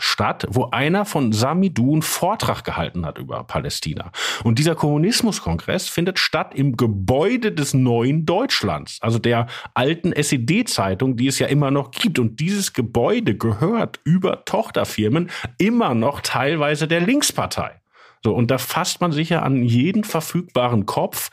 statt, 0.00 0.46
wo 0.50 0.70
einer 0.70 1.04
von 1.04 1.32
Samidou 1.32 1.92
einen 1.92 2.02
Vortrag 2.02 2.64
gehalten 2.64 3.06
hat 3.06 3.18
über 3.18 3.44
Palästina. 3.44 4.12
Und 4.44 4.58
dieser 4.58 4.74
Kommunismuskongress 4.74 5.88
findet 5.88 6.18
statt 6.18 6.54
im 6.54 6.76
Gebäude 6.76 7.52
des 7.52 7.74
neuen 7.74 8.26
Deutschlands, 8.26 8.98
also 9.00 9.18
der 9.18 9.46
alten 9.74 10.12
SED-Zeitung, 10.12 11.16
die 11.16 11.26
es 11.26 11.38
ja 11.38 11.46
immer 11.46 11.70
noch 11.70 11.90
gibt. 11.90 12.18
Und 12.18 12.40
dieses 12.40 12.72
Gebäude 12.72 13.36
gehört 13.36 14.00
über 14.04 14.44
Tochterfirmen 14.44 15.30
immer 15.58 15.94
noch 15.94 16.20
teilweise 16.20 16.88
der 16.88 17.00
Linkspartei. 17.00 17.80
So, 18.22 18.34
und 18.34 18.50
da 18.50 18.58
fasst 18.58 19.00
man 19.00 19.12
sich 19.12 19.30
ja 19.30 19.42
an 19.42 19.62
jeden 19.62 20.04
verfügbaren 20.04 20.86
Kopf, 20.86 21.30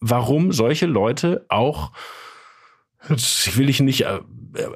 warum 0.00 0.52
solche 0.52 0.86
Leute 0.86 1.46
auch, 1.48 1.92
ich 3.08 3.56
will 3.56 3.68
ich 3.68 3.80
nicht, 3.80 4.02
äh, 4.02 4.20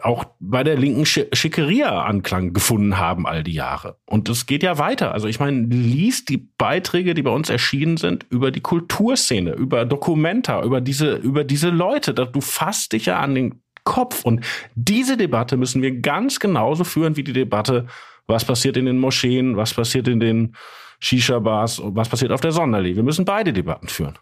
auch 0.03 0.25
bei 0.39 0.63
der 0.63 0.77
linken 0.77 1.07
Schickeria 1.07 2.03
Anklang 2.03 2.53
gefunden 2.53 2.99
haben 2.99 3.27
all 3.27 3.43
die 3.43 3.53
Jahre. 3.53 3.99
Und 4.07 4.29
das 4.29 4.47
geht 4.47 4.63
ja 4.63 4.79
weiter. 4.79 5.13
Also 5.13 5.29
ich 5.29 5.41
meine, 5.41 5.63
liest 5.63 6.29
die 6.29 6.37
Beiträge, 6.59 7.15
die 7.15 7.23
bei 7.23 7.31
uns 7.31 7.49
erschienen 7.49 7.97
sind, 7.97 8.27
über 8.31 8.51
die 8.51 8.61
Kulturszene, 8.61 9.53
über 9.53 9.85
Dokumenta, 9.85 10.63
über 10.63 10.81
diese, 10.81 11.15
über 11.17 11.45
diese 11.45 11.71
Leute. 11.71 12.15
Du 12.15 12.41
fasst 12.41 12.93
dich 12.93 13.07
ja 13.07 13.21
an 13.21 13.35
den 13.35 13.63
Kopf. 13.85 14.25
Und 14.25 14.45
diese 14.75 15.17
Debatte 15.17 15.57
müssen 15.57 15.83
wir 15.83 16.01
ganz 16.01 16.41
genauso 16.41 16.85
führen 16.85 17.17
wie 17.17 17.25
die 17.25 17.33
Debatte, 17.33 17.87
was 18.27 18.45
passiert 18.45 18.77
in 18.77 18.87
den 18.87 18.99
Moscheen, 18.99 19.57
was 19.57 19.75
passiert 19.75 20.09
in 20.09 20.21
den 20.21 20.55
Shisha-Bars, 21.01 21.81
was 21.83 22.09
passiert 22.09 22.33
auf 22.33 22.41
der 22.41 22.53
Sonderlee. 22.53 22.95
Wir 22.95 23.03
müssen 23.03 23.25
beide 23.25 23.53
Debatten 23.53 23.89
führen. 23.89 24.19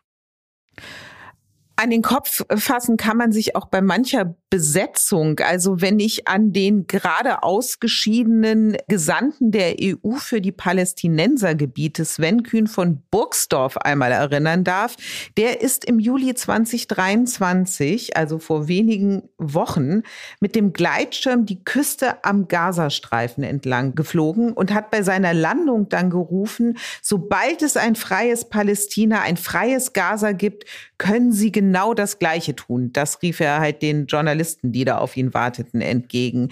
An 1.81 1.91
den 1.91 2.03
Kopf 2.03 2.45
fassen 2.57 2.97
kann 2.97 3.17
man 3.17 3.31
sich 3.31 3.55
auch 3.55 3.67
bei 3.67 3.81
mancher 3.81 4.35
Besetzung. 4.51 5.41
Also 5.41 5.83
wenn 5.83 6.01
ich 6.01 6.27
an 6.27 6.53
den 6.53 6.87
gerade 6.87 7.43
ausgeschiedenen 7.43 8.77
Gesandten 8.89 9.51
der 9.51 9.77
EU 9.81 10.15
für 10.17 10.41
die 10.41 10.53
Palästinensergebiete, 10.53 12.05
Sven 12.05 12.43
Kühn 12.43 12.67
von 12.67 13.03
Burgsdorf, 13.11 13.77
einmal 13.77 14.13
erinnern 14.13 14.65
darf, 14.65 14.97
der 15.37 15.61
ist 15.61 15.85
im 15.85 15.99
Juli 15.99 16.35
2023, 16.35 18.17
also 18.17 18.39
vor 18.39 18.69
wenigen 18.69 19.29
Wochen, 19.37 20.03
mit 20.41 20.57
dem 20.57 20.73
Gleitschirm 20.73 21.45
die 21.45 21.63
Küste 21.63 22.25
am 22.25 22.49
Gazastreifen 22.49 23.45
entlang 23.45 23.95
geflogen 23.95 24.53
und 24.55 24.73
hat 24.73 24.91
bei 24.91 25.03
seiner 25.03 25.35
Landung 25.35 25.91
dann 25.91 26.09
gerufen, 26.09 26.79
sobald 27.03 27.63
es 27.63 27.77
ein 27.77 27.97
freies 27.97 28.49
Palästina, 28.49 29.21
ein 29.21 29.37
freies 29.37 29.93
Gaza 29.93 30.33
gibt, 30.33 30.65
können 30.97 31.33
sie 31.33 31.53
genau 31.53 31.93
das 31.93 32.19
Gleiche 32.19 32.57
tun. 32.57 32.93
Das 32.93 33.21
rief 33.23 33.41
er 33.41 33.61
halt 33.61 33.83
den 33.83 34.07
Journalisten 34.07 34.38
Journalisten, 34.39 34.73
die 34.73 34.85
da 34.85 34.99
auf 34.99 35.17
ihn 35.17 35.35
warteten, 35.35 35.81
entgegen. 35.81 36.51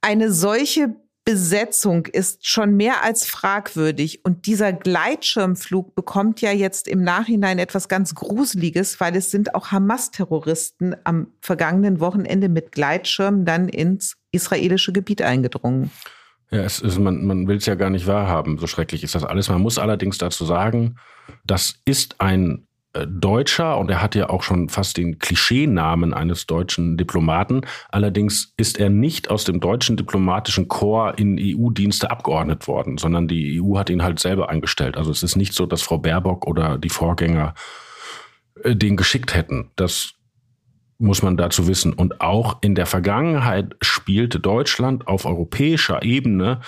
Eine 0.00 0.30
solche 0.30 0.94
Besetzung 1.24 2.06
ist 2.06 2.46
schon 2.46 2.76
mehr 2.76 3.04
als 3.04 3.26
fragwürdig. 3.26 4.24
Und 4.24 4.46
dieser 4.46 4.72
Gleitschirmflug 4.72 5.94
bekommt 5.94 6.40
ja 6.40 6.52
jetzt 6.52 6.88
im 6.88 7.02
Nachhinein 7.02 7.58
etwas 7.58 7.88
ganz 7.88 8.14
Gruseliges, 8.14 8.98
weil 8.98 9.14
es 9.14 9.30
sind 9.30 9.54
auch 9.54 9.70
Hamas-Terroristen 9.70 10.96
am 11.04 11.32
vergangenen 11.42 12.00
Wochenende 12.00 12.48
mit 12.48 12.72
Gleitschirmen 12.72 13.44
dann 13.44 13.68
ins 13.68 14.16
israelische 14.32 14.92
Gebiet 14.92 15.20
eingedrungen. 15.20 15.90
Ja, 16.50 16.62
es 16.62 16.80
ist, 16.80 16.98
man, 16.98 17.26
man 17.26 17.46
will 17.46 17.58
es 17.58 17.66
ja 17.66 17.74
gar 17.74 17.90
nicht 17.90 18.06
wahrhaben, 18.06 18.56
so 18.56 18.66
schrecklich 18.66 19.04
ist 19.04 19.14
das 19.14 19.24
alles. 19.24 19.50
Man 19.50 19.60
muss 19.60 19.78
allerdings 19.78 20.16
dazu 20.16 20.46
sagen, 20.46 20.96
das 21.44 21.74
ist 21.84 22.22
ein 22.22 22.67
Deutscher 22.92 23.78
und 23.78 23.90
er 23.90 24.02
hat 24.02 24.14
ja 24.14 24.30
auch 24.30 24.42
schon 24.42 24.68
fast 24.70 24.96
den 24.96 25.18
Klischeenamen 25.18 26.14
eines 26.14 26.46
deutschen 26.46 26.96
Diplomaten. 26.96 27.62
Allerdings 27.90 28.54
ist 28.56 28.78
er 28.78 28.88
nicht 28.88 29.30
aus 29.30 29.44
dem 29.44 29.60
deutschen 29.60 29.96
diplomatischen 29.96 30.68
Korps 30.68 31.20
in 31.20 31.38
EU-Dienste 31.38 32.10
abgeordnet 32.10 32.66
worden, 32.66 32.96
sondern 32.96 33.28
die 33.28 33.60
EU 33.60 33.76
hat 33.76 33.90
ihn 33.90 34.02
halt 34.02 34.18
selber 34.18 34.48
eingestellt. 34.48 34.96
Also 34.96 35.10
es 35.10 35.22
ist 35.22 35.36
nicht 35.36 35.52
so, 35.52 35.66
dass 35.66 35.82
Frau 35.82 35.98
Baerbock 35.98 36.46
oder 36.46 36.78
die 36.78 36.88
Vorgänger 36.88 37.54
äh, 38.64 38.74
den 38.74 38.96
geschickt 38.96 39.34
hätten. 39.34 39.70
Das 39.76 40.14
muss 40.98 41.22
man 41.22 41.36
dazu 41.36 41.68
wissen. 41.68 41.92
Und 41.92 42.20
auch 42.20 42.58
in 42.62 42.74
der 42.74 42.86
Vergangenheit 42.86 43.76
spielte 43.82 44.40
Deutschland 44.40 45.06
auf 45.06 45.26
europäischer 45.26 46.02
Ebene 46.02 46.60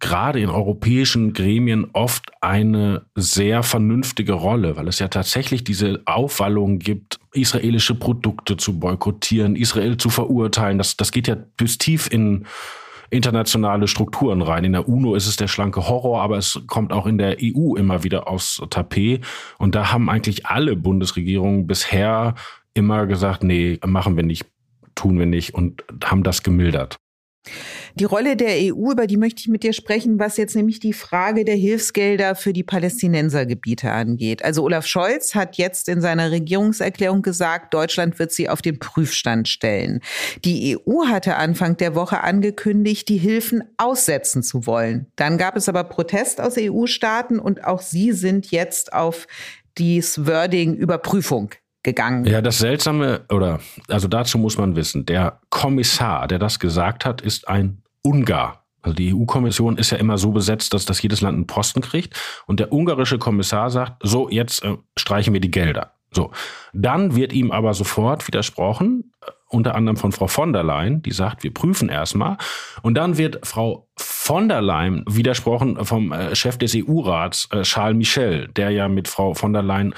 gerade 0.00 0.40
in 0.40 0.48
europäischen 0.48 1.32
Gremien 1.34 1.88
oft 1.92 2.30
eine 2.40 3.06
sehr 3.14 3.62
vernünftige 3.62 4.32
Rolle, 4.32 4.76
weil 4.76 4.88
es 4.88 4.98
ja 4.98 5.08
tatsächlich 5.08 5.62
diese 5.62 6.02
Aufwallung 6.06 6.78
gibt, 6.78 7.20
israelische 7.32 7.94
Produkte 7.94 8.56
zu 8.56 8.80
boykottieren, 8.80 9.56
Israel 9.56 9.98
zu 9.98 10.08
verurteilen. 10.08 10.78
Das, 10.78 10.96
das 10.96 11.12
geht 11.12 11.28
ja 11.28 11.36
bis 11.56 11.78
tief 11.78 12.10
in 12.10 12.46
internationale 13.10 13.88
Strukturen 13.88 14.40
rein. 14.40 14.64
In 14.64 14.72
der 14.72 14.88
UNO 14.88 15.14
ist 15.14 15.26
es 15.26 15.36
der 15.36 15.48
schlanke 15.48 15.88
Horror, 15.88 16.22
aber 16.22 16.38
es 16.38 16.60
kommt 16.66 16.92
auch 16.92 17.06
in 17.06 17.18
der 17.18 17.36
EU 17.42 17.74
immer 17.74 18.02
wieder 18.02 18.28
aufs 18.28 18.62
Tapet. 18.70 19.24
Und 19.58 19.74
da 19.74 19.92
haben 19.92 20.08
eigentlich 20.08 20.46
alle 20.46 20.76
Bundesregierungen 20.76 21.66
bisher 21.66 22.34
immer 22.72 23.06
gesagt, 23.06 23.42
nee, 23.42 23.78
machen 23.84 24.16
wir 24.16 24.22
nicht, 24.22 24.46
tun 24.94 25.18
wir 25.18 25.26
nicht 25.26 25.54
und 25.54 25.84
haben 26.04 26.22
das 26.22 26.42
gemildert. 26.42 26.96
Die 27.94 28.04
Rolle 28.04 28.36
der 28.36 28.56
EU, 28.56 28.92
über 28.92 29.06
die 29.06 29.16
möchte 29.16 29.40
ich 29.40 29.48
mit 29.48 29.62
dir 29.62 29.72
sprechen, 29.72 30.18
was 30.18 30.36
jetzt 30.36 30.54
nämlich 30.54 30.78
die 30.78 30.92
Frage 30.92 31.44
der 31.44 31.56
Hilfsgelder 31.56 32.34
für 32.34 32.52
die 32.52 32.62
Palästinensergebiete 32.62 33.90
angeht. 33.90 34.44
Also 34.44 34.62
Olaf 34.62 34.86
Scholz 34.86 35.34
hat 35.34 35.56
jetzt 35.56 35.88
in 35.88 36.00
seiner 36.00 36.30
Regierungserklärung 36.30 37.22
gesagt, 37.22 37.74
Deutschland 37.74 38.18
wird 38.18 38.32
sie 38.32 38.48
auf 38.48 38.62
den 38.62 38.78
Prüfstand 38.78 39.48
stellen. 39.48 40.00
Die 40.44 40.78
EU 40.78 41.06
hatte 41.06 41.36
Anfang 41.36 41.76
der 41.76 41.94
Woche 41.94 42.22
angekündigt, 42.22 43.08
die 43.08 43.18
Hilfen 43.18 43.64
aussetzen 43.76 44.42
zu 44.42 44.66
wollen. 44.66 45.06
Dann 45.16 45.38
gab 45.38 45.56
es 45.56 45.68
aber 45.68 45.84
Protest 45.84 46.40
aus 46.40 46.56
EU-Staaten 46.58 47.38
und 47.38 47.64
auch 47.64 47.80
sie 47.80 48.12
sind 48.12 48.50
jetzt 48.50 48.92
auf 48.92 49.26
dies 49.78 50.26
Wording 50.26 50.74
Überprüfung 50.74 51.50
gegangen. 51.82 52.24
Ja, 52.24 52.40
das 52.42 52.58
Seltsame, 52.58 53.22
oder 53.30 53.60
also 53.88 54.08
dazu 54.08 54.38
muss 54.38 54.58
man 54.58 54.76
wissen, 54.76 55.06
der 55.06 55.40
Kommissar, 55.50 56.28
der 56.28 56.38
das 56.38 56.58
gesagt 56.58 57.04
hat, 57.04 57.20
ist 57.20 57.48
ein 57.48 57.82
Ungar. 58.02 58.64
Also 58.82 58.94
die 58.94 59.14
EU-Kommission 59.14 59.76
ist 59.76 59.90
ja 59.90 59.98
immer 59.98 60.16
so 60.16 60.30
besetzt, 60.30 60.72
dass 60.72 60.86
das 60.86 61.02
jedes 61.02 61.20
Land 61.20 61.36
einen 61.36 61.46
Posten 61.46 61.82
kriegt. 61.82 62.18
Und 62.46 62.60
der 62.60 62.72
ungarische 62.72 63.18
Kommissar 63.18 63.70
sagt, 63.70 64.00
so, 64.02 64.30
jetzt 64.30 64.64
äh, 64.64 64.76
streichen 64.96 65.34
wir 65.34 65.40
die 65.40 65.50
Gelder. 65.50 65.92
So. 66.12 66.32
Dann 66.72 67.14
wird 67.14 67.32
ihm 67.32 67.50
aber 67.50 67.74
sofort 67.74 68.26
widersprochen, 68.26 69.12
äh, 69.20 69.30
unter 69.48 69.74
anderem 69.74 69.96
von 69.96 70.12
Frau 70.12 70.28
von 70.28 70.52
der 70.52 70.62
Leyen, 70.62 71.02
die 71.02 71.12
sagt, 71.12 71.42
wir 71.42 71.52
prüfen 71.52 71.88
erstmal. 71.88 72.36
Und 72.82 72.94
dann 72.94 73.18
wird 73.18 73.46
Frau 73.46 73.88
von 73.96 74.48
der 74.48 74.62
Leyen 74.62 75.04
widersprochen 75.08 75.84
vom 75.84 76.12
äh, 76.12 76.34
Chef 76.34 76.56
des 76.56 76.74
EU-Rats, 76.74 77.48
äh, 77.52 77.62
Charles 77.62 77.96
Michel, 77.96 78.48
der 78.48 78.70
ja 78.70 78.88
mit 78.88 79.08
Frau 79.08 79.34
von 79.34 79.52
der 79.52 79.62
Leyen 79.62 79.94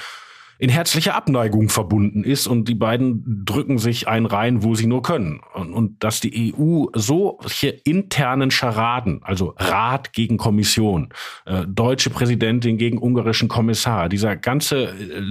in 0.63 0.71
herzlicher 0.71 1.17
Abneigung 1.17 1.69
verbunden 1.71 2.23
ist 2.23 2.47
und 2.47 2.69
die 2.69 2.77
beiden 2.77 3.45
drücken 3.45 3.79
sich 3.79 4.07
ein 4.07 4.27
rein, 4.27 4.63
wo 4.63 4.77
sie 4.77 4.87
nur 4.87 5.03
können. 5.03 5.41
Und, 5.55 5.73
und 5.73 6.05
dass 6.05 6.21
die 6.21 6.55
EU 6.57 6.85
solche 6.95 7.71
internen 7.71 8.53
Scharaden, 8.53 9.25
also 9.25 9.55
Rat 9.57 10.13
gegen 10.13 10.37
Kommission, 10.37 11.09
äh, 11.47 11.65
deutsche 11.67 12.11
Präsidentin 12.11 12.79
gegen 12.79 12.99
ungarischen 12.99 13.49
Kommissar, 13.49 14.09
dieser 14.09 14.37
ganze 14.37 14.85
äh, 14.85 15.23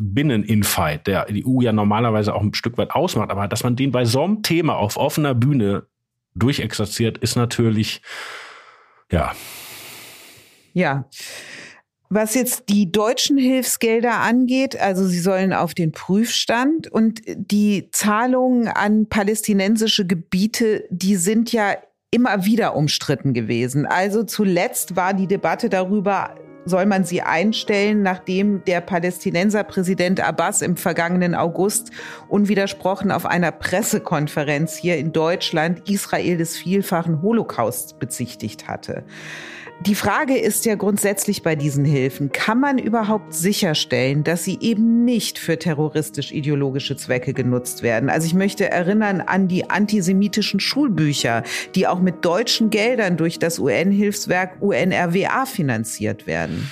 Binneninfight, 0.00 1.08
der 1.08 1.24
die 1.24 1.44
EU 1.44 1.62
ja 1.62 1.72
normalerweise 1.72 2.32
auch 2.32 2.42
ein 2.42 2.54
Stück 2.54 2.78
weit 2.78 2.92
ausmacht, 2.92 3.30
aber 3.30 3.48
dass 3.48 3.64
man 3.64 3.74
den 3.74 3.90
bei 3.90 4.04
so 4.04 4.22
einem 4.22 4.44
Thema 4.44 4.76
auf 4.76 4.96
offener 4.96 5.34
Bühne 5.34 5.88
durchexerziert, 6.36 7.18
ist 7.18 7.34
natürlich, 7.34 8.02
ja. 9.10 9.32
Ja. 10.74 11.06
Was 12.08 12.34
jetzt 12.34 12.68
die 12.68 12.92
deutschen 12.92 13.36
Hilfsgelder 13.36 14.20
angeht, 14.20 14.78
also 14.80 15.06
sie 15.06 15.18
sollen 15.18 15.52
auf 15.52 15.74
den 15.74 15.90
Prüfstand 15.90 16.90
und 16.90 17.20
die 17.26 17.88
Zahlungen 17.90 18.68
an 18.68 19.06
palästinensische 19.06 20.06
Gebiete, 20.06 20.84
die 20.90 21.16
sind 21.16 21.52
ja 21.52 21.74
immer 22.12 22.44
wieder 22.44 22.76
umstritten 22.76 23.34
gewesen. 23.34 23.86
Also 23.86 24.22
zuletzt 24.22 24.94
war 24.94 25.14
die 25.14 25.26
Debatte 25.26 25.68
darüber, 25.68 26.36
soll 26.64 26.86
man 26.86 27.04
sie 27.04 27.22
einstellen, 27.22 28.02
nachdem 28.02 28.64
der 28.64 28.80
Palästinenserpräsident 28.80 30.20
Abbas 30.20 30.62
im 30.62 30.76
vergangenen 30.76 31.34
August 31.34 31.90
unwidersprochen 32.28 33.10
auf 33.10 33.24
einer 33.24 33.52
Pressekonferenz 33.52 34.76
hier 34.76 34.96
in 34.96 35.12
Deutschland 35.12 35.88
Israel 35.88 36.36
des 36.36 36.56
vielfachen 36.56 37.22
Holocausts 37.22 37.94
bezichtigt 37.94 38.68
hatte. 38.68 39.04
Die 39.82 39.94
Frage 39.94 40.38
ist 40.38 40.64
ja 40.64 40.74
grundsätzlich 40.74 41.42
bei 41.42 41.54
diesen 41.54 41.84
Hilfen, 41.84 42.32
kann 42.32 42.58
man 42.58 42.78
überhaupt 42.78 43.34
sicherstellen, 43.34 44.24
dass 44.24 44.42
sie 44.42 44.58
eben 44.60 45.04
nicht 45.04 45.38
für 45.38 45.58
terroristisch-ideologische 45.58 46.96
Zwecke 46.96 47.34
genutzt 47.34 47.82
werden? 47.82 48.08
Also 48.08 48.26
ich 48.26 48.34
möchte 48.34 48.70
erinnern 48.70 49.20
an 49.20 49.48
die 49.48 49.68
antisemitischen 49.68 50.60
Schulbücher, 50.60 51.42
die 51.74 51.86
auch 51.86 52.00
mit 52.00 52.24
deutschen 52.24 52.70
Geldern 52.70 53.18
durch 53.18 53.38
das 53.38 53.58
UN-Hilfswerk 53.58 54.56
UNRWA 54.60 55.44
finanziert 55.44 56.26
werden. 56.26 56.70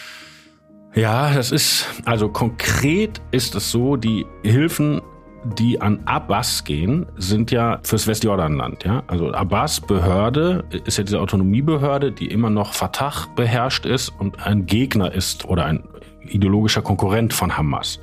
Ja, 0.94 1.34
das 1.34 1.52
ist, 1.52 1.86
also 2.04 2.28
konkret 2.28 3.20
ist 3.32 3.54
es 3.54 3.70
so, 3.70 3.96
die 3.96 4.24
Hilfen 4.42 5.02
die 5.44 5.80
an 5.80 6.00
Abbas 6.06 6.64
gehen, 6.64 7.06
sind 7.16 7.50
ja 7.50 7.78
fürs 7.82 8.06
Westjordanland. 8.06 8.84
Ja? 8.84 9.02
Also 9.06 9.32
Abbas 9.32 9.80
Behörde 9.80 10.64
ist 10.84 10.98
ja 10.98 11.04
diese 11.04 11.20
Autonomiebehörde, 11.20 12.12
die 12.12 12.26
immer 12.26 12.50
noch 12.50 12.72
Fatah 12.72 13.28
beherrscht 13.36 13.86
ist 13.86 14.08
und 14.18 14.46
ein 14.46 14.66
Gegner 14.66 15.12
ist 15.12 15.44
oder 15.44 15.66
ein 15.66 15.84
ideologischer 16.26 16.82
Konkurrent 16.82 17.32
von 17.34 17.56
Hamas. 17.56 18.00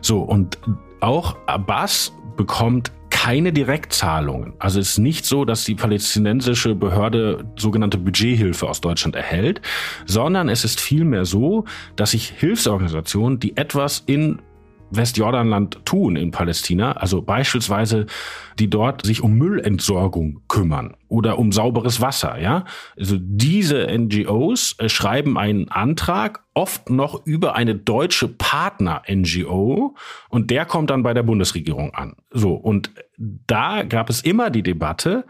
So, 0.00 0.20
und 0.20 0.58
auch 1.00 1.36
Abbas 1.46 2.12
bekommt 2.36 2.90
keine 3.10 3.52
Direktzahlungen. 3.52 4.54
Also 4.58 4.80
es 4.80 4.90
ist 4.90 4.98
nicht 4.98 5.24
so, 5.24 5.44
dass 5.44 5.64
die 5.64 5.74
palästinensische 5.74 6.74
Behörde 6.74 7.44
sogenannte 7.56 7.96
Budgethilfe 7.96 8.68
aus 8.68 8.80
Deutschland 8.80 9.14
erhält, 9.14 9.60
sondern 10.04 10.48
es 10.48 10.64
ist 10.64 10.80
vielmehr 10.80 11.24
so, 11.24 11.64
dass 11.96 12.10
sich 12.10 12.28
Hilfsorganisationen, 12.28 13.38
die 13.38 13.56
etwas 13.56 14.02
in 14.06 14.42
Westjordanland 14.96 15.84
tun 15.84 16.16
in 16.16 16.30
Palästina, 16.30 16.92
also 16.92 17.22
beispielsweise 17.22 18.06
die 18.58 18.70
dort 18.70 19.04
sich 19.04 19.22
um 19.22 19.34
Müllentsorgung 19.34 20.42
kümmern 20.48 20.96
oder 21.08 21.38
um 21.38 21.52
sauberes 21.52 22.00
Wasser, 22.00 22.40
ja? 22.40 22.64
Also 22.98 23.16
diese 23.18 23.86
NGOs 23.86 24.76
äh, 24.78 24.88
schreiben 24.88 25.38
einen 25.38 25.68
Antrag 25.68 26.44
oft 26.54 26.90
noch 26.90 27.26
über 27.26 27.56
eine 27.56 27.74
deutsche 27.74 28.28
Partner 28.28 29.02
NGO 29.08 29.96
und 30.28 30.50
der 30.50 30.64
kommt 30.66 30.90
dann 30.90 31.02
bei 31.02 31.14
der 31.14 31.22
Bundesregierung 31.22 31.94
an. 31.94 32.14
So 32.30 32.54
und 32.54 32.90
da 33.18 33.82
gab 33.82 34.10
es 34.10 34.22
immer 34.22 34.50
die 34.50 34.62
Debatte, 34.62 35.24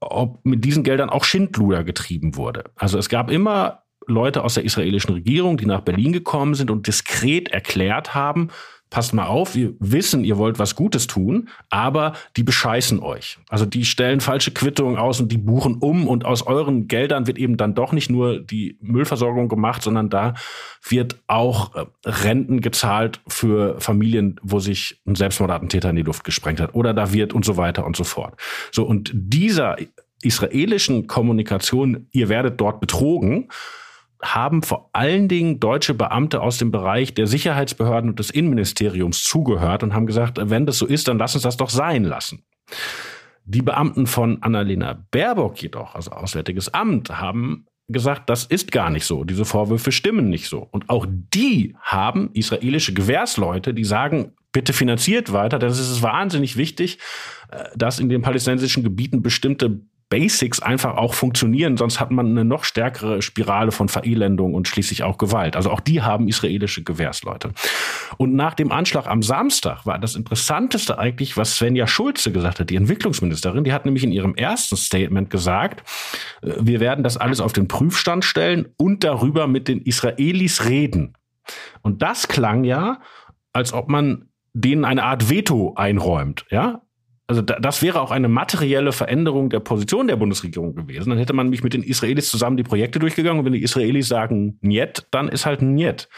ob 0.00 0.44
mit 0.44 0.64
diesen 0.64 0.84
Geldern 0.84 1.10
auch 1.10 1.24
Schindluder 1.24 1.84
getrieben 1.84 2.36
wurde. 2.36 2.64
Also 2.76 2.98
es 2.98 3.08
gab 3.08 3.30
immer 3.30 3.82
Leute 4.08 4.42
aus 4.42 4.54
der 4.54 4.64
israelischen 4.64 5.12
Regierung, 5.12 5.58
die 5.58 5.66
nach 5.66 5.82
Berlin 5.82 6.12
gekommen 6.12 6.54
sind 6.54 6.70
und 6.70 6.86
diskret 6.86 7.48
erklärt 7.48 8.14
haben, 8.14 8.48
passt 8.90 9.14
mal 9.14 9.26
auf, 9.26 9.54
wir 9.54 9.74
wissen, 9.78 10.24
ihr 10.24 10.38
wollt 10.38 10.58
was 10.58 10.74
Gutes 10.74 11.06
tun, 11.06 11.48
aber 11.70 12.14
die 12.36 12.42
bescheißen 12.42 13.00
euch. 13.00 13.38
Also 13.48 13.66
die 13.66 13.84
stellen 13.84 14.20
falsche 14.20 14.50
Quittungen 14.50 14.96
aus 14.96 15.20
und 15.20 15.30
die 15.30 15.38
buchen 15.38 15.76
um 15.76 16.08
und 16.08 16.24
aus 16.24 16.46
euren 16.46 16.88
Geldern 16.88 17.26
wird 17.26 17.38
eben 17.38 17.56
dann 17.56 17.74
doch 17.74 17.92
nicht 17.92 18.10
nur 18.10 18.40
die 18.40 18.78
Müllversorgung 18.80 19.48
gemacht, 19.48 19.82
sondern 19.82 20.10
da 20.10 20.34
wird 20.88 21.16
auch 21.26 21.74
äh, 21.74 21.84
Renten 22.04 22.60
gezahlt 22.60 23.20
für 23.28 23.80
Familien, 23.80 24.40
wo 24.42 24.58
sich 24.58 25.00
ein 25.06 25.14
Selbstmordattentäter 25.14 25.90
in 25.90 25.96
die 25.96 26.02
Luft 26.02 26.24
gesprengt 26.24 26.60
hat 26.60 26.74
oder 26.74 26.94
da 26.94 27.12
wird 27.12 27.32
und 27.32 27.44
so 27.44 27.56
weiter 27.56 27.84
und 27.84 27.96
so 27.96 28.04
fort. 28.04 28.38
So 28.72 28.84
und 28.84 29.10
dieser 29.14 29.76
israelischen 30.22 31.06
Kommunikation, 31.06 32.06
ihr 32.10 32.28
werdet 32.28 32.60
dort 32.60 32.80
betrogen, 32.80 33.48
haben 34.22 34.62
vor 34.62 34.90
allen 34.92 35.28
Dingen 35.28 35.60
deutsche 35.60 35.94
Beamte 35.94 36.40
aus 36.40 36.58
dem 36.58 36.70
Bereich 36.70 37.14
der 37.14 37.26
Sicherheitsbehörden 37.26 38.10
und 38.10 38.18
des 38.18 38.30
Innenministeriums 38.30 39.22
zugehört 39.22 39.82
und 39.82 39.94
haben 39.94 40.06
gesagt, 40.06 40.38
wenn 40.40 40.66
das 40.66 40.78
so 40.78 40.86
ist, 40.86 41.08
dann 41.08 41.18
lass 41.18 41.34
uns 41.34 41.44
das 41.44 41.56
doch 41.56 41.70
sein 41.70 42.04
lassen. 42.04 42.44
Die 43.44 43.62
Beamten 43.62 44.06
von 44.06 44.42
Annalena 44.42 45.06
Baerbock 45.10 45.62
jedoch, 45.62 45.94
also 45.94 46.10
Auswärtiges 46.10 46.74
Amt, 46.74 47.10
haben 47.10 47.66
gesagt, 47.88 48.28
das 48.28 48.44
ist 48.44 48.72
gar 48.72 48.90
nicht 48.90 49.06
so. 49.06 49.24
Diese 49.24 49.44
Vorwürfe 49.44 49.92
stimmen 49.92 50.28
nicht 50.28 50.48
so. 50.48 50.68
Und 50.70 50.90
auch 50.90 51.06
die 51.08 51.74
haben 51.80 52.30
israelische 52.34 52.92
Gewährsleute, 52.92 53.72
die 53.72 53.84
sagen, 53.84 54.32
bitte 54.52 54.72
finanziert 54.72 55.32
weiter, 55.32 55.62
es 55.62 55.78
ist 55.78 56.02
wahnsinnig 56.02 56.56
wichtig, 56.56 56.98
äh, 57.50 57.64
dass 57.76 57.98
in 57.98 58.08
den 58.08 58.22
palästinensischen 58.22 58.82
Gebieten 58.82 59.22
bestimmte 59.22 59.80
Basics 60.10 60.60
einfach 60.60 60.96
auch 60.96 61.12
funktionieren, 61.12 61.76
sonst 61.76 62.00
hat 62.00 62.10
man 62.10 62.26
eine 62.30 62.44
noch 62.44 62.64
stärkere 62.64 63.20
Spirale 63.20 63.72
von 63.72 63.88
Verelendung 63.88 64.54
und 64.54 64.66
schließlich 64.66 65.02
auch 65.02 65.18
Gewalt. 65.18 65.54
Also 65.54 65.70
auch 65.70 65.80
die 65.80 66.00
haben 66.00 66.28
israelische 66.28 66.82
Gewehrsleute. 66.82 67.50
Und 68.16 68.34
nach 68.34 68.54
dem 68.54 68.72
Anschlag 68.72 69.06
am 69.06 69.22
Samstag 69.22 69.84
war 69.84 69.98
das 69.98 70.14
Interessanteste 70.14 70.98
eigentlich, 70.98 71.36
was 71.36 71.56
Svenja 71.56 71.86
Schulze 71.86 72.32
gesagt 72.32 72.60
hat, 72.60 72.70
die 72.70 72.76
Entwicklungsministerin, 72.76 73.64
die 73.64 73.72
hat 73.72 73.84
nämlich 73.84 74.04
in 74.04 74.12
ihrem 74.12 74.34
ersten 74.34 74.76
Statement 74.76 75.28
gesagt, 75.28 75.82
äh, 76.42 76.54
wir 76.58 76.80
werden 76.80 77.04
das 77.04 77.18
alles 77.18 77.40
auf 77.40 77.52
den 77.52 77.68
Prüfstand 77.68 78.24
stellen 78.24 78.68
und 78.78 79.04
darüber 79.04 79.46
mit 79.46 79.68
den 79.68 79.82
Israelis 79.82 80.64
reden. 80.64 81.14
Und 81.82 82.02
das 82.02 82.28
klang 82.28 82.64
ja, 82.64 83.00
als 83.52 83.72
ob 83.72 83.88
man 83.88 84.28
denen 84.54 84.84
eine 84.84 85.04
Art 85.04 85.30
Veto 85.30 85.74
einräumt, 85.76 86.46
ja? 86.50 86.82
Also 87.28 87.42
das 87.42 87.82
wäre 87.82 88.00
auch 88.00 88.10
eine 88.10 88.28
materielle 88.28 88.90
Veränderung 88.90 89.50
der 89.50 89.60
Position 89.60 90.08
der 90.08 90.16
Bundesregierung 90.16 90.74
gewesen. 90.74 91.10
Dann 91.10 91.18
hätte 91.18 91.34
man 91.34 91.50
mich 91.50 91.62
mit 91.62 91.74
den 91.74 91.82
Israelis 91.82 92.30
zusammen 92.30 92.56
die 92.56 92.62
Projekte 92.62 92.98
durchgegangen 92.98 93.40
und 93.40 93.44
wenn 93.44 93.52
die 93.52 93.62
Israelis 93.62 94.08
sagen 94.08 94.58
Niet, 94.62 95.06
dann 95.10 95.28
ist 95.28 95.44
halt 95.44 95.60
Niet. 95.60 96.08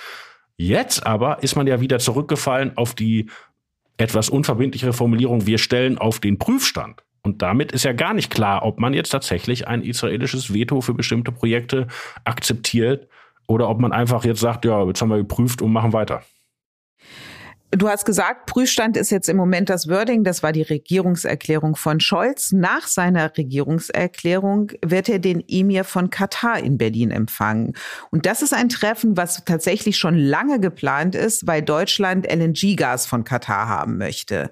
Jetzt 0.56 1.04
aber 1.04 1.42
ist 1.42 1.56
man 1.56 1.66
ja 1.66 1.80
wieder 1.80 1.98
zurückgefallen 1.98 2.76
auf 2.76 2.94
die 2.94 3.28
etwas 3.96 4.30
unverbindlichere 4.30 4.92
Formulierung, 4.92 5.46
wir 5.46 5.58
stellen 5.58 5.98
auf 5.98 6.20
den 6.20 6.38
Prüfstand. 6.38 7.02
Und 7.22 7.42
damit 7.42 7.72
ist 7.72 7.84
ja 7.84 7.92
gar 7.92 8.14
nicht 8.14 8.30
klar, 8.30 8.64
ob 8.64 8.78
man 8.78 8.94
jetzt 8.94 9.10
tatsächlich 9.10 9.66
ein 9.66 9.82
israelisches 9.82 10.54
Veto 10.54 10.80
für 10.80 10.94
bestimmte 10.94 11.32
Projekte 11.32 11.88
akzeptiert 12.24 13.08
oder 13.48 13.68
ob 13.68 13.80
man 13.80 13.92
einfach 13.92 14.24
jetzt 14.24 14.40
sagt, 14.40 14.64
ja, 14.64 14.84
jetzt 14.84 15.02
haben 15.02 15.10
wir 15.10 15.18
geprüft 15.18 15.60
und 15.60 15.72
machen 15.72 15.92
weiter. 15.92 16.22
Du 17.72 17.88
hast 17.88 18.04
gesagt, 18.04 18.46
Prüfstand 18.46 18.96
ist 18.96 19.10
jetzt 19.10 19.28
im 19.28 19.36
Moment 19.36 19.70
das 19.70 19.88
Wording. 19.88 20.24
Das 20.24 20.42
war 20.42 20.50
die 20.50 20.62
Regierungserklärung 20.62 21.76
von 21.76 22.00
Scholz. 22.00 22.50
Nach 22.50 22.88
seiner 22.88 23.36
Regierungserklärung 23.36 24.72
wird 24.84 25.08
er 25.08 25.20
den 25.20 25.44
Emir 25.46 25.84
von 25.84 26.10
Katar 26.10 26.58
in 26.58 26.78
Berlin 26.78 27.12
empfangen. 27.12 27.74
Und 28.10 28.26
das 28.26 28.42
ist 28.42 28.52
ein 28.52 28.70
Treffen, 28.70 29.16
was 29.16 29.44
tatsächlich 29.44 29.98
schon 29.98 30.16
lange 30.16 30.58
geplant 30.58 31.14
ist, 31.14 31.46
weil 31.46 31.62
Deutschland 31.62 32.26
LNG-Gas 32.26 33.06
von 33.06 33.22
Katar 33.22 33.68
haben 33.68 33.98
möchte. 33.98 34.50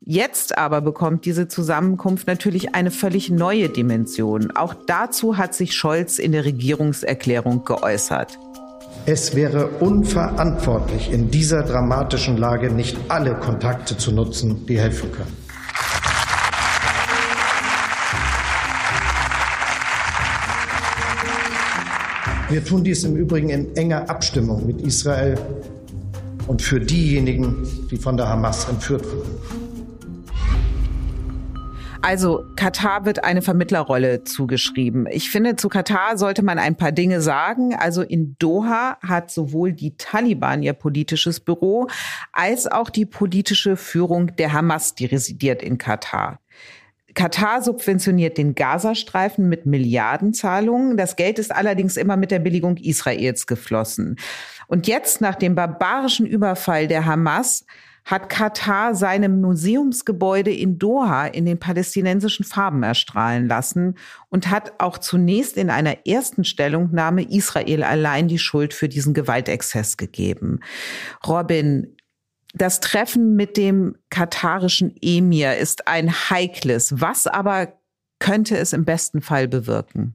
Jetzt 0.00 0.56
aber 0.56 0.80
bekommt 0.80 1.26
diese 1.26 1.48
Zusammenkunft 1.48 2.26
natürlich 2.26 2.74
eine 2.74 2.90
völlig 2.90 3.28
neue 3.28 3.68
Dimension. 3.68 4.50
Auch 4.52 4.74
dazu 4.86 5.36
hat 5.36 5.54
sich 5.54 5.74
Scholz 5.74 6.18
in 6.18 6.32
der 6.32 6.46
Regierungserklärung 6.46 7.64
geäußert. 7.64 8.38
Es 9.06 9.36
wäre 9.36 9.66
unverantwortlich, 9.80 11.12
in 11.12 11.30
dieser 11.30 11.62
dramatischen 11.62 12.38
Lage 12.38 12.72
nicht 12.72 12.96
alle 13.08 13.34
Kontakte 13.34 13.98
zu 13.98 14.12
nutzen, 14.12 14.64
die 14.64 14.80
helfen 14.80 15.12
können. 15.12 15.36
Wir 22.48 22.64
tun 22.64 22.82
dies 22.82 23.04
im 23.04 23.14
Übrigen 23.16 23.50
in 23.50 23.76
enger 23.76 24.08
Abstimmung 24.08 24.66
mit 24.66 24.80
Israel 24.80 25.36
und 26.46 26.62
für 26.62 26.80
diejenigen, 26.80 27.66
die 27.90 27.98
von 27.98 28.16
der 28.16 28.28
Hamas 28.28 28.66
entführt 28.70 29.04
wurden. 29.04 29.53
Also 32.04 32.44
Katar 32.56 33.06
wird 33.06 33.24
eine 33.24 33.40
Vermittlerrolle 33.40 34.24
zugeschrieben. 34.24 35.06
Ich 35.10 35.30
finde, 35.30 35.56
zu 35.56 35.70
Katar 35.70 36.18
sollte 36.18 36.42
man 36.42 36.58
ein 36.58 36.76
paar 36.76 36.92
Dinge 36.92 37.22
sagen. 37.22 37.74
Also 37.74 38.02
in 38.02 38.36
Doha 38.38 38.98
hat 39.00 39.30
sowohl 39.30 39.72
die 39.72 39.96
Taliban 39.96 40.62
ihr 40.62 40.74
politisches 40.74 41.40
Büro 41.40 41.88
als 42.30 42.66
auch 42.70 42.90
die 42.90 43.06
politische 43.06 43.78
Führung 43.78 44.36
der 44.36 44.52
Hamas, 44.52 44.94
die 44.94 45.06
residiert 45.06 45.62
in 45.62 45.78
Katar. 45.78 46.40
Katar 47.14 47.62
subventioniert 47.62 48.36
den 48.36 48.54
Gazastreifen 48.54 49.48
mit 49.48 49.64
Milliardenzahlungen. 49.64 50.98
Das 50.98 51.16
Geld 51.16 51.38
ist 51.38 51.54
allerdings 51.54 51.96
immer 51.96 52.18
mit 52.18 52.30
der 52.30 52.40
Billigung 52.40 52.76
Israels 52.76 53.46
geflossen. 53.46 54.16
Und 54.66 54.86
jetzt, 54.88 55.22
nach 55.22 55.36
dem 55.36 55.54
barbarischen 55.54 56.26
Überfall 56.26 56.86
der 56.86 57.06
Hamas, 57.06 57.64
hat 58.04 58.28
Katar 58.28 58.94
seine 58.94 59.28
Museumsgebäude 59.28 60.52
in 60.52 60.78
Doha 60.78 61.26
in 61.26 61.46
den 61.46 61.58
palästinensischen 61.58 62.44
Farben 62.44 62.82
erstrahlen 62.82 63.48
lassen 63.48 63.96
und 64.28 64.50
hat 64.50 64.74
auch 64.78 64.98
zunächst 64.98 65.56
in 65.56 65.70
einer 65.70 66.06
ersten 66.06 66.44
Stellungnahme 66.44 67.22
Israel 67.22 67.82
allein 67.82 68.28
die 68.28 68.38
Schuld 68.38 68.74
für 68.74 68.88
diesen 68.88 69.14
Gewaltexzess 69.14 69.96
gegeben. 69.96 70.60
Robin, 71.26 71.96
das 72.52 72.80
Treffen 72.80 73.36
mit 73.36 73.56
dem 73.56 73.96
katarischen 74.10 74.94
Emir 75.00 75.56
ist 75.56 75.88
ein 75.88 76.12
heikles. 76.30 77.00
Was 77.00 77.26
aber 77.26 77.72
könnte 78.20 78.56
es 78.56 78.72
im 78.72 78.84
besten 78.84 79.22
Fall 79.22 79.48
bewirken? 79.48 80.14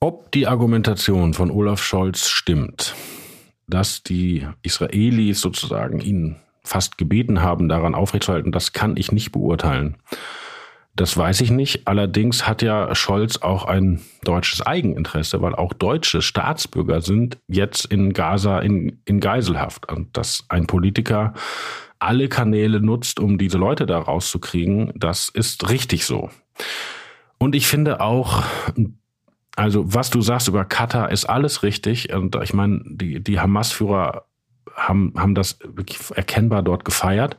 Ob 0.00 0.30
die 0.32 0.46
Argumentation 0.46 1.32
von 1.32 1.50
Olaf 1.50 1.82
Scholz 1.82 2.28
stimmt, 2.28 2.94
dass 3.68 4.02
die 4.02 4.46
Israelis 4.62 5.40
sozusagen 5.40 6.00
ihn 6.00 6.36
fast 6.62 6.98
gebeten 6.98 7.42
haben, 7.42 7.68
daran 7.68 7.94
aufrechtzuerhalten, 7.94 8.52
das 8.52 8.72
kann 8.72 8.96
ich 8.96 9.12
nicht 9.12 9.32
beurteilen. 9.32 9.96
Das 10.96 11.14
weiß 11.16 11.42
ich 11.42 11.50
nicht. 11.50 11.86
Allerdings 11.86 12.48
hat 12.48 12.62
ja 12.62 12.94
Scholz 12.94 13.36
auch 13.36 13.66
ein 13.66 14.00
deutsches 14.24 14.62
Eigeninteresse, 14.62 15.42
weil 15.42 15.54
auch 15.54 15.74
deutsche 15.74 16.22
Staatsbürger 16.22 17.02
sind 17.02 17.38
jetzt 17.48 17.84
in 17.84 18.14
Gaza 18.14 18.60
in, 18.60 19.02
in 19.04 19.20
Geiselhaft. 19.20 19.92
Und 19.92 20.16
dass 20.16 20.46
ein 20.48 20.66
Politiker 20.66 21.34
alle 21.98 22.28
Kanäle 22.28 22.80
nutzt, 22.80 23.20
um 23.20 23.36
diese 23.36 23.58
Leute 23.58 23.84
da 23.84 23.98
rauszukriegen, 23.98 24.92
das 24.96 25.28
ist 25.28 25.68
richtig 25.68 26.06
so. 26.06 26.30
Und 27.38 27.54
ich 27.54 27.66
finde 27.66 28.00
auch, 28.00 28.44
also 29.56 29.92
was 29.92 30.10
du 30.10 30.20
sagst 30.20 30.48
über 30.48 30.64
Katar 30.64 31.10
ist 31.10 31.24
alles 31.24 31.62
richtig. 31.62 32.12
Und 32.12 32.36
ich 32.36 32.54
meine, 32.54 32.82
die, 32.84 33.22
die 33.22 33.40
Hamas-Führer 33.40 34.26
haben, 34.74 35.14
haben 35.16 35.34
das 35.34 35.58
erkennbar 36.14 36.62
dort 36.62 36.84
gefeiert. 36.84 37.36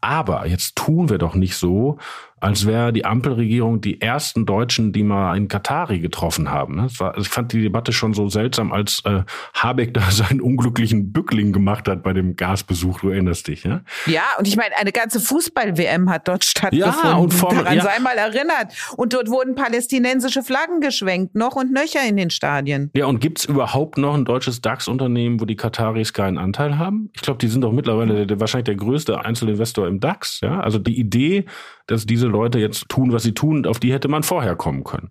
Aber 0.00 0.46
jetzt 0.46 0.76
tun 0.76 1.08
wir 1.08 1.16
doch 1.16 1.34
nicht 1.34 1.56
so, 1.56 1.98
als 2.44 2.66
wäre 2.66 2.92
die 2.92 3.06
Ampelregierung 3.06 3.80
die 3.80 4.02
ersten 4.02 4.44
Deutschen, 4.44 4.92
die 4.92 5.02
mal 5.02 5.34
in 5.34 5.48
Katari 5.48 5.98
getroffen 5.98 6.50
haben. 6.50 6.76
Ne? 6.76 6.88
War, 6.98 7.16
ich 7.16 7.30
fand 7.30 7.54
die 7.54 7.62
Debatte 7.62 7.94
schon 7.94 8.12
so 8.12 8.28
seltsam, 8.28 8.70
als 8.70 9.00
äh, 9.06 9.22
Habeck 9.54 9.94
da 9.94 10.02
seinen 10.10 10.42
unglücklichen 10.42 11.10
Bückling 11.10 11.54
gemacht 11.54 11.88
hat 11.88 12.02
bei 12.02 12.12
dem 12.12 12.36
Gasbesuch. 12.36 13.00
Du 13.00 13.08
erinnerst 13.08 13.48
dich, 13.48 13.64
ja? 13.64 13.80
Ja, 14.04 14.24
und 14.38 14.46
ich 14.46 14.58
meine, 14.58 14.76
eine 14.76 14.92
ganze 14.92 15.20
Fußball-WM 15.20 16.10
hat 16.10 16.28
dort 16.28 16.44
stattgefunden. 16.44 17.00
Ja, 17.02 17.16
und 17.16 17.32
Formel, 17.32 17.64
Daran 17.64 17.76
ja. 17.78 17.82
sei 17.82 17.98
mal 18.00 18.18
erinnert. 18.18 18.74
Und 18.98 19.14
dort 19.14 19.30
wurden 19.30 19.54
palästinensische 19.54 20.42
Flaggen 20.42 20.80
geschwenkt, 20.80 21.34
noch 21.34 21.56
und 21.56 21.72
nöcher 21.72 22.06
in 22.06 22.18
den 22.18 22.28
Stadien. 22.28 22.90
Ja, 22.94 23.06
und 23.06 23.20
gibt's 23.20 23.46
überhaupt 23.46 23.96
noch 23.96 24.12
ein 24.12 24.26
deutsches 24.26 24.60
DAX-Unternehmen, 24.60 25.40
wo 25.40 25.46
die 25.46 25.56
Kataris 25.56 26.12
keinen 26.12 26.36
Anteil 26.36 26.76
haben? 26.76 27.08
Ich 27.14 27.22
glaube, 27.22 27.38
die 27.38 27.48
sind 27.48 27.62
doch 27.62 27.72
mittlerweile 27.72 28.26
der, 28.26 28.38
wahrscheinlich 28.38 28.66
der 28.66 28.76
größte 28.76 29.24
Einzelinvestor 29.24 29.88
im 29.88 29.98
DAX. 29.98 30.40
Ja, 30.42 30.60
also 30.60 30.78
die 30.78 31.00
Idee, 31.00 31.46
dass 31.86 32.04
diese 32.04 32.33
Leute 32.34 32.58
jetzt 32.58 32.88
tun, 32.88 33.12
was 33.12 33.22
sie 33.22 33.32
tun, 33.32 33.66
auf 33.66 33.78
die 33.78 33.92
hätte 33.92 34.08
man 34.08 34.22
vorher 34.22 34.56
kommen 34.56 34.84
können. 34.84 35.08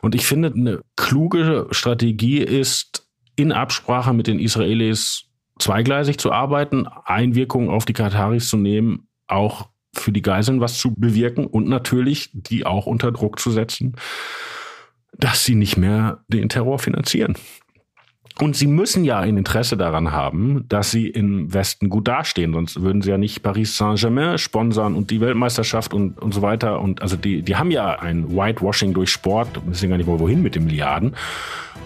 Und 0.00 0.14
ich 0.14 0.24
finde, 0.24 0.52
eine 0.54 0.80
kluge 0.96 1.66
Strategie 1.70 2.38
ist, 2.38 3.06
in 3.36 3.52
Absprache 3.52 4.12
mit 4.12 4.26
den 4.26 4.38
Israelis 4.38 5.24
zweigleisig 5.58 6.18
zu 6.18 6.32
arbeiten, 6.32 6.86
Einwirkungen 7.04 7.70
auf 7.70 7.84
die 7.84 7.92
Kataris 7.92 8.48
zu 8.48 8.56
nehmen, 8.56 9.08
auch 9.26 9.68
für 9.94 10.12
die 10.12 10.22
Geiseln 10.22 10.60
was 10.60 10.78
zu 10.78 10.94
bewirken 10.94 11.46
und 11.46 11.68
natürlich 11.68 12.30
die 12.32 12.64
auch 12.64 12.86
unter 12.86 13.12
Druck 13.12 13.38
zu 13.40 13.50
setzen, 13.50 13.96
dass 15.12 15.44
sie 15.44 15.54
nicht 15.54 15.76
mehr 15.76 16.24
den 16.28 16.48
Terror 16.48 16.78
finanzieren. 16.78 17.34
Und 18.40 18.56
sie 18.56 18.66
müssen 18.66 19.04
ja 19.04 19.18
ein 19.18 19.36
Interesse 19.36 19.76
daran 19.76 20.12
haben, 20.12 20.64
dass 20.68 20.90
sie 20.90 21.08
im 21.08 21.52
Westen 21.52 21.90
gut 21.90 22.08
dastehen, 22.08 22.54
sonst 22.54 22.80
würden 22.80 23.02
sie 23.02 23.10
ja 23.10 23.18
nicht 23.18 23.42
Paris 23.42 23.76
Saint-Germain 23.76 24.38
sponsern 24.38 24.94
und 24.94 25.10
die 25.10 25.20
Weltmeisterschaft 25.20 25.92
und, 25.92 26.18
und 26.18 26.32
so 26.32 26.40
weiter. 26.40 26.80
Und 26.80 27.02
also 27.02 27.16
die, 27.16 27.42
die 27.42 27.56
haben 27.56 27.70
ja 27.70 27.98
ein 27.98 28.34
Whitewashing 28.34 28.94
durch 28.94 29.10
Sport, 29.10 29.48
wissen 29.66 29.90
gar 29.90 29.98
nicht 29.98 30.06
mal 30.06 30.18
wohin 30.18 30.42
mit 30.42 30.54
den 30.54 30.64
Milliarden. 30.64 31.14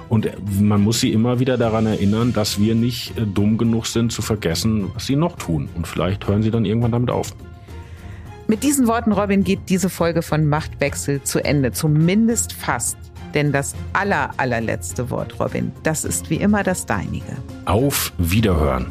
Und 0.08 0.30
man 0.60 0.80
muss 0.80 1.00
sie 1.00 1.12
immer 1.12 1.40
wieder 1.40 1.58
daran 1.58 1.86
erinnern, 1.86 2.32
dass 2.32 2.60
wir 2.60 2.76
nicht 2.76 3.18
äh, 3.18 3.22
dumm 3.22 3.58
genug 3.58 3.86
sind 3.86 4.12
zu 4.12 4.22
vergessen, 4.22 4.92
was 4.94 5.06
sie 5.06 5.16
noch 5.16 5.36
tun. 5.36 5.68
Und 5.74 5.88
vielleicht 5.88 6.28
hören 6.28 6.44
sie 6.44 6.52
dann 6.52 6.64
irgendwann 6.64 6.92
damit 6.92 7.10
auf. 7.10 7.34
Mit 8.46 8.62
diesen 8.62 8.86
Worten, 8.86 9.10
Robin, 9.10 9.42
geht 9.42 9.60
diese 9.68 9.88
Folge 9.88 10.22
von 10.22 10.46
Machtwechsel 10.46 11.22
zu 11.22 11.42
Ende. 11.44 11.72
Zumindest 11.72 12.52
fast. 12.52 12.96
Denn 13.34 13.52
das 13.52 13.74
aller, 13.92 14.30
allerletzte 14.36 15.10
Wort, 15.10 15.38
Robin, 15.40 15.72
das 15.82 16.04
ist 16.04 16.30
wie 16.30 16.36
immer 16.36 16.62
das 16.62 16.86
deinige. 16.86 17.36
Auf 17.64 18.12
Wiederhören. 18.18 18.86